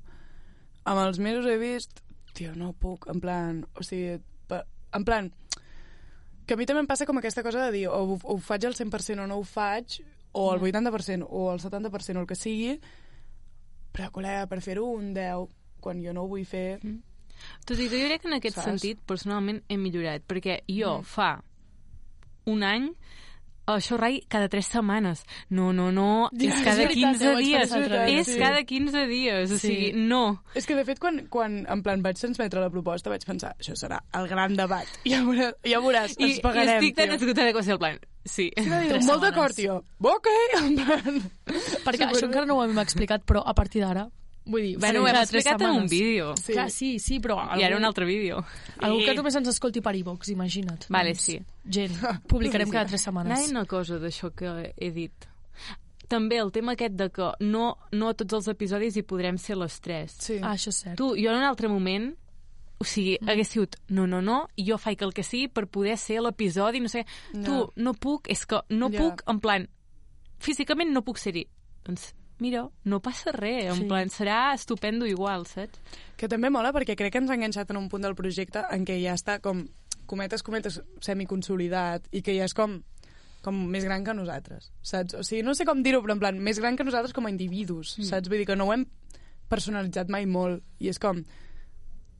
amb 0.85 1.01
els 1.07 1.19
mesos 1.19 1.47
he 1.47 1.57
vist, 1.59 2.03
tio, 2.35 2.55
no 2.55 2.73
puc, 2.73 3.07
en 3.09 3.21
plan, 3.21 3.65
o 3.75 3.83
sigui, 3.83 4.21
en 4.93 5.05
plan, 5.05 5.33
que 6.47 6.55
a 6.55 6.57
mi 6.57 6.67
també 6.67 6.81
em 6.81 6.87
passa 6.91 7.07
com 7.07 7.19
aquesta 7.19 7.45
cosa 7.47 7.65
de 7.67 7.73
dir, 7.73 7.87
o 7.89 7.95
ho, 7.95 8.19
ho 8.23 8.39
faig 8.39 8.65
al 8.67 8.75
100% 8.75 9.23
o 9.23 9.27
no 9.31 9.37
ho 9.39 9.45
faig, 9.45 10.01
o 10.33 10.51
al 10.53 10.61
80% 10.61 11.27
o 11.29 11.51
al 11.51 11.59
70% 11.61 12.17
o 12.17 12.21
el 12.21 12.27
que 12.27 12.37
sigui, 12.39 12.77
però, 13.93 14.11
col·lega, 14.15 14.47
per 14.49 14.61
fer-ho 14.63 14.85
un 14.95 15.13
10, 15.15 15.49
quan 15.81 16.03
jo 16.05 16.13
no 16.13 16.23
ho 16.25 16.29
vull 16.29 16.45
fer... 16.47 16.79
Tot 17.65 17.79
i 17.81 17.89
que 17.89 17.97
jo 18.03 18.07
crec 18.11 18.21
que 18.23 18.29
en 18.29 18.35
aquest 18.37 18.57
Saps? 18.59 18.67
sentit, 18.69 19.01
personalment, 19.09 19.63
he 19.69 19.77
millorat, 19.81 20.23
perquè 20.29 20.61
jo 20.69 20.99
Mm. 21.01 21.05
fa 21.09 21.43
un 22.47 22.63
any 22.63 22.91
això 23.77 23.97
rai 23.99 24.21
cada 24.29 24.49
3 24.49 24.67
setmanes. 24.67 25.25
No, 25.49 25.73
no, 25.73 25.91
no, 25.93 26.29
Ja, 26.33 26.49
és 26.49 26.55
és 26.59 26.65
cada 26.65 26.77
veritat, 26.85 27.13
15 27.17 27.29
ho 27.29 27.33
vaig 27.35 27.45
dies. 27.47 27.71
dia, 27.71 28.07
És 28.21 28.27
sí. 28.27 28.39
cada 28.39 28.63
15 28.65 29.07
dies, 29.07 29.51
o 29.51 29.59
Sí. 29.59 29.69
sigui, 29.69 29.93
no. 29.95 30.43
És 30.55 30.67
que, 30.67 30.75
de 30.75 30.85
fet, 30.85 30.99
quan, 30.99 31.27
quan 31.29 31.67
en 31.69 31.83
plan 31.83 32.03
vaig 32.03 32.17
transmetre 32.19 32.61
la 32.61 32.71
proposta, 32.71 33.11
vaig 33.11 33.25
pensar, 33.25 33.55
això 33.59 33.75
serà 33.77 34.01
el 34.15 34.29
gran 34.29 34.57
debat. 34.57 34.87
Ja 35.05 35.23
veuràs, 35.25 35.55
ja 35.65 35.81
veuràs 35.81 36.17
I, 36.19 36.25
ens 36.25 36.41
pagarem, 36.41 36.83
I 36.83 36.87
estic 36.91 36.97
tan 36.97 37.11
esgotada 37.17 37.49
que 37.53 37.59
va 37.59 37.63
ser 37.63 37.73
el 37.73 37.79
plan. 37.79 37.99
Sí. 38.25 38.51
Va 38.57 38.81
dir, 38.81 39.01
molt 39.07 39.23
d'acord, 39.23 39.55
tio. 39.57 39.85
Ok, 40.01 40.27
en 40.61 40.75
plan... 40.77 41.21
Perquè 41.85 42.07
això 42.11 42.27
encara 42.27 42.47
no 42.47 42.59
ho 42.59 42.65
hem 42.65 42.79
explicat, 42.79 43.25
però 43.27 43.43
a 43.47 43.55
partir 43.55 43.81
d'ara... 43.83 44.09
Vull 44.47 44.63
dir, 44.65 44.79
Bueno, 44.81 45.03
ho 45.03 45.09
hem 45.09 45.17
explicat 45.21 45.61
en 45.61 45.71
un 45.83 45.89
vídeo. 45.89 46.35
Sí. 46.37 46.55
Clar, 46.55 46.71
sí, 46.73 46.99
sí, 46.99 47.21
però... 47.21 47.37
I 47.59 47.65
ara 47.67 47.77
un 47.77 47.85
altre 47.85 48.07
vídeo. 48.09 48.41
Algú 48.81 49.03
que 49.05 49.15
només 49.15 49.37
ens 49.37 49.51
escolti 49.53 49.83
per 49.85 49.95
iVox, 49.99 50.31
imagina't. 50.33 50.87
Vale, 50.89 51.13
Doncs, 51.13 51.27
sí. 51.27 51.37
Gent, 51.69 51.99
publicarem 52.31 52.71
cada 52.73 52.87
tres 52.89 53.05
setmanes. 53.07 53.51
una 53.51 53.67
cosa 53.69 54.01
d'això 54.01 54.33
que 54.35 54.73
he 54.77 54.91
dit. 54.97 55.29
També 56.11 56.41
el 56.43 56.51
tema 56.51 56.73
aquest 56.75 56.97
de 56.99 57.11
que 57.15 57.29
no, 57.47 57.77
no 57.93 58.09
a 58.11 58.15
tots 58.19 58.35
els 58.41 58.49
episodis 58.51 58.97
hi 58.97 59.05
podrem 59.07 59.39
ser 59.39 59.57
les 59.61 59.77
tres. 59.81 60.17
Sí. 60.19 60.41
Ah, 60.43 60.57
això 60.57 60.73
és 60.75 60.81
cert. 60.83 60.97
Tu, 60.99 61.13
jo 61.21 61.31
en 61.31 61.39
un 61.39 61.47
altre 61.47 61.69
moment 61.71 62.11
o 62.81 62.85
sigui, 62.89 63.19
mm. 63.21 63.29
hagués 63.29 63.51
sigut 63.53 63.77
no, 63.93 64.07
no, 64.09 64.23
no, 64.25 64.47
i 64.57 64.65
jo 64.65 64.79
faig 64.81 65.03
el 65.05 65.13
que 65.13 65.23
sigui 65.23 65.51
per 65.53 65.67
poder 65.69 65.99
ser 66.01 66.23
l'episodi, 66.25 66.81
no 66.81 66.89
sé. 66.89 67.05
No. 67.35 67.45
Tu, 67.45 67.83
no 67.85 67.93
puc, 67.93 68.31
és 68.33 68.47
que 68.49 68.63
no 68.73 68.89
Ja. 68.91 68.99
puc, 69.05 69.23
en 69.29 69.39
plan, 69.39 69.69
físicament 70.41 70.91
no 70.91 71.05
puc 71.05 71.21
ser-hi. 71.21 71.45
Doncs, 71.85 72.15
mira, 72.41 72.69
no 72.85 73.01
passa 73.01 73.33
res, 73.33 73.67
en 73.75 73.83
Sí. 73.83 73.85
plan, 73.89 74.09
serà 74.09 74.55
estupendo 74.55 75.07
igual, 75.07 75.47
saps? 75.47 75.79
Que 76.17 76.29
també 76.29 76.51
mola 76.51 76.73
perquè 76.73 76.97
crec 76.97 77.13
que 77.13 77.19
ens 77.19 77.31
ha 77.31 77.35
enganxat 77.35 77.71
en 77.71 77.77
un 77.77 77.89
punt 77.89 78.03
del 78.03 78.15
projecte 78.15 78.63
en 78.71 78.85
què 78.85 79.01
ja 79.03 79.15
està 79.15 79.41
com, 79.41 79.69
cometes, 80.07 80.43
cometes, 80.43 80.81
semiconsolidat 81.01 82.09
i 82.11 82.23
que 82.23 82.35
ja 82.37 82.45
és 82.45 82.55
com 82.55 82.83
com 83.43 83.57
més 83.71 83.85
gran 83.87 84.05
que 84.05 84.13
nosaltres, 84.13 84.71
saps? 84.83 85.15
O 85.15 85.23
sigui, 85.25 85.43
no 85.43 85.55
sé 85.55 85.65
com 85.65 85.83
dir-ho, 85.83 86.03
però 86.03 86.13
en 86.13 86.19
plan, 86.21 86.39
més 86.39 86.59
gran 86.61 86.77
que 86.77 86.85
nosaltres 86.85 87.15
com 87.17 87.25
a 87.25 87.31
individus, 87.31 87.95
mm. 87.99 88.03
saps? 88.05 88.29
Vull 88.29 88.37
dir 88.43 88.47
que 88.47 88.57
no 88.57 88.67
ho 88.67 88.73
hem 88.75 88.85
personalitzat 89.49 90.11
mai 90.13 90.27
molt 90.27 90.63
i 90.79 90.91
és 90.93 90.99
com 90.99 91.23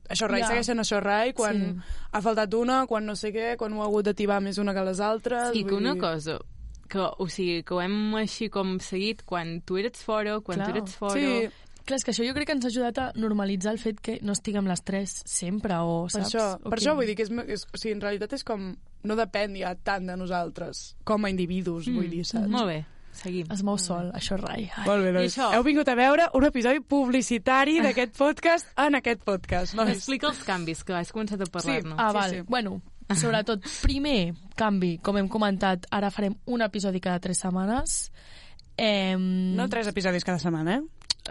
això 0.09 0.27
rai 0.27 0.41
Ja. 0.41 0.47
segueixen 0.47 0.79
això 0.79 0.99
rai 0.99 1.31
quan 1.33 1.55
Sí. 1.59 1.65
sí. 1.79 2.07
ha 2.11 2.21
faltat 2.21 2.53
una, 2.55 2.87
quan 2.87 3.05
no 3.05 3.15
sé 3.15 3.31
què, 3.31 3.55
quan 3.55 3.71
ho 3.73 3.83
ha 3.83 3.85
hagut 3.85 4.03
de 4.05 4.13
tibar 4.15 4.41
més 4.41 4.57
una 4.57 4.73
que 4.73 4.83
les 4.83 4.99
altres. 4.99 5.55
I 5.55 5.63
que 5.63 5.69
vull 5.75 5.81
una 5.83 5.93
dir- 5.93 6.01
cosa, 6.01 6.39
que, 6.91 6.99
o 7.17 7.27
sigui, 7.31 7.61
que 7.63 7.73
ho 7.77 7.81
hem 7.81 7.97
així 8.19 8.49
com 8.53 8.75
seguit 8.83 9.23
quan 9.25 9.61
tu 9.65 9.79
eres 9.81 10.03
fora, 10.03 10.39
quan 10.43 10.59
Clar. 10.59 10.67
tu 10.71 10.77
eres 10.77 10.95
fora... 10.99 11.15
Sí, 11.19 11.49
Clar, 11.81 11.97
és 11.97 12.03
que 12.05 12.11
això 12.13 12.21
jo 12.27 12.35
crec 12.37 12.45
que 12.51 12.53
ens 12.53 12.65
ha 12.67 12.69
ajudat 12.69 12.99
a 13.01 13.05
normalitzar 13.17 13.71
el 13.73 13.79
fet 13.81 13.97
que 14.05 14.19
no 14.21 14.35
estiguem 14.37 14.67
les 14.69 14.83
tres 14.85 15.15
sempre, 15.25 15.73
o 15.81 16.03
Per 16.05 16.11
saps? 16.13 16.27
això, 16.29 16.43
O 16.61 16.69
per 16.69 16.77
que- 16.77 16.83
això 16.85 16.93
vull 16.99 17.07
dir 17.09 17.15
que 17.17 17.23
és, 17.25 17.31
és, 17.55 17.63
o 17.73 17.79
sigui, 17.81 17.95
en 17.97 18.01
realitat 18.05 18.35
és 18.37 18.43
com 18.45 18.67
no 19.03 19.15
depèn 19.17 19.55
ja 19.57 19.71
tant 19.81 20.05
de 20.05 20.13
nosaltres 20.15 20.91
com 21.03 21.25
a 21.25 21.31
individus, 21.33 21.87
mm. 21.89 21.95
vull 21.97 22.09
dir, 22.13 22.21
saps? 22.29 22.47
Molt 22.53 22.69
bé, 22.69 22.77
seguim. 23.17 23.49
Es 23.51 23.63
mou 23.65 23.79
sol, 23.81 24.11
això 24.13 24.37
és 24.37 24.43
rai. 24.45 24.67
Ai. 24.77 24.85
Molt 24.85 25.07
bé, 25.07 25.11
doncs 25.17 25.33
això? 25.39 25.49
heu 25.57 25.65
vingut 25.65 25.89
a 25.89 25.95
veure 25.97 26.29
un 26.37 26.45
episodi 26.51 26.83
publicitari 26.85 27.79
d'aquest 27.81 28.13
podcast 28.17 28.69
en 28.77 28.95
aquest 29.01 29.25
podcast. 29.25 29.73
No? 29.75 29.89
Explica 29.89 30.29
els 30.29 30.43
canvis, 30.45 30.83
que 30.85 30.93
has 30.93 31.09
començat 31.11 31.41
a 31.41 31.49
parlar-ne. 31.49 31.95
Ah, 31.97 32.11
Sí, 32.11 32.17
val. 32.19 32.29
sí. 32.37 32.41
Bueno, 32.47 32.77
sobretot, 33.19 33.65
primer 33.81 34.33
canvi, 34.55 34.97
com 35.03 35.17
hem 35.17 35.27
comentat, 35.27 35.87
ara 35.91 36.11
farem 36.11 36.35
un 36.45 36.61
episodi 36.61 36.99
cada 36.99 37.19
tres 37.19 37.39
setmanes. 37.39 38.11
Eh, 38.77 39.15
No 39.17 39.67
tres 39.69 39.87
episodis 39.87 40.23
cada 40.23 40.39
setmana, 40.39 40.77
eh? 40.77 40.81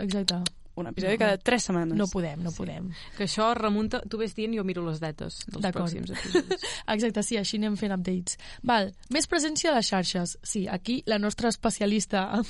Exacte. 0.04 0.40
Un 0.80 0.88
episodi 0.90 1.18
cada 1.20 1.36
tres 1.38 1.66
setmanes. 1.68 1.96
No 1.98 2.06
podem, 2.10 2.40
no 2.42 2.52
podem. 2.56 2.88
Que 3.16 3.26
això 3.28 3.50
remunta... 3.58 4.00
Tu 4.08 4.18
ves 4.20 4.34
dient 4.36 4.54
i 4.54 4.58
jo 4.60 4.64
miro 4.64 4.84
les 4.86 5.00
dates 5.02 5.40
dels 5.46 5.66
pròxims 5.74 6.10
episodis. 6.14 6.64
Exacte, 6.94 7.22
sí, 7.26 7.36
així 7.40 7.58
anem 7.60 7.76
fent 7.80 7.92
updates. 7.96 8.38
Val, 8.66 8.90
més 9.12 9.28
presència 9.30 9.70
a 9.72 9.76
les 9.76 9.90
xarxes. 9.90 10.36
Sí, 10.42 10.66
aquí 10.68 11.02
la 11.06 11.18
nostra 11.20 11.50
especialista 11.52 12.24
en, 12.40 12.46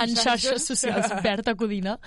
en 0.00 0.16
xarxes 0.16 0.64
socials, 0.66 1.12
Berta 1.24 1.54
Codina, 1.54 1.98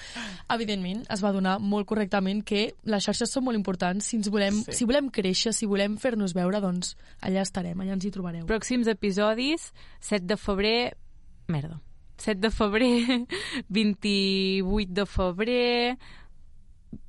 evidentment 0.50 1.06
es 1.14 1.24
va 1.24 1.32
donar 1.36 1.58
molt 1.60 1.88
correctament 1.90 2.42
que 2.48 2.64
les 2.90 3.06
xarxes 3.06 3.32
són 3.32 3.46
molt 3.48 3.60
importants. 3.60 4.10
Si, 4.10 4.18
ens 4.20 4.30
volem, 4.34 4.64
Sí. 4.66 4.74
si 4.82 4.86
volem 4.90 5.08
créixer, 5.14 5.54
si 5.56 5.68
volem 5.70 5.96
fer-nos 6.02 6.34
veure, 6.36 6.60
doncs 6.64 6.96
allà 7.22 7.44
estarem, 7.46 7.80
allà 7.80 7.94
ens 7.96 8.06
hi 8.06 8.12
trobareu. 8.12 8.46
Pròxims 8.50 8.90
episodis, 8.92 9.70
7 10.02 10.26
de 10.26 10.38
febrer... 10.38 10.80
Merda. 11.50 11.80
7 12.20 12.40
de 12.44 12.52
febrer, 12.52 13.26
28 13.70 14.94
de 14.94 15.06
febrer, 15.06 15.98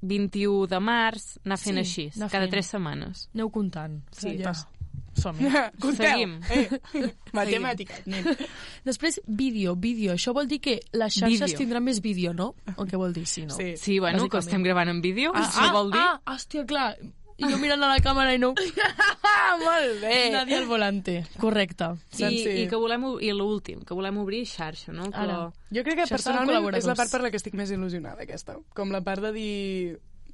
21 0.02 0.66
de 0.68 0.80
març, 0.80 1.38
anar 1.44 1.58
fent 1.60 1.78
Sí, 1.80 1.80
així, 1.86 2.04
anar 2.18 2.28
cada 2.32 2.44
fent. 2.46 2.54
3 2.58 2.66
setmanes. 2.74 3.26
Aneu 3.34 3.50
comptant. 3.54 4.00
Sí, 4.12 4.36
ja. 4.40 4.52
Som-hi. 5.20 5.48
Compteu. 5.82 6.06
Seguim. 6.06 6.34
Eh, 6.54 6.68
matemàtiques, 7.36 8.04
nen. 8.06 8.28
Després, 8.86 9.18
vídeo, 9.26 9.74
vídeo. 9.76 10.12
Això 10.14 10.32
vol 10.36 10.46
dir 10.50 10.60
que 10.62 10.76
les 10.94 11.16
xarxes 11.16 11.50
Vídeo. 11.50 11.58
tindran 11.58 11.84
més 11.84 11.98
vídeo, 12.04 12.32
no? 12.36 12.52
O 12.76 12.86
què 12.86 12.96
vol 13.00 13.12
dir, 13.16 13.24
sí, 13.26 13.42
no? 13.48 13.56
Sí. 13.56 13.72
Sí, 13.80 13.98
bueno, 13.98 14.28
que 14.30 14.38
estem 14.38 14.62
gravant 14.62 14.88
en 14.92 15.00
vídeo, 15.02 15.32
Ah, 15.34 15.50
ah, 15.66 15.72
vol 15.74 15.90
dir... 15.92 15.98
ah, 16.00 16.20
hòstia, 16.30 16.62
clar. 16.66 16.94
I 17.40 17.48
jo 17.48 17.58
mirant 17.60 17.82
a 17.86 17.88
la 17.90 17.98
càmera 18.04 18.34
i 18.36 18.40
no... 18.42 18.52
Molt 19.64 20.02
bé. 20.02 20.18
Nadie 20.34 20.58
al 20.60 20.68
volante. 20.68 21.16
Correcte. 21.40 21.90
I? 22.12 22.20
Sí. 22.20 22.54
i 22.62 22.68
que 22.70 22.78
volem, 22.80 23.06
i 23.24 23.32
l'últim, 23.36 23.82
que 23.86 23.96
volem 23.96 24.20
obrir 24.22 24.44
xarxa, 24.48 24.92
no? 24.92 25.08
Que 25.10 25.24
Ara. 25.24 25.40
Jo 25.72 25.84
crec 25.86 26.02
que 26.02 26.06
Xarxa 26.10 26.34
personalment 26.34 26.78
és 26.78 26.88
la 26.88 26.96
part 26.98 27.12
per 27.12 27.22
la 27.24 27.32
que 27.32 27.40
estic 27.40 27.56
més 27.58 27.72
il·lusionada, 27.74 28.24
aquesta. 28.28 28.58
Com 28.76 28.94
la 28.94 29.02
part 29.06 29.24
de 29.28 29.34
dir... 29.36 29.52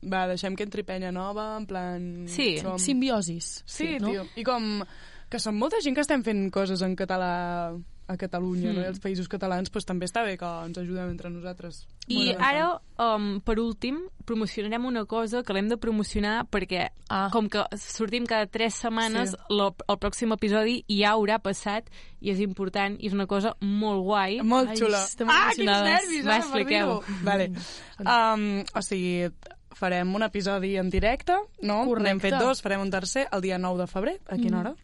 Va, 0.07 0.27
deixem 0.29 0.55
que 0.55 0.67
entri 0.67 0.85
penya 0.87 1.11
nova, 1.15 1.55
en 1.57 1.67
plan... 1.67 2.03
Sí, 2.31 2.57
som... 2.63 2.77
Simbiosis. 2.79 3.63
Sí, 3.65 3.97
no? 4.03 4.13
tio. 4.13 4.27
I 4.39 4.45
com 4.47 4.85
que 5.33 5.41
som 5.43 5.57
molta 5.59 5.81
gent 5.83 5.97
que 5.97 6.05
estem 6.05 6.23
fent 6.27 6.45
coses 6.55 6.83
en 6.87 6.95
català 6.99 7.73
a 8.09 8.17
Catalunya, 8.17 8.71
Hmm. 8.71 8.77
no? 8.77 8.83
I 8.83 8.87
als 8.87 9.01
països 9.01 9.29
catalans 9.29 9.69
pues, 9.71 9.85
també 9.85 10.07
està 10.07 10.23
bé 10.25 10.37
que 10.39 10.45
ens 10.45 10.79
ajudem 10.79 11.11
entre 11.11 11.29
nosaltres. 11.31 11.87
I 12.09 12.35
ara, 12.39 12.81
um, 12.99 13.41
per 13.41 13.59
últim, 13.59 13.99
promocionarem 14.25 14.85
una 14.87 15.05
cosa 15.07 15.43
que 15.43 15.53
l'hem 15.53 15.69
de 15.69 15.77
promocionar 15.77 16.47
perquè, 16.49 16.91
Ah. 17.09 17.29
com 17.33 17.49
que 17.49 17.65
sortim 17.77 18.25
cada 18.27 18.47
tres 18.47 18.75
setmanes, 18.75 19.31
Sí. 19.31 19.37
lo, 19.51 19.75
el 19.89 19.97
pròxim 19.99 20.33
episodi 20.33 20.85
ja 20.89 21.13
haurà 21.15 21.41
passat 21.41 21.91
i 22.21 22.31
és 22.31 22.39
important 22.41 22.97
i 23.01 23.07
és 23.09 23.13
una 23.13 23.27
cosa 23.27 23.57
molt 23.61 24.03
guai. 24.05 24.41
Molt 24.43 24.69
Ai, 24.71 24.77
xula. 24.77 25.05
ah, 25.29 25.51
quins 25.55 25.67
nervis, 25.67 26.25
Va, 26.27 26.35
ara, 26.37 26.39
expliqueu. 26.45 27.01
Vale. 27.25 27.53
Um, 28.01 28.65
o 28.75 28.83
sigui, 28.83 29.31
farem 29.77 30.15
un 30.15 30.23
episodi 30.23 30.77
en 30.77 30.89
directe, 30.91 31.35
no? 31.63 31.85
Correcte. 31.85 32.09
N'hem 32.09 32.21
fet 32.21 32.39
dos, 32.39 32.63
farem 32.63 32.81
un 32.81 32.91
tercer 32.91 33.27
el 33.33 33.41
dia 33.43 33.59
9 33.59 33.79
de 33.83 33.87
febrer. 33.87 34.21
A 34.29 34.37
quina 34.37 34.61
hora? 34.61 34.75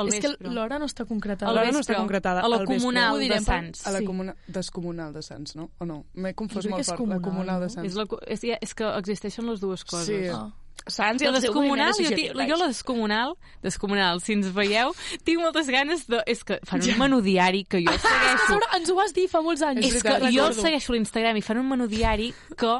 Al 0.00 0.08
és 0.08 0.20
que 0.20 0.30
l'hora 0.40 0.78
no 0.78 0.86
està 0.86 1.04
concretada. 1.06 1.52
L'hora 1.52 1.72
no 1.72 1.80
està 1.80 1.96
concretada. 1.96 2.40
A 2.40 2.48
la 2.48 2.64
comunal 2.64 3.18
de 3.18 3.28
per- 3.28 3.42
Sants. 3.42 3.86
A 3.86 3.90
la 3.92 3.98
Sí. 3.98 4.04
comuna... 4.06 4.36
descomunal 4.46 5.12
de 5.12 5.22
Sants, 5.22 5.56
no? 5.56 5.70
O 5.78 5.84
no? 5.84 6.04
M'he 6.14 6.34
confós 6.34 6.66
molt 6.66 6.84
comunal, 6.96 7.18
la 7.18 7.22
comunal 7.28 7.60
de 7.60 7.66
no? 7.66 7.74
Sants. 7.74 7.86
És, 7.88 7.94
la, 7.94 8.06
és, 8.26 8.44
és 8.60 8.74
que 8.74 8.84
existeixen 8.98 9.46
les 9.50 9.60
dues 9.60 9.84
coses. 9.84 10.06
Sí. 10.06 10.28
Ah. 10.32 10.48
Sants 10.88 11.20
i 11.20 11.26
La 11.26 11.34
el 11.34 11.42
descomunal, 11.42 11.92
jo, 11.98 12.08
jo 12.48 12.56
la 12.56 12.66
descomunal, 12.68 13.34
descomunal, 13.62 14.20
si 14.24 14.32
ens 14.38 14.46
veieu, 14.54 14.94
tinc 15.26 15.40
moltes 15.42 15.66
ganes 15.68 16.06
de... 16.08 16.22
És 16.24 16.44
que 16.44 16.60
fan 16.64 16.80
un 16.80 16.98
menú 17.02 17.18
diari 17.20 17.64
que 17.68 17.82
jo 17.84 17.92
segueixo. 17.98 18.46
sobre, 18.46 18.66
ens 18.78 18.88
ho 18.88 18.94
vas 18.96 19.12
dir 19.12 19.26
fa 19.28 19.42
molls 19.44 19.60
anys. 19.60 19.84
És 19.84 19.98
És 19.98 20.02
que 20.06 20.30
jo 20.32 20.46
segueixo 20.56 20.94
l'Instagram 20.94 21.36
i 21.36 21.42
fan 21.44 21.58
un 21.60 21.68
menú 21.68 21.88
diari 21.90 22.32
que 22.56 22.72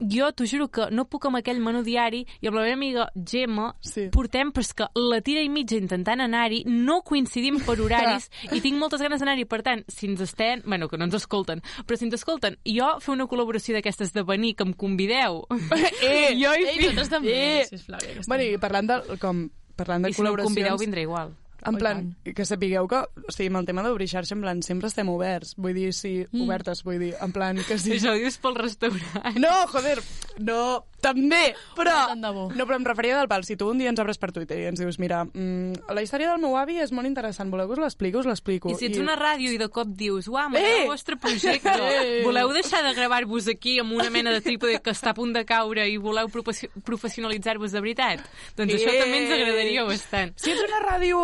jo 0.00 0.30
t'ho 0.32 0.44
juro 0.44 0.68
que 0.68 0.88
no 0.90 1.06
puc 1.08 1.24
amb 1.26 1.36
aquell 1.38 1.60
menú 1.60 1.82
diari 1.82 2.26
i 2.40 2.46
amb 2.48 2.56
la 2.56 2.62
meva 2.66 2.74
amiga 2.74 3.06
Gemma 3.14 3.74
Sí. 3.80 4.08
portem 4.12 4.50
però 4.52 4.60
és 4.60 4.72
que 4.74 4.86
la 4.94 5.20
tira 5.20 5.40
i 5.40 5.48
mitja 5.48 5.76
intentant 5.78 6.20
anar-hi 6.20 6.62
no 6.66 7.00
coincidim 7.02 7.60
per 7.64 7.78
horaris 7.80 8.28
i 8.52 8.60
tinc 8.60 8.76
moltes 8.78 9.00
ganes 9.00 9.20
d'anar-hi 9.20 9.44
per 9.46 9.62
tant, 9.62 9.84
si 9.88 10.06
ens 10.06 10.20
estem, 10.20 10.62
bueno, 10.66 10.88
que 10.88 10.98
no 10.98 11.04
ens 11.08 11.14
escolten 11.14 11.62
però 11.86 11.96
si 11.96 12.04
ens 12.04 12.14
escolten, 12.14 12.58
jo 12.64 12.88
fer 13.00 13.12
una 13.14 13.26
col·laboració 13.26 13.74
d'aquestes 13.74 14.12
de 14.12 14.22
venir, 14.22 14.54
que 14.56 14.64
em 14.64 14.72
convideu 14.74 15.44
Eh, 16.02 16.34
jo 16.36 16.52
hi 16.52 16.64
Ei, 16.66 16.76
fico 16.78 16.92
nosaltres 16.92 17.08
també, 17.08 17.60
Eh. 17.62 17.66
sisplau. 17.70 18.00
ja. 18.00 18.20
Bueno, 18.26 18.42
i 18.44 18.58
parlant 18.58 18.86
de, 18.90 19.00
com, 19.18 19.48
parlant 19.76 20.02
de 20.04 20.10
i 20.10 20.12
si 20.12 20.22
no 20.22 20.34
em 20.34 20.44
convideu 20.44 20.76
vindré 20.76 21.02
igual 21.02 21.32
En 21.66 21.74
Oh, 21.74 21.78
i 21.78 21.80
plan, 21.80 22.16
que 22.34 22.44
sapigueu 22.46 22.86
que, 22.88 22.96
o 23.26 23.32
sigui, 23.34 23.48
amb 23.50 23.58
el 23.60 23.66
tema 23.66 23.82
d'obrir 23.82 24.06
xarxa, 24.08 24.34
en 24.34 24.40
plan, 24.42 24.62
sempre 24.62 24.88
estem 24.88 25.08
oberts. 25.10 25.54
Vull 25.56 25.74
dir, 25.74 25.92
sí, 25.92 26.24
mm. 26.30 26.42
obertes, 26.46 26.82
vull 26.86 26.98
dir, 27.02 27.14
en 27.20 27.32
plan, 27.32 27.58
que 27.66 27.78
sí. 27.78 27.96
això 27.98 28.12
ho 28.14 28.18
dius 28.20 28.38
pel 28.38 28.54
restaurant 28.54 29.36
No, 29.42 29.50
joder, 29.72 29.98
no, 30.38 30.84
també, 31.00 31.54
però... 31.76 31.96
Bo. 32.32 32.48
No, 32.56 32.64
però 32.66 32.76
em 32.78 32.84
referia 32.86 33.16
del 33.18 33.28
pal. 33.28 33.44
Si 33.44 33.56
tu 33.56 33.68
un 33.70 33.78
dia 33.78 33.90
ens 33.90 34.00
obres 34.02 34.18
per 34.18 34.32
Twitter 34.32 34.58
i 34.62 34.64
ens 34.70 34.80
dius, 34.80 34.98
mira, 34.98 35.24
mm, 35.26 35.86
la 35.94 36.02
història 36.02 36.30
del 36.32 36.40
meu 36.42 36.56
avi 36.58 36.78
és 36.82 36.90
molt 36.92 37.06
interessant, 37.06 37.50
voleu 37.52 37.66
que 37.68 37.74
us 37.76 37.82
l'explico? 37.82 38.18
Us 38.22 38.26
l'explico. 38.30 38.70
I 38.70 38.74
si 38.78 38.86
ets 38.88 38.98
una 39.02 39.14
ràdio 39.18 39.52
i 39.52 39.58
de 39.58 39.68
cop 39.68 39.88
dius, 39.88 40.26
uau, 40.28 40.46
Eh! 40.46 40.50
m'agrada 40.54 40.82
el 40.82 40.88
vostre 40.90 41.16
projecte, 41.16 41.70
Eh! 41.96 42.22
voleu 42.24 42.50
deixar 42.54 42.82
de 42.86 42.94
gravar-vos 42.94 43.46
aquí 43.48 43.78
amb 43.78 43.92
una 43.92 44.08
mena 44.10 44.30
de 44.32 44.40
trípode 44.40 44.80
que 44.80 44.90
està 44.94 45.10
a 45.10 45.14
punt 45.18 45.32
de 45.36 45.44
caure 45.44 45.86
i 45.88 45.96
voleu 45.98 46.28
professi- 46.32 46.70
professionalitzar-vos 46.84 47.72
de 47.72 47.80
veritat? 47.80 48.20
Doncs 48.56 48.74
això 48.74 48.90
Eh! 48.92 48.98
també 49.02 49.18
ens 49.22 49.32
agradaria 49.36 49.84
bastant. 49.84 50.32
Si 50.36 50.50
ets 50.50 50.62
una 50.66 50.80
ràdio 50.86 51.16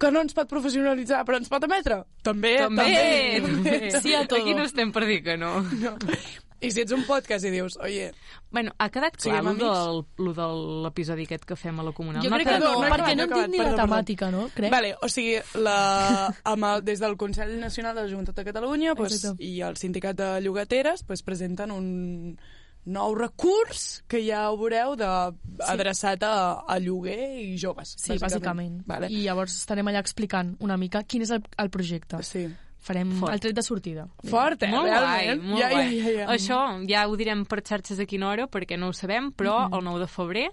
que 0.00 0.10
no 0.14 0.22
ens 0.24 0.34
pot 0.36 0.48
professionalitzar, 0.50 1.24
però 1.28 1.38
ens 1.40 1.50
pot 1.52 1.64
emetre, 1.68 2.02
també, 2.26 2.56
També, 2.62 2.86
també. 2.88 3.42
també. 3.48 3.90
Sí 4.02 4.14
a 4.18 4.24
todo. 4.26 4.40
Aquí 4.42 4.54
no 4.58 4.64
estem 4.68 4.92
per 4.94 5.04
dir 5.08 5.22
que 5.26 5.36
no. 5.40 5.60
No. 5.82 5.96
I 6.62 6.68
si 6.70 6.84
ets 6.84 6.92
un 6.94 7.02
podcast 7.08 7.42
i 7.44 7.50
dius, 7.50 7.74
oye, 7.82 8.12
Bueno, 8.52 8.70
ha 8.78 8.86
quedat 8.92 9.16
clar 9.16 9.40
Siguem 9.40 9.58
lo, 9.58 10.04
del, 10.20 10.34
de 10.36 10.46
l'episodi 10.84 11.24
aquest 11.26 11.46
que 11.48 11.56
fem 11.58 11.80
a 11.80 11.82
la 11.82 11.90
comunal. 11.96 12.22
Jo 12.22 12.30
No 12.30 12.36
crec 12.38 12.50
que 12.52 12.58
no, 12.60 12.68
no 12.70 12.80
clar? 12.84 12.90
perquè 12.92 13.16
no 13.18 13.26
no 13.26 13.38
dit 13.40 13.50
ni 13.50 13.58
la 13.58 13.64
perdó, 13.64 13.78
temàtica, 13.80 14.28
no? 14.30 14.44
Crec. 14.54 14.70
Vale, 14.70 14.92
o 15.02 15.08
sigui, 15.10 15.38
la, 15.58 15.76
amb 16.52 16.68
el, 16.68 16.84
des 16.86 17.00
del 17.02 17.16
Consell 17.18 17.56
Nacional 17.58 17.96
de 17.96 18.04
la 18.06 18.14
Junta 18.14 18.32
de 18.36 18.44
Catalunya 18.44 18.94
pues, 18.94 19.16
Exacte. 19.16 19.42
i 19.42 19.62
el 19.66 19.76
Sindicat 19.80 20.20
de 20.20 20.28
Llogateres 20.44 21.02
pues, 21.08 21.24
presenten 21.26 21.72
un 21.74 22.38
nou 22.86 23.14
recurs 23.14 24.02
que 24.10 24.18
ja 24.26 24.50
ho 24.50 24.56
veureu 24.58 24.96
de, 24.98 25.06
sí. 25.34 25.68
adreçat 25.70 26.22
a, 26.26 26.64
a 26.66 26.78
lloguer 26.82 27.38
i 27.44 27.56
joves. 27.58 27.94
Sí, 27.98 28.16
bàsicament. 28.18 28.80
Vale. 28.86 29.08
I 29.12 29.22
llavors 29.26 29.54
estarem 29.60 29.86
allà 29.92 30.00
explicant 30.02 30.56
una 30.60 30.76
mica 30.76 31.04
quin 31.04 31.22
és 31.22 31.30
el, 31.30 31.42
el 31.58 31.70
projecte. 31.70 32.22
Sí. 32.26 32.48
Farem 32.82 33.12
Fort. 33.20 33.30
el 33.32 33.38
tret 33.44 33.54
de 33.54 33.62
sortida. 33.62 34.08
Fort, 34.26 34.64
eh? 34.66 34.70
Molt 34.72 34.88
guai, 34.90 35.26
Realment. 35.28 35.44
molt 35.52 35.60
ja, 35.62 35.68
guai. 35.70 35.84
Ja, 35.86 36.02
ja, 36.02 36.14
ja. 36.18 36.26
Això 36.34 36.58
ja 36.90 37.04
ho 37.06 37.14
direm 37.16 37.44
per 37.46 37.60
xarxes 37.62 38.00
a 38.02 38.06
quina 38.10 38.26
hora, 38.32 38.48
perquè 38.50 38.74
no 38.76 38.88
ho 38.90 38.92
sabem, 38.92 39.30
però 39.32 39.68
Mhm. 39.68 39.78
el 39.78 39.84
9 39.84 40.00
de 40.00 40.08
febrer 40.10 40.48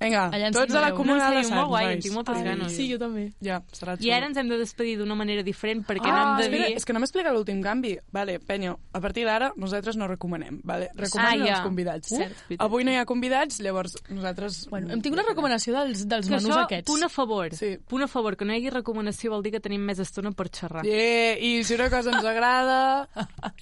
Vinga, 0.00 0.24
Allà 0.34 0.48
ens 0.50 0.56
tots 0.56 0.74
a 0.74 0.80
la. 0.82 0.90
Comunal 0.94 1.32
No 1.34 1.38
de 1.38 1.44
Sants, 1.44 1.54
molt 1.54 1.68
guai, 1.70 1.84
en 1.84 1.90
nois. 1.92 2.02
tinc 2.04 2.14
moltes 2.14 2.36
Ai, 2.36 2.44
ganes. 2.44 2.72
Sí, 2.74 2.86
jo 2.90 2.98
també. 2.98 3.24
Ja, 3.40 3.60
serà 3.72 3.94
i 4.02 4.10
ara 4.10 4.26
ens 4.26 4.36
hem 4.40 4.48
de 4.50 4.58
despedir 4.58 4.96
d'una 4.98 5.14
manera 5.14 5.42
diferent 5.46 5.84
perquè 5.86 6.10
ah, 6.10 6.14
no 6.14 6.22
hem 6.24 6.36
de 6.38 6.44
espera, 6.48 6.66
dir... 6.68 6.76
és 6.76 6.84
que 6.84 6.92
no 6.92 7.00
m'explica 7.00 7.32
l'últim 7.32 7.62
canvi. 7.62 7.92
Vale, 8.12 8.38
Penyo, 8.40 8.74
a 8.92 9.00
partir 9.00 9.24
d'ara 9.24 9.52
nosaltres 9.56 9.96
no 9.96 10.08
recomanem. 10.10 10.60
Vale? 10.64 10.90
Recomanen 10.98 11.42
Ah, 11.42 11.46
ja. 11.46 11.54
els 11.56 11.64
convidats. 11.66 12.08
Cert, 12.10 12.34
veritat. 12.48 12.64
Avui 12.66 12.84
no 12.84 12.90
hi 12.90 12.96
ha 12.98 13.04
convidats, 13.06 13.60
llavors 13.60 13.96
nosaltres... 14.10 14.66
Bueno, 14.68 14.90
hem 14.92 15.00
tingut 15.00 15.20
una 15.20 15.28
recomanació 15.28 15.72
dels, 15.78 16.04
dels 16.10 16.26
Que 16.28 16.36
menús 16.36 16.50
això, 16.50 16.64
aquests. 16.66 16.90
punt 16.90 17.02
a 17.04 17.08
favor. 17.08 17.54
Sí. 17.54 17.76
Punt 17.88 18.02
a 18.02 18.08
favor, 18.08 18.36
que 18.36 18.44
no 18.44 18.52
hi 18.52 18.58
hagi 18.60 18.70
recomanació 18.74 19.30
vol 19.30 19.42
dir 19.46 19.52
que 19.54 19.60
tenim 19.60 19.80
més 19.86 19.98
estona 20.02 20.32
per 20.32 20.50
xerrar. 20.50 20.84
Yeah, 20.84 21.38
I 21.38 21.62
si 21.64 21.74
una 21.78 21.88
cosa 21.90 22.10
ens 22.10 22.24
agrada, 22.24 23.08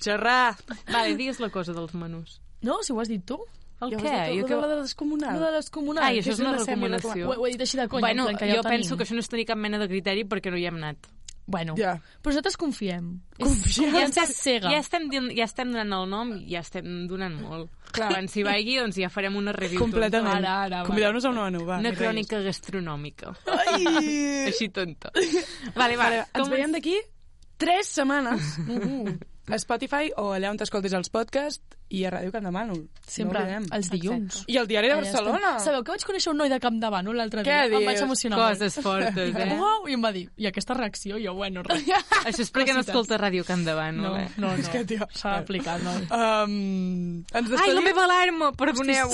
xerrar. 0.00 0.56
Vale, 0.90 1.14
digues 1.16 1.40
la 1.40 1.50
cosa 1.50 1.72
dels 1.76 1.92
menús. 1.94 2.40
No, 2.62 2.80
si 2.82 2.92
ho 2.92 3.00
has 3.00 3.08
dit 3.08 3.24
tu. 3.26 3.38
El 3.82 3.94
Ja 3.96 3.98
què? 4.02 4.18
Jo 4.40 4.46
que... 4.46 4.60
de 4.68 4.76
descomunal. 4.82 5.36
Una 5.36 5.46
de 5.50 5.56
les 5.58 5.70
comunals. 5.74 6.06
Ai, 6.06 6.20
això 6.20 6.32
és 6.36 6.40
una 6.44 6.52
una 6.54 6.60
recomanació. 6.64 7.30
Ho, 7.32 7.40
ho 7.40 7.46
he 7.48 7.54
dit 7.56 7.64
així 7.66 7.80
de 7.80 7.88
conya, 7.88 8.06
bueno, 8.06 8.28
que 8.38 8.46
ja 8.46 8.60
jo 8.60 8.62
penso 8.68 8.96
que 8.96 9.04
això 9.06 9.16
no 9.18 9.24
és 9.24 9.28
tenir 9.32 9.46
cap 9.48 9.58
mena 9.58 9.80
de 9.82 9.88
criteri 9.90 10.24
perquè 10.28 10.52
no 10.54 10.60
hi 10.60 10.68
hem 10.70 10.78
anat. 10.82 11.10
Bueno, 11.44 11.74
Ja. 11.76 11.96
però 12.22 12.30
nosaltres 12.30 12.56
confiem. 12.56 13.20
Confiem. 13.36 13.66
És 13.66 13.78
confiança 13.82 14.26
cega. 14.30 14.70
Ja 14.70 14.78
estem, 14.78 15.08
ja 15.34 15.44
estem 15.44 15.72
donant 15.74 15.92
el 15.96 16.06
nom 16.08 16.30
i 16.38 16.52
ja 16.54 16.60
estem 16.62 17.08
donant 17.10 17.34
molt. 17.42 17.72
Clar. 17.92 18.12
Quan 18.14 18.28
s'hi 18.30 18.44
vagi, 18.46 18.76
doncs 18.78 18.96
ja 19.02 19.10
farem 19.10 19.34
una 19.36 19.52
review. 19.52 19.80
Completament. 19.82 20.38
Ara, 20.38 20.52
ara, 20.68 20.78
va. 20.82 20.86
Convideu-nos 20.86 21.26
a 21.26 21.32
una 21.34 21.48
menú, 21.50 21.64
va. 21.66 21.80
Una 21.82 21.90
ni 21.90 21.96
crònica 21.98 22.40
gastronòmica. 22.46 23.34
Ai! 23.58 24.46
Així 24.52 24.70
tonta. 24.70 25.10
Vale, 25.74 25.96
va. 25.98 26.04
Vale, 26.06 26.22
ens 26.22 26.38
com- 26.38 26.54
veiem 26.54 26.72
d'aquí 26.78 26.94
tres 27.58 27.90
setmanes. 27.98 28.54
Uh, 28.62 29.18
a 29.50 29.58
Spotify 29.58 30.12
o 30.16 30.32
allà 30.36 30.50
on 30.52 30.58
t'escoltis 30.60 30.92
els 30.94 31.08
podcasts 31.10 31.62
i 31.92 32.06
a 32.06 32.10
Ràdio 32.14 32.30
Mànol. 32.52 32.86
Sempre, 33.04 33.42
no 33.60 33.66
els 33.76 33.90
dilluns. 33.92 34.44
I 34.48 34.56
el 34.56 34.66
diari 34.66 34.88
de 34.88 34.94
Allà 34.94 35.02
Barcelona. 35.02 35.38
estem. 35.50 35.64
Sabeu 35.66 35.82
que 35.84 35.92
vaig 35.92 36.04
conèixer 36.08 36.30
un 36.32 36.38
noi 36.40 36.48
de 36.48 36.58
Campdevànol 36.62 37.16
l'altre 37.18 37.42
Què 37.44 37.44
dia? 37.44 37.64
Em 37.66 37.84
vaig 37.84 37.96
dius? 37.98 38.02
emocionar 38.06 38.38
Coses 38.38 38.78
fortes, 38.80 39.32
molt. 39.34 39.44
eh? 39.44 39.58
Uau, 39.58 39.88
I 39.88 39.92
em 39.98 40.02
va 40.06 40.12
dir, 40.12 40.22
i 40.40 40.46
aquesta 40.48 40.72
reacció, 40.78 41.18
jo, 41.20 41.34
bueno, 41.34 41.62
res. 41.66 41.82
Això 42.24 42.40
és 42.46 42.52
perquè 42.54 42.72
no 42.72 42.80
escolta 42.80 43.18
Ràdio 43.20 43.44
Can 43.44 43.64
Davant, 43.66 43.96
No, 44.00 44.14
no? 44.14 44.16
eh? 44.22 44.28
no, 44.38 44.54
És 44.54 44.68
que, 44.72 44.78
no. 44.78 44.86
tio, 44.86 45.08
S'ha 45.12 45.34
d'aplicar, 45.40 45.78
no? 45.82 45.92
Um, 46.08 47.18
ens 47.28 47.34
Ai, 47.36 47.42
despedim. 47.50 47.74
la 47.74 47.80
meva 47.90 48.04
alarma! 48.04 48.52
Perdoneu. 48.52 49.08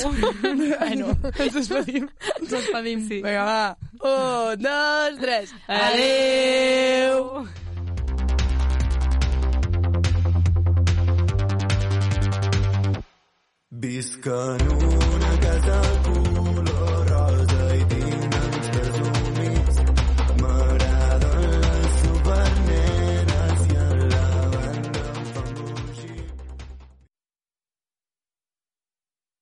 bueno, 0.78 1.16
ens 1.38 1.54
despedim. 1.54 2.08
Ens 2.38 2.50
despedim. 2.50 3.08
Sí. 3.08 3.22
Vinga, 3.26 3.42
va. 3.44 3.76
Un, 3.98 4.62
dos, 4.62 5.18
tres. 5.18 5.50
Adéu! 5.66 7.42
Visc 7.42 7.67
una 14.58 15.38
casa 15.40 16.07